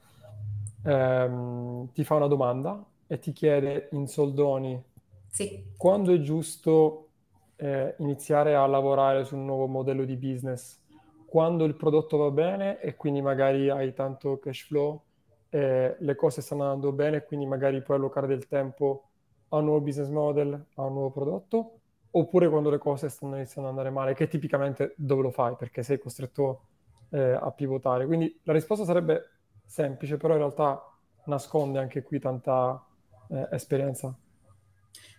ehm, 0.86 1.92
ti 1.92 2.04
fa 2.04 2.16
una 2.16 2.28
domanda 2.28 2.86
e 3.08 3.20
ti 3.20 3.34
chiede 3.34 3.90
in 3.92 4.08
soldoni 4.08 4.82
sì. 5.28 5.74
quando 5.76 6.14
è 6.14 6.20
giusto 6.22 7.10
eh, 7.58 7.96
iniziare 7.98 8.56
a 8.56 8.66
lavorare 8.68 9.26
su 9.26 9.36
un 9.36 9.46
nuovo 9.46 9.68
modello 9.68 10.06
di 10.06 10.16
business 10.16 10.80
quando 11.26 11.66
il 11.66 11.76
prodotto 11.76 12.16
va 12.16 12.32
bene 12.32 12.80
e 12.80 12.96
quindi 12.96 13.22
magari 13.22 13.70
hai 13.70 13.94
tanto 13.94 14.40
cash 14.40 14.62
flow, 14.62 15.02
eh, 15.50 15.96
le 16.00 16.16
cose 16.16 16.42
stanno 16.42 16.64
andando 16.64 16.94
bene 16.94 17.18
e 17.18 17.24
quindi 17.26 17.46
magari 17.46 17.82
puoi 17.82 17.98
allocare 17.98 18.28
del 18.28 18.48
tempo 18.48 19.07
a 19.50 19.58
un 19.58 19.66
nuovo 19.66 19.82
business 19.82 20.10
model, 20.10 20.54
a 20.76 20.84
un 20.84 20.94
nuovo 20.94 21.12
prodotto, 21.12 21.80
oppure 22.12 22.50
quando 22.50 22.70
le 22.70 22.78
cose 22.78 23.10
stanno 23.10 23.36
iniziando 23.36 23.70
ad 23.70 23.78
andare 23.78 23.94
male, 23.94 24.14
che 24.14 24.28
tipicamente 24.28 24.94
dove 24.98 25.22
lo 25.24 25.32
fai? 25.32 25.56
Perché 25.58 25.84
sei 25.84 26.00
costretto 26.00 26.62
eh, 27.10 27.32
a 27.34 27.52
pivotare. 27.52 28.06
Quindi 28.06 28.40
la 28.44 28.54
risposta 28.54 28.86
sarebbe 28.86 29.32
semplice, 29.66 30.18
però 30.18 30.34
in 30.34 30.40
realtà 30.40 30.82
nasconde 31.26 31.80
anche 31.80 32.04
qui 32.04 32.20
tanta 32.20 32.84
eh, 33.30 33.48
esperienza. 33.52 34.18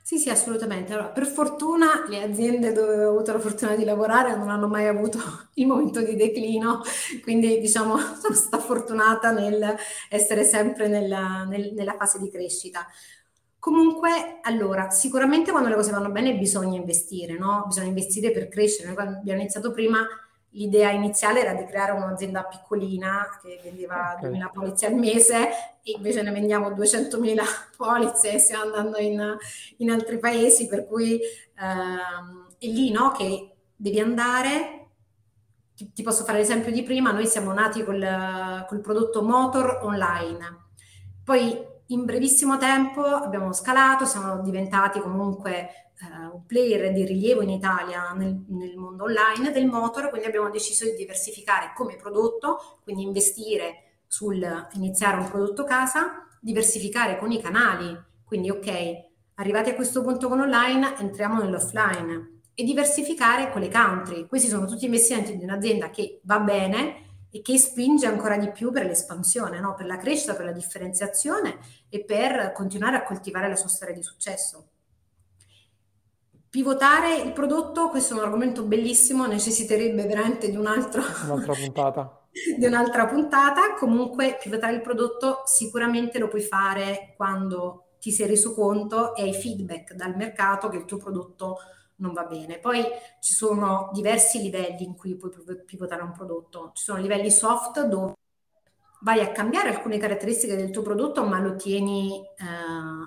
Sì, 0.02 0.16
sì, 0.18 0.30
assolutamente. 0.30 0.94
Allora, 0.94 1.08
per 1.10 1.26
fortuna 1.26 2.06
le 2.08 2.22
aziende 2.22 2.72
dove 2.72 3.04
ho 3.04 3.10
avuto 3.10 3.32
la 3.32 3.38
fortuna 3.38 3.76
di 3.76 3.84
lavorare 3.84 4.34
non 4.36 4.48
hanno 4.48 4.66
mai 4.66 4.86
avuto 4.86 5.18
il 5.54 5.66
momento 5.66 6.00
di 6.00 6.16
declino, 6.16 6.80
quindi 7.22 7.60
diciamo 7.60 7.98
sono 8.18 8.34
stata 8.34 8.58
fortunata 8.58 9.32
nel 9.32 9.76
essere 10.08 10.44
sempre 10.44 10.88
nella, 10.88 11.44
nel, 11.44 11.74
nella 11.74 11.94
fase 11.94 12.18
di 12.18 12.30
crescita. 12.30 12.86
Comunque, 13.58 14.38
allora, 14.42 14.90
sicuramente 14.90 15.50
quando 15.50 15.68
le 15.68 15.74
cose 15.74 15.90
vanno 15.90 16.10
bene 16.10 16.36
bisogna 16.36 16.76
investire, 16.76 17.36
no? 17.36 17.64
Bisogna 17.66 17.88
investire 17.88 18.30
per 18.30 18.48
crescere. 18.48 18.92
Noi 18.92 19.06
abbiamo 19.06 19.40
iniziato 19.40 19.72
prima 19.72 20.06
l'idea 20.50 20.90
iniziale 20.90 21.40
era 21.40 21.52
di 21.54 21.66
creare 21.66 21.92
un'azienda 21.92 22.44
piccolina 22.44 23.38
che 23.42 23.60
vendeva 23.62 24.14
okay. 24.16 24.30
2000 24.30 24.48
polizze 24.48 24.86
al 24.86 24.94
mese 24.94 25.48
e 25.82 25.92
invece 25.96 26.22
ne 26.22 26.30
vendiamo 26.30 26.70
200.000 26.70 27.42
polizze 27.76 28.32
e 28.32 28.38
stiamo 28.38 28.64
andando 28.64 28.98
in, 28.98 29.36
in, 29.78 29.90
altri 29.90 30.18
paesi 30.18 30.66
per 30.66 30.86
cui 30.86 31.20
ehm, 31.58 32.46
è 32.58 32.66
lì 32.66 32.90
no, 32.90 33.12
che 33.12 33.56
devi 33.76 34.00
andare 34.00 34.86
ti, 35.74 35.92
ti, 35.92 36.02
posso 36.02 36.24
fare 36.24 36.38
l'esempio 36.38 36.72
di 36.72 36.82
prima 36.82 37.12
noi 37.12 37.26
siamo 37.26 37.52
nati 37.52 37.84
col, 37.84 38.64
col 38.66 38.80
prodotto 38.80 39.22
motor 39.22 39.80
online 39.82 40.66
poi 41.22 41.76
in 41.88 42.04
brevissimo 42.04 42.58
tempo 42.58 43.02
abbiamo 43.02 43.52
scalato 43.52 44.04
siamo 44.04 44.42
diventati 44.42 45.00
comunque 45.00 45.92
uh, 46.00 46.34
un 46.36 46.46
player 46.46 46.92
di 46.92 47.04
rilievo 47.04 47.42
in 47.42 47.50
Italia 47.50 48.12
nel, 48.12 48.44
nel, 48.48 48.76
mondo 48.76 49.04
online 49.04 49.50
del 49.52 49.66
motor, 49.66 50.10
quindi 50.10 50.26
abbiamo 50.26 50.50
deciso 50.50 50.84
di 50.84 50.94
diversificare 50.94 51.72
come 51.74 51.96
prodotto, 51.96 52.80
quindi 52.82 53.02
investire 53.02 54.02
sul 54.06 54.68
iniziare 54.72 55.18
un 55.18 55.28
prodotto 55.28 55.64
casa, 55.64 56.26
diversificare 56.40 57.18
con 57.18 57.30
i 57.30 57.40
canali, 57.40 57.98
quindi 58.24 58.50
ok, 58.50 59.06
arrivati 59.34 59.70
a 59.70 59.74
questo 59.74 60.02
punto 60.02 60.28
con 60.28 60.40
online, 60.40 60.98
entriamo 60.98 61.42
nell'offline 61.42 62.40
e 62.54 62.64
diversificare 62.64 63.50
con 63.50 63.60
le 63.60 63.70
country. 63.70 64.26
Questi 64.26 64.48
sono 64.48 64.66
tutti 64.66 64.84
investimenti 64.84 65.36
di 65.36 65.44
un'azienda 65.44 65.90
che 65.90 66.20
va 66.24 66.40
bene 66.40 67.06
e 67.30 67.42
che 67.42 67.58
spinge 67.58 68.06
ancora 68.06 68.36
di 68.36 68.50
più 68.50 68.70
per 68.70 68.86
l'espansione, 68.86 69.60
no? 69.60 69.74
per 69.74 69.86
la 69.86 69.98
crescita, 69.98 70.34
per 70.34 70.46
la 70.46 70.52
differenziazione 70.52 71.58
e 71.88 72.04
per 72.04 72.52
continuare 72.52 72.96
a 72.96 73.02
coltivare 73.02 73.48
la 73.48 73.56
sua 73.56 73.68
storia 73.68 73.94
di 73.94 74.02
successo. 74.02 74.68
Pivotare 76.50 77.16
il 77.16 77.32
prodotto, 77.32 77.90
questo 77.90 78.14
è 78.14 78.18
un 78.18 78.24
argomento 78.24 78.62
bellissimo, 78.64 79.26
necessiterebbe 79.26 80.06
veramente 80.06 80.50
di 80.50 80.56
un 80.56 80.66
altro... 80.66 81.02
un'altra 81.24 81.52
puntata. 81.52 82.18
di 82.56 82.64
un'altra 82.64 83.06
puntata. 83.06 83.74
Comunque, 83.74 84.38
pivotare 84.40 84.74
il 84.74 84.80
prodotto 84.80 85.42
sicuramente 85.44 86.18
lo 86.18 86.28
puoi 86.28 86.40
fare 86.40 87.14
quando 87.16 87.84
ti 88.00 88.12
sei 88.12 88.28
reso 88.28 88.54
conto 88.54 89.14
e 89.14 89.22
hai 89.22 89.34
feedback 89.34 89.92
dal 89.92 90.16
mercato 90.16 90.68
che 90.68 90.76
il 90.76 90.84
tuo 90.84 90.98
prodotto 90.98 91.58
non 91.98 92.12
va 92.12 92.24
bene. 92.24 92.58
Poi 92.58 92.84
ci 93.20 93.34
sono 93.34 93.90
diversi 93.92 94.40
livelli 94.42 94.84
in 94.84 94.96
cui 94.96 95.16
puoi 95.16 95.30
pivotare 95.64 96.02
un 96.02 96.12
prodotto. 96.12 96.72
Ci 96.74 96.82
sono 96.82 97.00
livelli 97.00 97.30
soft 97.30 97.82
dove 97.84 98.14
vai 99.00 99.20
a 99.20 99.30
cambiare 99.30 99.68
alcune 99.68 99.98
caratteristiche 99.98 100.56
del 100.56 100.70
tuo 100.70 100.82
prodotto, 100.82 101.24
ma 101.24 101.38
lo 101.38 101.54
tieni 101.56 102.20
eh, 102.20 102.44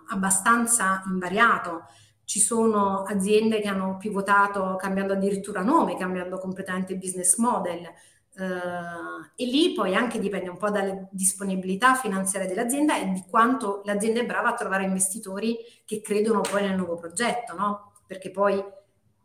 abbastanza 0.10 1.04
invariato 1.08 1.86
ci 2.32 2.40
sono 2.40 3.04
aziende 3.04 3.60
che 3.60 3.68
hanno 3.68 3.98
pivotato 3.98 4.78
cambiando 4.78 5.12
addirittura 5.12 5.62
nome, 5.64 5.98
cambiando 5.98 6.38
completamente 6.38 6.96
business 6.96 7.36
model. 7.36 7.82
Uh, 8.34 9.28
e 9.36 9.46
lì 9.46 9.74
poi 9.74 9.94
anche 9.94 10.18
dipende 10.18 10.50
un 10.50 10.56
po' 10.56 10.70
dalle 10.70 11.10
disponibilità 11.12 11.96
finanziarie 11.96 12.48
dell'azienda 12.48 12.98
e 12.98 13.12
di 13.12 13.26
quanto 13.30 13.82
l'azienda 13.84 14.22
è 14.22 14.26
brava 14.26 14.52
a 14.52 14.54
trovare 14.54 14.86
investitori 14.86 15.58
che 15.84 16.00
credono 16.00 16.40
poi 16.40 16.62
nel 16.62 16.78
nuovo 16.78 16.96
progetto, 16.96 17.54
no? 17.54 17.92
Perché 18.08 18.32
poi 18.32 18.64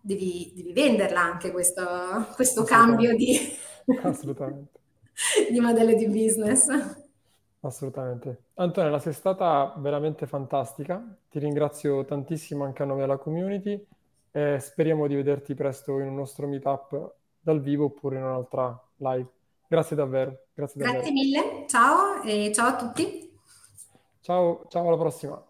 devi, 0.06 0.52
devi 0.54 0.72
venderla 0.72 1.20
anche 1.20 1.50
questo, 1.50 1.84
questo 2.34 2.62
cambio 2.62 3.16
di, 3.16 3.36
di 5.50 5.60
modello 5.60 5.94
di 5.94 6.06
business. 6.06 6.68
Assolutamente. 7.60 8.44
Antonella, 8.54 9.00
sei 9.00 9.12
stata 9.12 9.74
veramente 9.78 10.26
fantastica. 10.26 11.02
Ti 11.28 11.38
ringrazio 11.40 12.04
tantissimo 12.04 12.64
anche 12.64 12.82
a 12.82 12.86
nome 12.86 13.00
della 13.00 13.18
community 13.18 13.84
e 14.30 14.58
speriamo 14.60 15.06
di 15.08 15.16
vederti 15.16 15.54
presto 15.54 15.98
in 15.98 16.08
un 16.08 16.14
nostro 16.14 16.46
meetup 16.46 17.14
dal 17.40 17.60
vivo 17.60 17.86
oppure 17.86 18.16
in 18.16 18.22
un'altra 18.22 18.80
live. 18.98 19.28
Grazie 19.66 19.96
davvero. 19.96 20.44
Grazie, 20.54 20.80
davvero. 20.80 21.02
Grazie 21.02 21.12
mille, 21.12 21.64
ciao 21.66 22.22
e 22.22 22.52
ciao 22.54 22.68
a 22.68 22.76
tutti. 22.76 23.34
Ciao, 24.20 24.64
ciao 24.68 24.86
alla 24.86 24.96
prossima. 24.96 25.45